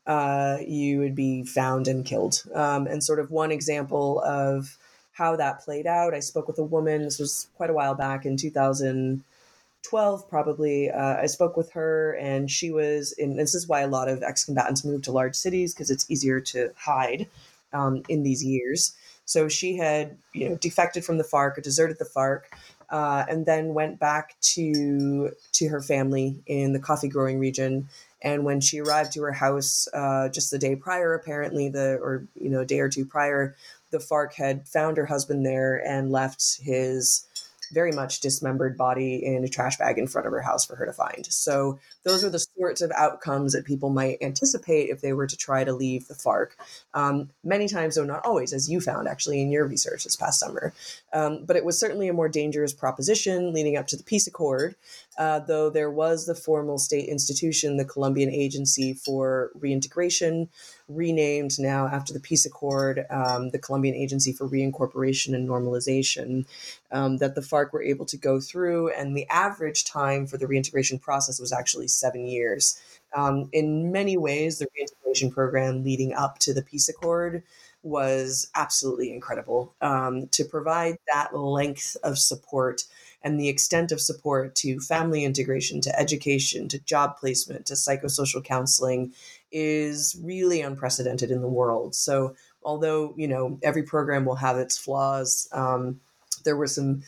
uh, 0.07 0.57
you 0.65 0.99
would 0.99 1.15
be 1.15 1.43
found 1.43 1.87
and 1.87 2.05
killed. 2.05 2.43
Um, 2.53 2.87
and 2.87 3.03
sort 3.03 3.19
of 3.19 3.31
one 3.31 3.51
example 3.51 4.21
of 4.21 4.77
how 5.13 5.35
that 5.37 5.61
played 5.61 5.87
out, 5.87 6.13
I 6.13 6.19
spoke 6.19 6.47
with 6.47 6.59
a 6.59 6.63
woman, 6.63 7.03
this 7.03 7.19
was 7.19 7.47
quite 7.55 7.69
a 7.69 7.73
while 7.73 7.95
back 7.95 8.25
in 8.25 8.37
2012, 8.37 10.29
probably. 10.29 10.91
Uh, 10.91 11.17
I 11.17 11.25
spoke 11.25 11.57
with 11.57 11.71
her, 11.71 12.13
and 12.19 12.51
she 12.51 12.71
was 12.71 13.13
in 13.13 13.37
this 13.37 13.55
is 13.55 13.67
why 13.67 13.81
a 13.81 13.87
lot 13.87 14.09
of 14.09 14.21
ex 14.21 14.43
combatants 14.43 14.83
move 14.83 15.01
to 15.03 15.11
large 15.11 15.35
cities 15.35 15.73
because 15.73 15.89
it's 15.89 16.09
easier 16.11 16.41
to 16.41 16.71
hide 16.77 17.27
um, 17.71 18.03
in 18.09 18.23
these 18.23 18.43
years. 18.43 18.93
So 19.23 19.47
she 19.47 19.77
had, 19.77 20.17
you 20.33 20.49
know, 20.49 20.55
defected 20.57 21.03
from 21.03 21.17
the 21.17 21.23
FARC 21.23 21.57
or 21.57 21.61
deserted 21.61 21.97
the 21.97 22.05
FARC, 22.05 22.41
uh, 22.89 23.25
and 23.27 23.45
then 23.45 23.73
went 23.73 23.99
back 23.99 24.35
to 24.41 25.31
to 25.53 25.67
her 25.69 25.81
family 25.81 26.43
in 26.45 26.73
the 26.73 26.79
coffee 26.79 27.07
growing 27.07 27.39
region 27.39 27.87
and 28.21 28.45
when 28.45 28.61
she 28.61 28.79
arrived 28.79 29.13
to 29.13 29.21
her 29.21 29.31
house 29.31 29.87
uh, 29.93 30.29
just 30.29 30.51
the 30.51 30.57
day 30.57 30.75
prior, 30.75 31.13
apparently 31.13 31.69
the 31.69 31.97
or 32.01 32.27
you 32.39 32.49
know 32.49 32.61
a 32.61 32.65
day 32.65 32.79
or 32.79 32.89
two 32.89 33.05
prior, 33.05 33.55
the 33.91 33.99
FARC 33.99 34.33
had 34.33 34.67
found 34.67 34.97
her 34.97 35.05
husband 35.05 35.45
there 35.45 35.75
and 35.85 36.11
left 36.11 36.59
his 36.61 37.27
very 37.71 37.91
much 37.91 38.19
dismembered 38.19 38.77
body 38.77 39.25
in 39.25 39.43
a 39.43 39.47
trash 39.47 39.77
bag 39.77 39.97
in 39.97 40.07
front 40.07 40.27
of 40.27 40.33
her 40.33 40.41
house 40.41 40.65
for 40.65 40.75
her 40.75 40.85
to 40.85 40.93
find. 40.93 41.25
So 41.27 41.79
those 42.03 42.23
are 42.23 42.29
the 42.29 42.45
sorts 42.57 42.81
of 42.81 42.91
outcomes 42.95 43.53
that 43.53 43.65
people 43.65 43.89
might 43.89 44.21
anticipate 44.21 44.89
if 44.89 45.01
they 45.01 45.13
were 45.13 45.27
to 45.27 45.37
try 45.37 45.63
to 45.63 45.73
leave 45.73 46.07
the 46.07 46.13
FARC. 46.13 46.51
Um, 46.93 47.29
many 47.43 47.67
times, 47.67 47.95
though 47.95 48.05
not 48.05 48.25
always, 48.25 48.53
as 48.53 48.69
you 48.69 48.79
found 48.79 49.07
actually 49.07 49.41
in 49.41 49.51
your 49.51 49.65
research 49.65 50.03
this 50.03 50.15
past 50.15 50.39
summer. 50.39 50.73
Um, 51.13 51.43
but 51.45 51.55
it 51.55 51.65
was 51.65 51.79
certainly 51.79 52.07
a 52.07 52.13
more 52.13 52.29
dangerous 52.29 52.73
proposition 52.73 53.53
leading 53.53 53.77
up 53.77 53.87
to 53.87 53.97
the 53.97 54.03
peace 54.03 54.27
accord, 54.27 54.75
uh, 55.17 55.39
though 55.39 55.69
there 55.69 55.91
was 55.91 56.25
the 56.25 56.35
formal 56.35 56.77
state 56.77 57.07
institution, 57.07 57.77
the 57.77 57.85
Colombian 57.85 58.29
Agency 58.29 58.93
for 58.93 59.51
Reintegration, 59.55 60.49
renamed 60.89 61.57
now 61.57 61.87
after 61.87 62.13
the 62.13 62.19
peace 62.19 62.45
accord, 62.45 63.05
um, 63.09 63.49
the 63.51 63.59
Colombian 63.59 63.95
Agency 63.95 64.33
for 64.33 64.47
Reincorporation 64.47 65.33
and 65.33 65.47
Normalization, 65.47 66.45
um, 66.91 67.17
that 67.17 67.35
the 67.35 67.41
FARC 67.41 67.71
were 67.71 67.83
able 67.83 68.05
to 68.05 68.17
go 68.17 68.39
through. 68.39 68.89
And 68.89 69.15
the 69.15 69.27
average 69.29 69.85
time 69.85 70.27
for 70.27 70.37
the 70.37 70.47
reintegration 70.47 70.99
process 70.99 71.39
was 71.39 71.53
actually 71.53 71.87
seven 71.87 72.25
years. 72.25 72.79
Um, 73.15 73.49
in 73.53 73.91
many 73.91 74.17
ways, 74.17 74.59
the 74.59 74.67
reintegration 74.75 75.31
program 75.31 75.83
leading 75.83 76.13
up 76.13 76.39
to 76.39 76.53
the 76.53 76.61
peace 76.61 76.89
accord 76.89 77.43
was 77.83 78.49
absolutely 78.55 79.13
incredible. 79.13 79.73
Um, 79.79 80.27
to 80.29 80.43
provide 80.43 80.97
that 81.13 81.35
length 81.35 81.95
of 82.03 82.17
support 82.17 82.83
and 83.25 83.39
the 83.39 83.49
extent 83.49 83.91
of 83.91 83.99
support 83.99 84.53
to 84.53 84.79
family 84.79 85.25
integration, 85.25 85.81
to 85.81 85.99
education, 85.99 86.67
to 86.69 86.79
job 86.79 87.17
placement, 87.17 87.65
to 87.65 87.73
psychosocial 87.73 88.43
counseling 88.43 89.11
is 89.51 90.15
really 90.21 90.61
unprecedented 90.61 91.31
in 91.31 91.41
the 91.41 91.47
world. 91.47 91.95
So, 91.95 92.35
although, 92.63 93.15
you 93.17 93.27
know, 93.27 93.57
every 93.63 93.81
program 93.81 94.25
will 94.25 94.35
have 94.35 94.57
its 94.57 94.77
flaws, 94.77 95.49
um, 95.51 95.99
there 96.43 96.55
were 96.55 96.67
some 96.67 97.01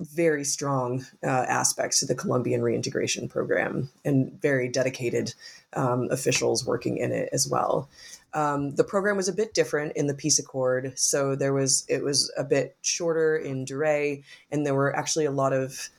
very 0.00 0.44
strong 0.44 1.06
uh, 1.24 1.26
aspects 1.48 2.00
to 2.00 2.06
the 2.06 2.14
Colombian 2.14 2.62
reintegration 2.62 3.26
program 3.26 3.88
and 4.04 4.38
very 4.42 4.68
dedicated 4.68 5.34
um, 5.72 6.08
officials 6.10 6.66
working 6.66 6.98
in 6.98 7.12
it 7.12 7.30
as 7.32 7.48
well. 7.48 7.88
Um, 8.32 8.74
the 8.76 8.84
program 8.84 9.16
was 9.16 9.28
a 9.28 9.32
bit 9.32 9.54
different 9.54 9.96
in 9.96 10.06
the 10.06 10.14
peace 10.14 10.38
accord, 10.38 10.92
so 10.96 11.34
there 11.34 11.52
was 11.52 11.84
it 11.88 12.02
was 12.02 12.32
a 12.36 12.44
bit 12.44 12.76
shorter 12.82 13.36
in 13.36 13.64
durée, 13.64 14.22
and 14.50 14.64
there 14.64 14.74
were 14.74 14.94
actually 14.94 15.24
a 15.24 15.30
lot 15.32 15.52
of 15.52 15.90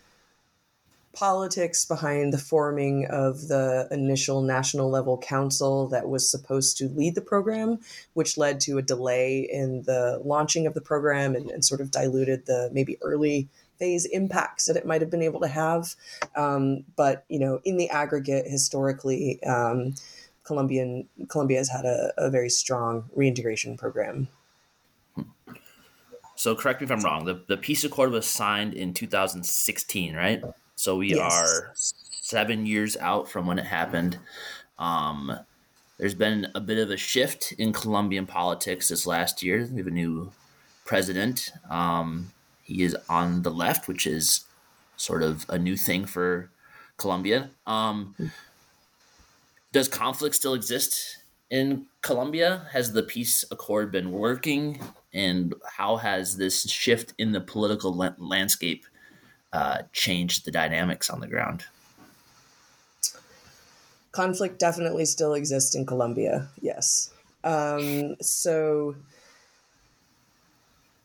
politics 1.13 1.85
behind 1.85 2.31
the 2.31 2.37
forming 2.37 3.05
of 3.07 3.47
the 3.47 3.87
initial 3.91 4.41
national 4.41 4.89
level 4.89 5.17
council 5.17 5.87
that 5.89 6.07
was 6.07 6.29
supposed 6.29 6.77
to 6.77 6.87
lead 6.89 7.15
the 7.15 7.21
program, 7.21 7.79
which 8.13 8.37
led 8.37 8.59
to 8.61 8.77
a 8.77 8.81
delay 8.81 9.39
in 9.39 9.83
the 9.83 10.21
launching 10.23 10.65
of 10.65 10.73
the 10.73 10.81
program 10.81 11.35
and, 11.35 11.49
and 11.51 11.65
sort 11.65 11.81
of 11.81 11.91
diluted 11.91 12.45
the 12.45 12.69
maybe 12.71 12.97
early 13.01 13.49
phase 13.77 14.05
impacts 14.05 14.65
that 14.65 14.77
it 14.77 14.85
might 14.85 15.01
have 15.01 15.09
been 15.09 15.23
able 15.23 15.41
to 15.41 15.47
have. 15.47 15.95
Um, 16.35 16.85
but 16.95 17.25
you 17.27 17.39
know, 17.39 17.59
in 17.65 17.77
the 17.77 17.89
aggregate, 17.89 18.45
historically, 18.47 19.43
um, 19.43 19.95
Colombian 20.51 21.07
Colombia 21.29 21.59
has 21.59 21.69
had 21.69 21.85
a, 21.85 22.11
a 22.17 22.29
very 22.29 22.49
strong 22.49 23.09
reintegration 23.15 23.77
program. 23.77 24.27
So 26.35 26.55
correct 26.55 26.81
me 26.81 26.85
if 26.85 26.91
I'm 26.91 26.99
wrong. 26.99 27.23
The 27.23 27.41
the 27.47 27.55
peace 27.55 27.85
accord 27.85 28.11
was 28.11 28.27
signed 28.27 28.73
in 28.73 28.93
2016, 28.93 30.13
right? 30.13 30.43
So 30.75 30.97
we 30.97 31.15
yes. 31.15 31.19
are 31.21 31.71
seven 31.73 32.65
years 32.65 32.97
out 32.97 33.29
from 33.29 33.45
when 33.45 33.59
it 33.59 33.65
happened. 33.65 34.19
Um, 34.77 35.39
there's 35.97 36.15
been 36.15 36.47
a 36.53 36.59
bit 36.59 36.77
of 36.77 36.89
a 36.89 36.97
shift 36.97 37.53
in 37.53 37.71
Colombian 37.71 38.25
politics 38.25 38.89
this 38.89 39.07
last 39.07 39.41
year. 39.41 39.69
We 39.71 39.77
have 39.77 39.87
a 39.87 39.91
new 39.91 40.33
president. 40.83 41.53
Um, 41.69 42.31
he 42.63 42.83
is 42.83 42.97
on 43.07 43.43
the 43.43 43.51
left, 43.51 43.87
which 43.87 44.05
is 44.05 44.43
sort 44.97 45.23
of 45.23 45.45
a 45.47 45.57
new 45.57 45.77
thing 45.77 46.05
for 46.05 46.49
Colombia. 46.97 47.51
Um, 47.65 48.15
does 49.71 49.87
conflict 49.87 50.35
still 50.35 50.53
exist 50.53 51.17
in 51.49 51.85
Colombia? 52.01 52.67
Has 52.71 52.93
the 52.93 53.03
peace 53.03 53.45
accord 53.51 53.91
been 53.91 54.11
working? 54.11 54.81
And 55.13 55.53
how 55.77 55.97
has 55.97 56.37
this 56.37 56.69
shift 56.69 57.13
in 57.17 57.31
the 57.31 57.41
political 57.41 57.93
la- 57.93 58.15
landscape 58.17 58.85
uh, 59.53 59.83
changed 59.93 60.45
the 60.45 60.51
dynamics 60.51 61.09
on 61.09 61.19
the 61.19 61.27
ground? 61.27 61.65
Conflict 64.11 64.59
definitely 64.59 65.05
still 65.05 65.33
exists 65.33 65.73
in 65.73 65.85
Colombia, 65.85 66.49
yes. 66.61 67.13
Um, 67.43 68.15
so 68.21 68.95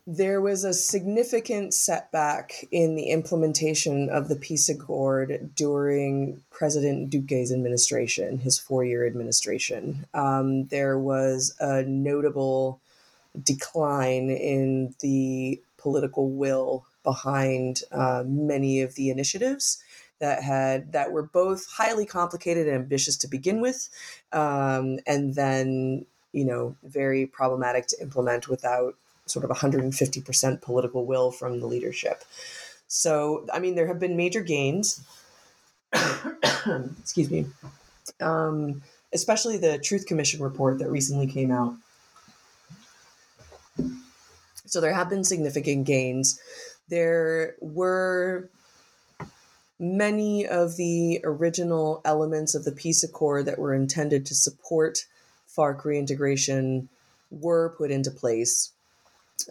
there 0.07 0.41
was 0.41 0.63
a 0.63 0.73
significant 0.73 1.75
setback 1.75 2.65
in 2.71 2.95
the 2.95 3.11
implementation 3.11 4.09
of 4.09 4.29
the 4.29 4.37
peace 4.37 4.69
accord 4.69 5.51
during 5.57 6.41
President 6.51 7.11
Duque's 7.11 7.53
administration, 7.53 8.39
his 8.39 8.57
four 8.59 8.85
year 8.85 9.05
administration. 9.05 10.07
Um, 10.15 10.67
there 10.67 10.97
was 10.97 11.57
a 11.59 11.83
notable 11.83 12.81
decline 13.43 14.31
in 14.31 14.95
the 15.01 15.61
political 15.77 16.31
will 16.31 16.87
behind 17.03 17.83
uh, 17.91 18.23
many 18.27 18.83
of 18.83 18.95
the 18.95 19.11
initiatives 19.11 19.83
that 20.21 20.43
had 20.43 20.93
that 20.93 21.11
were 21.11 21.25
both 21.25 21.67
highly 21.67 22.07
complicated 22.07 22.69
and 22.69 22.77
ambitious 22.77 23.17
to 23.19 23.29
begin 23.29 23.61
with, 23.61 23.89
um, 24.33 25.01
and 25.05 25.35
then 25.35 26.07
you 26.33 26.45
know 26.45 26.77
very 26.85 27.27
problematic 27.27 27.89
to 27.89 28.01
implement 28.01 28.49
without 28.49 28.95
sort 29.27 29.45
of 29.45 29.51
150% 29.51 30.63
political 30.63 31.05
will 31.05 31.31
from 31.31 31.61
the 31.61 31.67
leadership. 31.67 32.25
So, 32.89 33.47
I 33.53 33.59
mean, 33.59 33.75
there 33.75 33.89
have 33.89 33.99
been 33.99 34.17
major 34.17 34.41
gains. 34.41 35.05
Excuse 37.01 37.31
me. 37.31 37.47
Um, 38.21 38.83
especially 39.13 39.59
the 39.59 39.79
Truth 39.79 40.07
Commission 40.07 40.43
report 40.43 40.79
that 40.79 40.91
recently 40.91 41.27
came 41.27 41.51
out. 41.51 41.75
So, 44.67 44.81
there 44.81 44.95
have 44.95 45.11
been 45.11 45.25
significant 45.25 45.87
gains. 45.87 46.41
There 46.89 47.57
were 47.61 48.49
many 49.79 50.47
of 50.47 50.77
the 50.77 51.21
original 51.25 52.01
elements 52.05 52.55
of 52.55 52.65
the 52.65 52.73
peace 52.73 53.03
accord 53.03 53.47
that 53.47 53.59
were 53.59 53.75
intended 53.75 54.25
to 54.27 54.35
support 54.35 55.07
FARC 55.47 55.85
reintegration 55.85 56.89
were 57.31 57.75
put 57.77 57.91
into 57.91 58.11
place. 58.11 58.73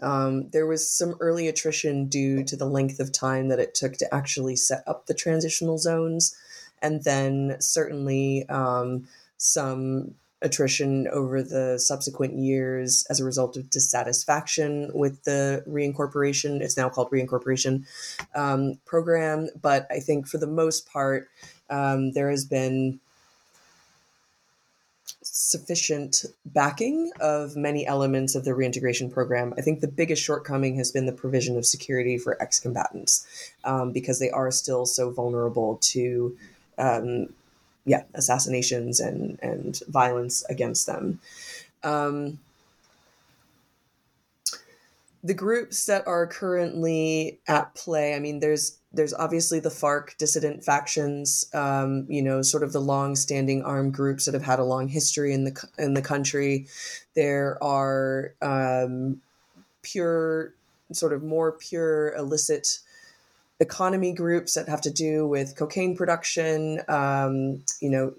Um, 0.02 0.48
there 0.50 0.66
was 0.66 0.88
some 0.88 1.16
early 1.20 1.48
attrition 1.48 2.06
due 2.06 2.44
to 2.44 2.56
the 2.56 2.66
length 2.66 3.00
of 3.00 3.12
time 3.12 3.48
that 3.48 3.58
it 3.58 3.74
took 3.74 3.94
to 3.94 4.14
actually 4.14 4.56
set 4.56 4.82
up 4.86 5.06
the 5.06 5.14
transitional 5.14 5.78
zones, 5.78 6.36
and 6.82 7.04
then 7.04 7.56
certainly 7.60 8.48
um, 8.48 9.08
some 9.38 10.14
attrition 10.42 11.08
over 11.08 11.42
the 11.42 11.78
subsequent 11.78 12.34
years 12.34 13.06
as 13.08 13.20
a 13.20 13.24
result 13.24 13.56
of 13.56 13.70
dissatisfaction 13.70 14.90
with 14.94 15.24
the 15.24 15.64
reincorporation. 15.66 16.60
It's 16.60 16.76
now 16.76 16.88
called 16.88 17.10
reincorporation 17.10 17.86
um, 18.34 18.78
program, 18.84 19.48
but 19.60 19.86
I 19.90 20.00
think 20.00 20.28
for 20.28 20.38
the 20.38 20.46
most 20.46 20.86
part, 20.90 21.28
um, 21.70 22.12
there 22.12 22.30
has 22.30 22.44
been 22.44 23.00
sufficient 25.38 26.24
backing 26.46 27.12
of 27.20 27.56
many 27.56 27.86
elements 27.86 28.34
of 28.34 28.46
the 28.46 28.54
reintegration 28.54 29.10
program. 29.10 29.52
I 29.58 29.60
think 29.60 29.80
the 29.80 29.86
biggest 29.88 30.22
shortcoming 30.22 30.76
has 30.76 30.90
been 30.90 31.04
the 31.04 31.12
provision 31.12 31.58
of 31.58 31.66
security 31.66 32.16
for 32.16 32.40
ex 32.42 32.58
combatants 32.58 33.26
um, 33.62 33.92
because 33.92 34.18
they 34.18 34.30
are 34.30 34.50
still 34.50 34.86
so 34.86 35.10
vulnerable 35.10 35.78
to. 35.92 36.36
Um, 36.78 37.28
yeah, 37.88 38.02
assassinations 38.14 38.98
and, 38.98 39.38
and 39.42 39.80
violence 39.86 40.44
against 40.50 40.86
them. 40.86 41.20
Um, 41.84 42.40
the 45.22 45.34
groups 45.34 45.86
that 45.86 46.04
are 46.06 46.26
currently 46.26 47.38
at 47.46 47.74
play, 47.76 48.16
I 48.16 48.18
mean, 48.18 48.40
there's 48.40 48.78
there's 48.96 49.14
obviously 49.14 49.60
the 49.60 49.70
FARC 49.70 50.16
dissident 50.16 50.64
factions, 50.64 51.48
um, 51.54 52.06
you 52.08 52.22
know, 52.22 52.42
sort 52.42 52.62
of 52.62 52.72
the 52.72 52.80
long-standing 52.80 53.62
armed 53.62 53.94
groups 53.94 54.24
that 54.24 54.34
have 54.34 54.42
had 54.42 54.58
a 54.58 54.64
long 54.64 54.88
history 54.88 55.32
in 55.32 55.44
the 55.44 55.68
in 55.78 55.94
the 55.94 56.02
country. 56.02 56.66
There 57.14 57.62
are 57.62 58.34
um, 58.42 59.20
pure, 59.82 60.54
sort 60.92 61.12
of 61.12 61.22
more 61.22 61.52
pure 61.52 62.14
illicit 62.14 62.80
economy 63.60 64.12
groups 64.12 64.54
that 64.54 64.68
have 64.68 64.82
to 64.82 64.90
do 64.90 65.26
with 65.26 65.56
cocaine 65.56 65.96
production. 65.96 66.80
Um, 66.88 67.62
you 67.80 67.90
know, 67.90 68.14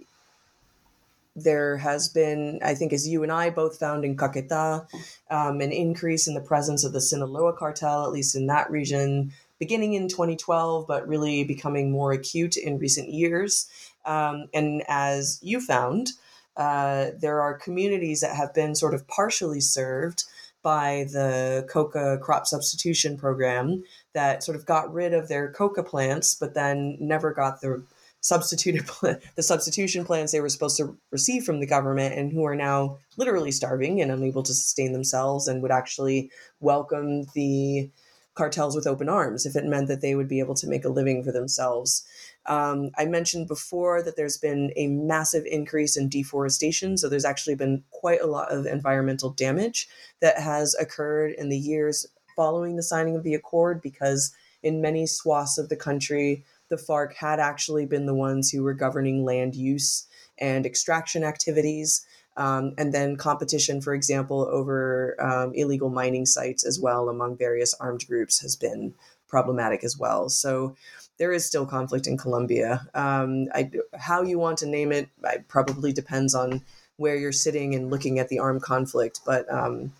there 1.36 1.78
has 1.78 2.08
been, 2.08 2.60
I 2.64 2.74
think, 2.74 2.94
as 2.94 3.08
you 3.08 3.22
and 3.24 3.32
I 3.32 3.52
both 3.52 3.78
found 3.78 4.04
in 4.04 4.18
Caqueta, 4.18 4.88
um, 5.30 5.62
an 5.62 5.72
increase 5.72 6.28
in 6.28 6.34
the 6.34 6.42
presence 6.42 6.84
of 6.84 6.94
the 6.94 7.02
Sinaloa 7.02 7.54
cartel, 7.54 8.06
at 8.06 8.12
least 8.12 8.36
in 8.36 8.48
that 8.48 8.72
region, 8.72 9.32
beginning 9.60 9.94
in 9.94 10.08
2012, 10.08 10.86
but 10.88 11.08
really 11.08 11.44
becoming 11.44 11.92
more 11.92 12.12
acute 12.12 12.58
in 12.58 12.80
recent 12.80 13.10
years. 13.10 13.70
Um, 14.06 14.48
and 14.54 14.84
as 14.88 15.40
you 15.42 15.60
found, 15.60 16.12
uh, 16.56 17.08
there 17.20 17.42
are 17.42 17.58
communities 17.58 18.22
that 18.22 18.36
have 18.36 18.54
been 18.54 18.76
sort 18.76 18.94
of 18.94 19.08
partially 19.08 19.62
served 19.62 20.24
by 20.64 21.06
the 21.12 21.66
coca 21.70 22.18
crop 22.22 22.48
substitution 22.48 23.18
program 23.18 23.84
that 24.14 24.44
sort 24.44 24.58
of 24.58 24.66
got 24.66 24.92
rid 24.92 25.14
of 25.14 25.28
their 25.28 25.52
coca 25.52 25.84
plants, 25.84 26.36
but 26.36 26.56
then 26.56 26.98
never 27.00 27.32
got 27.32 27.62
the 27.62 27.84
substituted 28.22 28.86
the 29.36 29.44
substitution 29.44 30.04
plans 30.04 30.32
they 30.32 30.42
were 30.42 30.50
supposed 30.50 30.78
to 30.78 30.98
receive 31.12 31.44
from 31.44 31.60
the 31.60 31.68
government 31.68 32.16
and 32.16 32.32
who 32.32 32.44
are 32.44 32.56
now 32.56 32.98
literally 33.16 33.52
starving 33.52 34.02
and 34.02 34.12
unable 34.12 34.44
to 34.44 34.54
sustain 34.54 34.92
themselves 34.92 35.48
and 35.48 35.62
would 35.62 35.72
actually 35.72 36.30
welcome 36.60 37.24
the 37.34 37.90
cartels 38.38 38.76
with 38.76 38.88
open 38.88 39.10
arms 39.10 39.46
if 39.46 39.56
it 39.56 39.66
meant 39.66 39.88
that 39.88 40.02
they 40.02 40.16
would 40.16 40.28
be 40.28 40.40
able 40.40 40.54
to 40.54 40.68
make 40.68 40.86
a 40.86 40.90
living 40.90 41.24
for 41.24 41.32
themselves. 41.32 42.06
Um, 42.46 42.92
I 42.98 43.06
mentioned 43.06 43.48
before 43.48 44.04
that 44.04 44.16
there's 44.16 44.38
been 44.38 44.72
a 44.78 44.88
massive 44.88 45.44
increase 45.46 45.98
in 45.98 46.08
deforestation. 46.08 46.98
So 46.98 47.10
there's 47.10 47.26
actually 47.26 47.56
been 47.56 47.84
quite 47.92 48.22
a 48.22 48.28
lot 48.28 48.52
of 48.52 48.66
environmental 48.66 49.32
damage 49.32 49.90
that 50.22 50.40
has 50.40 50.76
occurred 50.76 51.34
in 51.34 51.50
the 51.50 51.58
years 51.58 52.06
following 52.36 52.76
the 52.76 52.84
signing 52.84 53.16
of 53.16 53.24
the 53.24 53.34
accord 53.34 53.82
because 53.82 54.34
in 54.62 54.82
many 54.82 55.08
swaths 55.08 55.58
of 55.58 55.70
the 55.70 55.76
country, 55.76 56.46
the 56.70 56.78
FARC 56.78 57.16
had 57.16 57.40
actually 57.40 57.86
been 57.86 58.06
the 58.06 58.14
ones 58.14 58.52
who 58.52 58.64
were 58.64 58.74
governing 58.74 59.26
land 59.26 59.56
use 59.56 60.08
and 60.38 60.66
extraction 60.66 61.24
activities. 61.24 62.06
Um, 62.38 62.74
and 62.78 62.94
then 62.94 63.18
competition, 63.18 63.82
for 63.82 63.94
example, 63.94 64.48
over 64.50 65.16
um, 65.20 65.54
illegal 65.56 65.90
mining 65.90 66.26
sites 66.26 66.64
as 66.66 66.80
well 66.80 67.10
among 67.10 67.36
various 67.36 67.74
armed 67.80 68.06
groups 68.08 68.40
has 68.42 68.56
been 68.56 68.94
problematic 69.28 69.84
as 69.84 69.98
well. 69.98 70.30
So 70.30 70.76
there 71.18 71.34
is 71.34 71.46
still 71.46 71.66
conflict 71.66 72.08
in 72.08 72.18
Colombia. 72.18 72.88
Um, 72.94 73.48
I, 73.54 73.72
how 73.98 74.22
you 74.22 74.38
want 74.38 74.60
to 74.60 74.68
name 74.68 74.92
it 74.92 75.10
probably 75.48 75.92
depends 75.92 76.36
on 76.36 76.62
where 76.98 77.16
you're 77.16 77.32
sitting 77.32 77.74
and 77.76 77.90
looking 77.90 78.20
at 78.20 78.30
the 78.30 78.40
armed 78.40 78.62
conflict. 78.62 79.22
But 79.26 79.52
um, 79.52 79.94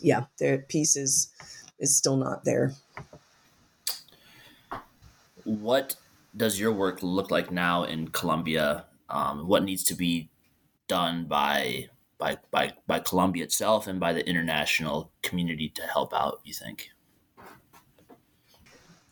yeah, 0.00 0.24
their 0.38 0.58
peace 0.58 0.96
is 0.96 1.30
is 1.78 1.96
still 1.96 2.16
not 2.16 2.44
there. 2.44 2.74
What 5.44 5.96
does 6.36 6.60
your 6.60 6.72
work 6.72 7.02
look 7.02 7.30
like 7.30 7.50
now 7.50 7.84
in 7.84 8.08
Colombia? 8.08 8.84
Um, 9.08 9.48
what 9.48 9.64
needs 9.64 9.82
to 9.84 9.94
be 9.94 10.28
done 10.92 11.24
by 11.24 11.88
by 12.18 12.36
by 12.50 12.72
by 12.86 12.98
Colombia 12.98 13.44
itself 13.44 13.86
and 13.86 13.98
by 13.98 14.12
the 14.12 14.28
international 14.28 15.10
community 15.22 15.70
to 15.70 15.82
help 15.82 16.12
out? 16.12 16.40
You 16.44 16.52
think? 16.52 16.90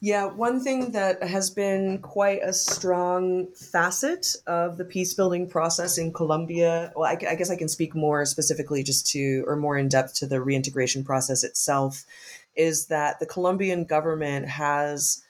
Yeah, 0.03 0.27
one 0.27 0.61
thing 0.61 0.93
that 0.93 1.23
has 1.23 1.51
been 1.51 1.99
quite 1.99 2.41
a 2.43 2.53
strong 2.53 3.49
facet 3.53 4.35
of 4.47 4.79
the 4.79 4.85
peace 4.85 5.13
building 5.13 5.47
process 5.47 5.99
in 5.99 6.11
Colombia, 6.13 6.91
well, 6.97 7.07
I, 7.07 7.19
I, 7.29 7.35
guess 7.35 7.51
I 7.51 7.57
can 7.57 7.69
speak 7.69 7.95
more 7.95 8.25
specifically 8.25 8.83
just 8.83 9.07
to, 9.09 9.45
or 9.47 9.57
more 9.57 9.77
in 9.77 9.89
depth 9.89 10.15
to 10.21 10.27
the 10.27 10.41
reintegration 10.41 11.05
process 11.05 11.45
itself, 11.45 12.07
is 12.57 12.87
that 12.87 13.21
the 13.21 13.27
Colombian 13.27 13.85
government 13.85 14.49
has 14.49 15.23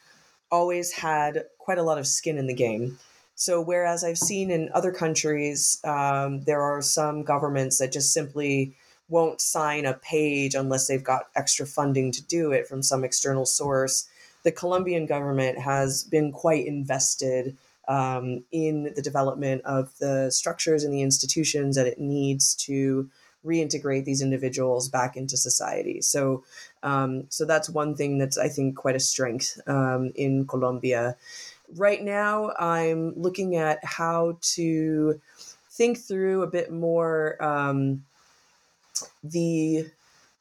always 0.53 0.93
had 0.93 1.47
quite 1.59 1.79
a 1.79 1.83
lot 1.83 1.99
of 1.99 2.07
skin 2.07 2.39
in 2.39 2.47
the 2.47 2.55
game. 2.55 2.97
So, 3.41 3.61
whereas 3.61 4.05
I've 4.05 4.19
seen 4.19 4.51
in 4.51 4.69
other 4.75 4.93
countries, 4.93 5.81
um, 5.85 6.43
there 6.45 6.61
are 6.61 6.83
some 6.83 7.23
governments 7.23 7.79
that 7.79 7.93
just 7.93 8.13
simply 8.13 8.77
won't 9.09 9.41
sign 9.41 9.87
a 9.87 9.95
page 9.95 10.55
unless 10.55 10.87
they've 10.87 11.03
got 11.03 11.29
extra 11.35 11.67
funding 11.67 12.13
to 12.13 12.23
do 12.23 12.53
it 12.53 12.69
from 12.69 12.83
some 12.83 13.03
external 13.03 13.47
source 13.47 14.09
the 14.43 14.53
Colombian 14.53 15.07
government 15.07 15.59
has 15.59 16.05
been 16.05 16.33
quite 16.33 16.67
invested 16.67 17.57
um, 17.89 18.45
in 18.53 18.93
the 18.95 19.03
development 19.03 19.63
of 19.65 19.97
the 19.99 20.31
structures 20.31 20.85
and 20.85 20.95
the 20.95 21.03
institutions 21.03 21.77
that 21.77 21.87
it 21.87 21.99
needs 21.99 22.55
to 22.55 23.11
reintegrate 23.45 24.05
these 24.05 24.23
individuals 24.23 24.89
back 24.89 25.17
into 25.17 25.37
society. 25.37 26.01
So, 26.03 26.45
um, 26.83 27.25
so 27.31 27.45
that's 27.45 27.71
one 27.71 27.95
thing 27.95 28.19
that's 28.19 28.39
I 28.39 28.49
think 28.49 28.77
quite 28.77 28.97
a 28.97 29.01
strength 29.01 29.59
um, 29.67 30.13
in 30.15 30.47
Colombia. 30.47 31.17
Right 31.77 32.03
now, 32.03 32.53
I'm 32.59 33.15
looking 33.15 33.57
at 33.57 33.85
how 33.85 34.39
to 34.55 35.21
think 35.71 35.99
through 35.99 36.43
a 36.43 36.47
bit 36.47 36.73
more 36.73 37.43
um, 37.43 38.05
the 39.23 39.87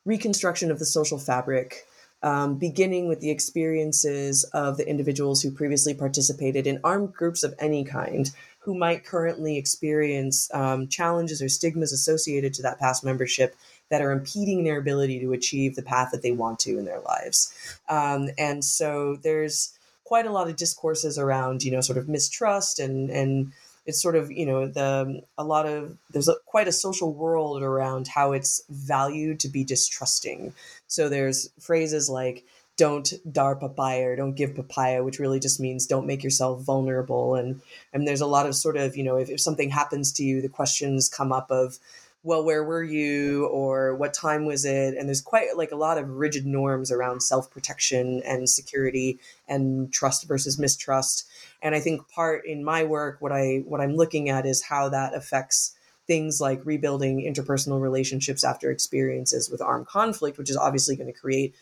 reconstruction 0.06 0.72
of 0.72 0.80
the 0.80 0.86
social 0.86 1.20
fabric 1.20 1.86
um, 2.22 2.56
beginning 2.56 3.08
with 3.08 3.22
the 3.22 3.30
experiences 3.30 4.44
of 4.54 4.78
the 4.78 4.88
individuals 4.88 5.42
who 5.42 5.52
previously 5.52 5.94
participated 5.94 6.68
in 6.68 6.80
armed 6.84 7.14
groups 7.14 7.44
of 7.44 7.54
any 7.60 7.84
kind 7.84 8.32
who 8.60 8.76
might 8.76 9.06
currently 9.06 9.58
experience 9.58 10.54
um, 10.54 10.88
challenges 10.88 11.42
or 11.42 11.48
stigmas 11.48 11.94
associated 11.94 12.54
to 12.54 12.62
that 12.62 12.80
past 12.80 13.06
membership 13.06 13.56
that 13.90 14.02
are 14.02 14.12
impeding 14.12 14.64
their 14.64 14.78
ability 14.78 15.20
to 15.20 15.32
achieve 15.32 15.76
the 15.76 15.82
path 15.82 16.10
that 16.12 16.22
they 16.22 16.32
want 16.32 16.60
to 16.60 16.78
in 16.78 16.86
their 16.86 17.00
lives. 17.00 17.54
Um, 17.88 18.30
and 18.38 18.64
so 18.64 19.18
there's 19.24 19.79
quite 20.10 20.26
a 20.26 20.32
lot 20.32 20.50
of 20.50 20.56
discourses 20.56 21.20
around, 21.20 21.64
you 21.64 21.70
know, 21.70 21.82
sort 21.82 22.00
of 22.00 22.10
mistrust 22.10 22.80
and 22.80 23.12
and 23.12 23.52
it's 23.86 24.02
sort 24.02 24.16
of 24.16 24.32
you 24.32 24.46
know 24.46 24.68
the 24.68 25.22
a 25.38 25.44
lot 25.44 25.68
of 25.68 25.96
there's 26.10 26.28
a, 26.28 26.36
quite 26.48 26.68
a 26.68 26.72
social 26.72 27.14
world 27.14 27.62
around 27.62 28.08
how 28.08 28.32
it's 28.32 28.60
valued 28.70 29.40
to 29.40 29.48
be 29.48 29.64
distrusting. 29.64 30.52
So 30.88 31.10
there's 31.10 31.52
phrases 31.60 32.10
like 32.10 32.44
don't 32.76 33.14
dar 33.32 33.56
papaya 33.56 34.08
or 34.10 34.16
don't 34.16 34.40
give 34.42 34.56
papaya 34.56 35.04
which 35.04 35.20
really 35.20 35.40
just 35.40 35.60
means 35.60 35.86
don't 35.86 36.08
make 36.08 36.24
yourself 36.24 36.64
vulnerable. 36.64 37.36
And 37.36 37.62
and 37.94 38.08
there's 38.08 38.26
a 38.26 38.34
lot 38.36 38.48
of 38.48 38.56
sort 38.56 38.78
of 38.78 38.98
you 38.98 39.04
know 39.04 39.18
if, 39.18 39.30
if 39.30 39.40
something 39.40 39.70
happens 39.70 40.12
to 40.14 40.24
you 40.24 40.42
the 40.42 40.50
questions 40.50 41.08
come 41.08 41.32
up 41.32 41.52
of 41.52 41.78
well 42.24 42.44
where 42.44 42.64
were 42.64 42.84
you? 42.84 43.46
Or 43.48 43.96
what 43.96 44.14
time 44.14 44.46
was 44.46 44.66
it? 44.66 44.96
And 44.98 45.08
there's 45.08 45.22
quite 45.22 45.56
like 45.56 45.72
a 45.72 45.78
lot 45.78 45.98
of 45.98 46.10
rigid 46.10 46.46
norms 46.46 46.92
around 46.92 47.22
self-protection 47.22 48.22
and 48.26 48.50
security 48.50 49.20
and 49.48 49.92
trust 49.92 50.28
versus 50.28 50.60
mistrust. 50.60 51.28
And 51.62 51.76
i 51.76 51.80
think 51.80 52.08
part 52.10 52.46
in 52.46 52.64
my 52.64 52.84
work 52.84 53.18
what 53.20 53.32
i 53.32 53.64
what 53.66 53.82
i'm 53.82 53.96
looking 53.96 54.30
at 54.30 54.46
is 54.46 54.64
how 54.64 54.90
that 54.90 55.14
affects 55.14 55.76
things 56.08 56.42
like 56.42 56.66
rebuilding 56.66 57.22
interpersonal 57.22 57.80
relationships 57.80 58.44
after 58.44 58.72
experiences 58.72 59.50
with 59.50 59.62
armed 59.62 59.86
conflict 59.88 60.38
which 60.38 60.50
is 60.50 60.58
obviously 60.58 60.96
going 60.96 61.12
to 61.12 61.20
create 61.20 61.54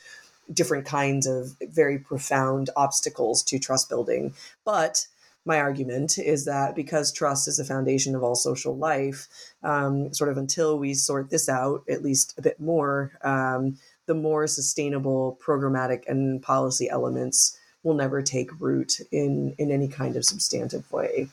different 0.52 0.86
kinds 0.86 1.28
of 1.28 1.56
very 1.62 2.00
profound 2.00 2.70
obstacles 2.76 3.44
to 3.44 3.60
trust 3.60 3.90
building. 3.90 4.34
But 4.66 5.08
my 5.48 5.60
argument 5.60 6.20
is 6.20 6.44
that 6.44 6.76
because 6.76 7.12
trust 7.12 7.48
is 7.48 7.56
the 7.56 7.64
foundation 7.64 8.16
of 8.16 8.22
all 8.22 8.36
social 8.36 8.78
life, 8.78 9.28
um, 9.64 10.14
sort 10.14 10.30
of 10.30 10.38
until 10.38 10.78
we 10.78 10.94
sort 10.94 11.30
this 11.30 11.48
out 11.48 11.84
at 11.90 12.04
least 12.04 12.38
a 12.38 12.42
bit 12.42 12.60
more, 12.60 13.14
um, 13.24 13.78
the 14.08 14.14
more 14.14 14.46
sustainable 14.46 15.40
programmatic 15.42 16.04
and 16.08 16.42
policy 16.42 16.90
elements 16.90 17.58
will 17.84 17.94
never 17.94 18.22
take 18.22 18.50
root 18.60 19.00
in 19.12 19.56
in 19.58 19.72
any 19.72 19.88
kind 19.88 20.18
of 20.18 20.26
substantive 20.26 20.92
way. 20.92 21.30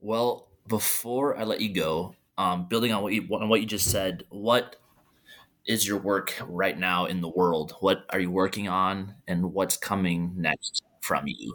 Well, 0.00 0.48
before 0.66 1.36
I 1.36 1.44
let 1.44 1.60
you 1.60 1.74
go, 1.74 2.14
um, 2.38 2.68
building 2.68 2.90
on 2.92 3.02
what 3.02 3.12
you 3.12 3.28
on 3.32 3.50
what 3.50 3.60
you 3.60 3.66
just 3.66 3.90
said, 3.90 4.24
what 4.30 4.76
is 5.66 5.86
your 5.86 5.98
work 5.98 6.34
right 6.48 6.78
now 6.78 7.04
in 7.04 7.20
the 7.20 7.28
world? 7.28 7.74
What 7.80 8.06
are 8.08 8.18
you 8.18 8.30
working 8.30 8.66
on, 8.66 9.16
and 9.28 9.52
what's 9.52 9.76
coming 9.76 10.32
next? 10.36 10.82
From 11.00 11.24
you. 11.26 11.54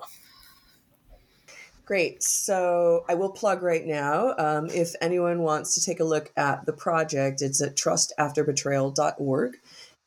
Great. 1.86 2.24
So 2.24 3.06
I 3.08 3.14
will 3.14 3.30
plug 3.30 3.62
right 3.62 3.86
now. 3.86 4.34
Um, 4.40 4.68
if 4.72 4.94
anyone 5.02 5.44
wants 5.44 5.76
to 5.76 5.86
take 5.86 6.00
a 6.00 6.04
look 6.04 6.32
at 6.36 6.66
the 6.66 6.74
project, 6.74 7.44
it's 7.44 7.62
at 7.62 7.76
trustafterbetrayal.org. 7.76 9.58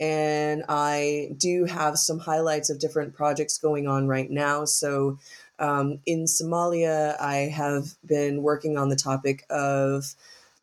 And 0.01 0.65
I 0.69 1.31
do 1.37 1.65
have 1.65 1.99
some 1.99 2.19
highlights 2.19 2.71
of 2.71 2.81
different 2.81 3.15
projects 3.15 3.59
going 3.59 3.87
on 3.87 4.09
right 4.09 4.31
now. 4.31 4.65
So 4.65 5.19
um, 5.61 6.01
in 6.05 6.25
Somalia, 6.25 7.21
I 7.21 7.49
have 7.53 7.95
been 8.05 8.43
working 8.43 8.77
on 8.77 8.89
the 8.89 8.97
topic 8.97 9.45
of 9.49 10.15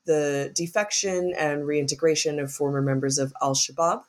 the 0.06 0.52
defection 0.54 1.34
and 1.38 1.66
reintegration 1.66 2.40
of 2.40 2.52
former 2.52 2.82
members 2.82 3.18
of 3.18 3.34
Al 3.42 3.56
Shabaab. 3.56 4.04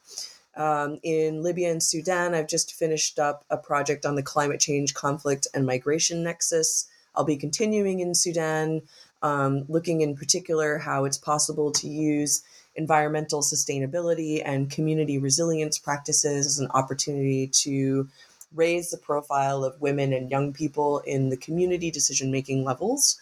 Um, 0.56 0.98
in 1.02 1.42
Libya 1.42 1.70
and 1.70 1.82
Sudan, 1.82 2.34
I've 2.34 2.48
just 2.48 2.74
finished 2.74 3.18
up 3.18 3.44
a 3.50 3.56
project 3.56 4.06
on 4.06 4.14
the 4.14 4.22
climate 4.22 4.60
change, 4.60 4.94
conflict, 4.94 5.46
and 5.52 5.66
migration 5.66 6.22
nexus. 6.22 6.88
I'll 7.14 7.24
be 7.24 7.36
continuing 7.36 8.00
in 8.00 8.14
Sudan, 8.14 8.82
um, 9.22 9.64
looking 9.68 10.00
in 10.00 10.16
particular 10.16 10.78
how 10.78 11.04
it's 11.04 11.18
possible 11.18 11.72
to 11.72 11.88
use 11.88 12.42
environmental 12.74 13.40
sustainability 13.40 14.42
and 14.44 14.70
community 14.70 15.18
resilience 15.18 15.78
practices 15.78 16.46
as 16.46 16.58
an 16.58 16.68
opportunity 16.72 17.46
to 17.48 18.08
raise 18.54 18.90
the 18.90 18.98
profile 18.98 19.64
of 19.64 19.80
women 19.80 20.12
and 20.12 20.30
young 20.30 20.52
people 20.52 21.00
in 21.00 21.28
the 21.28 21.36
community 21.36 21.90
decision 21.90 22.30
making 22.30 22.64
levels. 22.64 23.20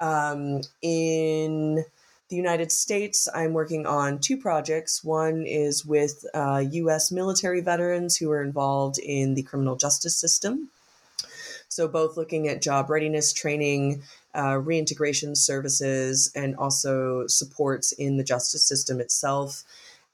Um, 0.00 0.60
in 0.82 1.84
the 2.34 2.38
United 2.38 2.72
States, 2.72 3.28
I'm 3.32 3.52
working 3.52 3.86
on 3.86 4.18
two 4.18 4.36
projects. 4.36 5.04
One 5.04 5.46
is 5.46 5.86
with 5.86 6.26
uh, 6.34 6.64
US 6.68 7.12
military 7.12 7.60
veterans 7.60 8.16
who 8.16 8.28
are 8.32 8.42
involved 8.42 8.98
in 8.98 9.34
the 9.34 9.44
criminal 9.44 9.76
justice 9.76 10.16
system. 10.16 10.68
So, 11.68 11.86
both 11.86 12.16
looking 12.16 12.48
at 12.48 12.60
job 12.60 12.90
readiness 12.90 13.32
training, 13.32 14.02
uh, 14.34 14.58
reintegration 14.58 15.36
services, 15.36 16.32
and 16.34 16.56
also 16.56 17.28
supports 17.28 17.92
in 17.92 18.16
the 18.16 18.24
justice 18.24 18.64
system 18.64 19.00
itself. 19.00 19.62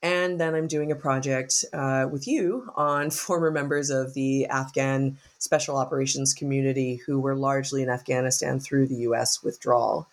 And 0.02 0.38
then 0.38 0.54
I'm 0.54 0.68
doing 0.68 0.92
a 0.92 0.96
project 0.96 1.64
uh, 1.72 2.06
with 2.10 2.28
you 2.28 2.70
on 2.76 3.10
former 3.26 3.50
members 3.50 3.88
of 3.88 4.12
the 4.12 4.44
Afghan 4.46 5.16
special 5.38 5.78
operations 5.78 6.34
community 6.34 6.96
who 6.96 7.18
were 7.18 7.34
largely 7.34 7.82
in 7.82 7.88
Afghanistan 7.88 8.60
through 8.60 8.88
the 8.88 9.06
US 9.08 9.42
withdrawal. 9.42 10.06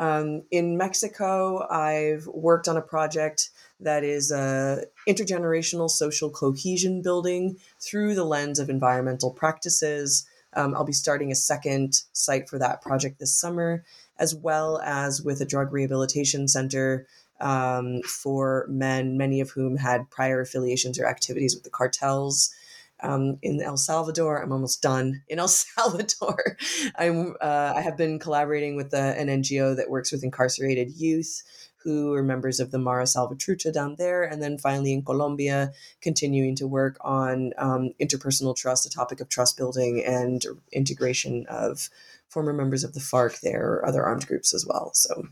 Um, 0.00 0.44
in 0.50 0.78
Mexico, 0.78 1.68
I've 1.68 2.26
worked 2.26 2.68
on 2.68 2.78
a 2.78 2.82
project 2.82 3.50
that 3.80 4.02
is 4.02 4.32
uh, 4.32 4.84
intergenerational 5.06 5.90
social 5.90 6.30
cohesion 6.30 7.02
building 7.02 7.58
through 7.78 8.14
the 8.14 8.24
lens 8.24 8.58
of 8.58 8.70
environmental 8.70 9.30
practices. 9.30 10.26
Um, 10.54 10.74
I'll 10.74 10.84
be 10.84 10.92
starting 10.94 11.30
a 11.30 11.34
second 11.34 12.00
site 12.14 12.48
for 12.48 12.58
that 12.58 12.80
project 12.80 13.18
this 13.18 13.38
summer, 13.38 13.84
as 14.18 14.34
well 14.34 14.80
as 14.82 15.20
with 15.20 15.42
a 15.42 15.46
drug 15.46 15.70
rehabilitation 15.70 16.48
center 16.48 17.06
um, 17.38 18.00
for 18.00 18.66
men, 18.70 19.18
many 19.18 19.42
of 19.42 19.50
whom 19.50 19.76
had 19.76 20.08
prior 20.08 20.40
affiliations 20.40 20.98
or 20.98 21.06
activities 21.06 21.54
with 21.54 21.64
the 21.64 21.70
cartels. 21.70 22.54
Um, 23.02 23.38
in 23.42 23.60
El 23.60 23.76
Salvador. 23.76 24.42
I'm 24.42 24.52
almost 24.52 24.82
done 24.82 25.22
in 25.28 25.38
El 25.38 25.48
Salvador. 25.48 26.56
I'm 26.96 27.34
uh, 27.40 27.72
I 27.76 27.80
have 27.80 27.96
been 27.96 28.18
collaborating 28.18 28.76
with 28.76 28.90
the, 28.90 29.18
an 29.18 29.28
NGO 29.28 29.76
that 29.76 29.90
works 29.90 30.12
with 30.12 30.24
incarcerated 30.24 30.92
youth 30.92 31.42
who 31.82 32.12
are 32.12 32.22
members 32.22 32.60
of 32.60 32.70
the 32.70 32.78
Mara 32.78 33.04
Salvatrucha 33.04 33.72
down 33.72 33.96
there. 33.96 34.22
And 34.22 34.42
then 34.42 34.58
finally 34.58 34.92
in 34.92 35.02
Colombia, 35.02 35.72
continuing 36.02 36.54
to 36.56 36.66
work 36.66 36.98
on 37.00 37.52
um, 37.56 37.92
interpersonal 38.00 38.54
trust, 38.54 38.84
a 38.84 38.90
topic 38.90 39.20
of 39.20 39.28
trust 39.28 39.56
building 39.56 40.04
and 40.04 40.44
integration 40.72 41.46
of 41.48 41.88
former 42.28 42.52
members 42.52 42.84
of 42.84 42.92
the 42.92 43.00
FARC 43.00 43.40
there 43.40 43.64
or 43.64 43.86
other 43.86 44.04
armed 44.04 44.26
groups 44.26 44.52
as 44.52 44.66
well. 44.66 44.90
So 44.94 45.28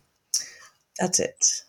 that's 0.99 1.21
it. 1.21 1.63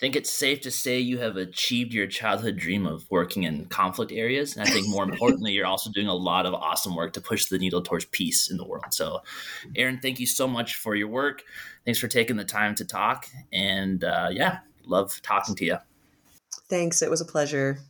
I 0.00 0.02
think 0.02 0.16
it's 0.16 0.30
safe 0.30 0.62
to 0.62 0.70
say 0.70 0.98
you 0.98 1.18
have 1.18 1.36
achieved 1.36 1.92
your 1.92 2.06
childhood 2.06 2.56
dream 2.56 2.86
of 2.86 3.04
working 3.10 3.42
in 3.42 3.66
conflict 3.66 4.12
areas. 4.12 4.56
And 4.56 4.66
I 4.66 4.70
think 4.70 4.88
more 4.88 5.04
importantly, 5.04 5.52
you're 5.52 5.66
also 5.66 5.90
doing 5.90 6.06
a 6.06 6.14
lot 6.14 6.46
of 6.46 6.54
awesome 6.54 6.96
work 6.96 7.12
to 7.12 7.20
push 7.20 7.44
the 7.44 7.58
needle 7.58 7.82
towards 7.82 8.06
peace 8.06 8.50
in 8.50 8.56
the 8.56 8.64
world. 8.64 8.94
So, 8.94 9.20
Erin, 9.76 9.98
thank 10.00 10.18
you 10.18 10.26
so 10.26 10.48
much 10.48 10.76
for 10.76 10.94
your 10.94 11.08
work. 11.08 11.42
Thanks 11.84 12.00
for 12.00 12.08
taking 12.08 12.36
the 12.36 12.46
time 12.46 12.74
to 12.76 12.84
talk. 12.86 13.26
And 13.52 14.02
uh, 14.02 14.30
yeah, 14.32 14.60
love 14.86 15.20
talking 15.20 15.54
to 15.56 15.66
you. 15.66 15.76
Thanks. 16.70 17.02
It 17.02 17.10
was 17.10 17.20
a 17.20 17.26
pleasure. 17.26 17.80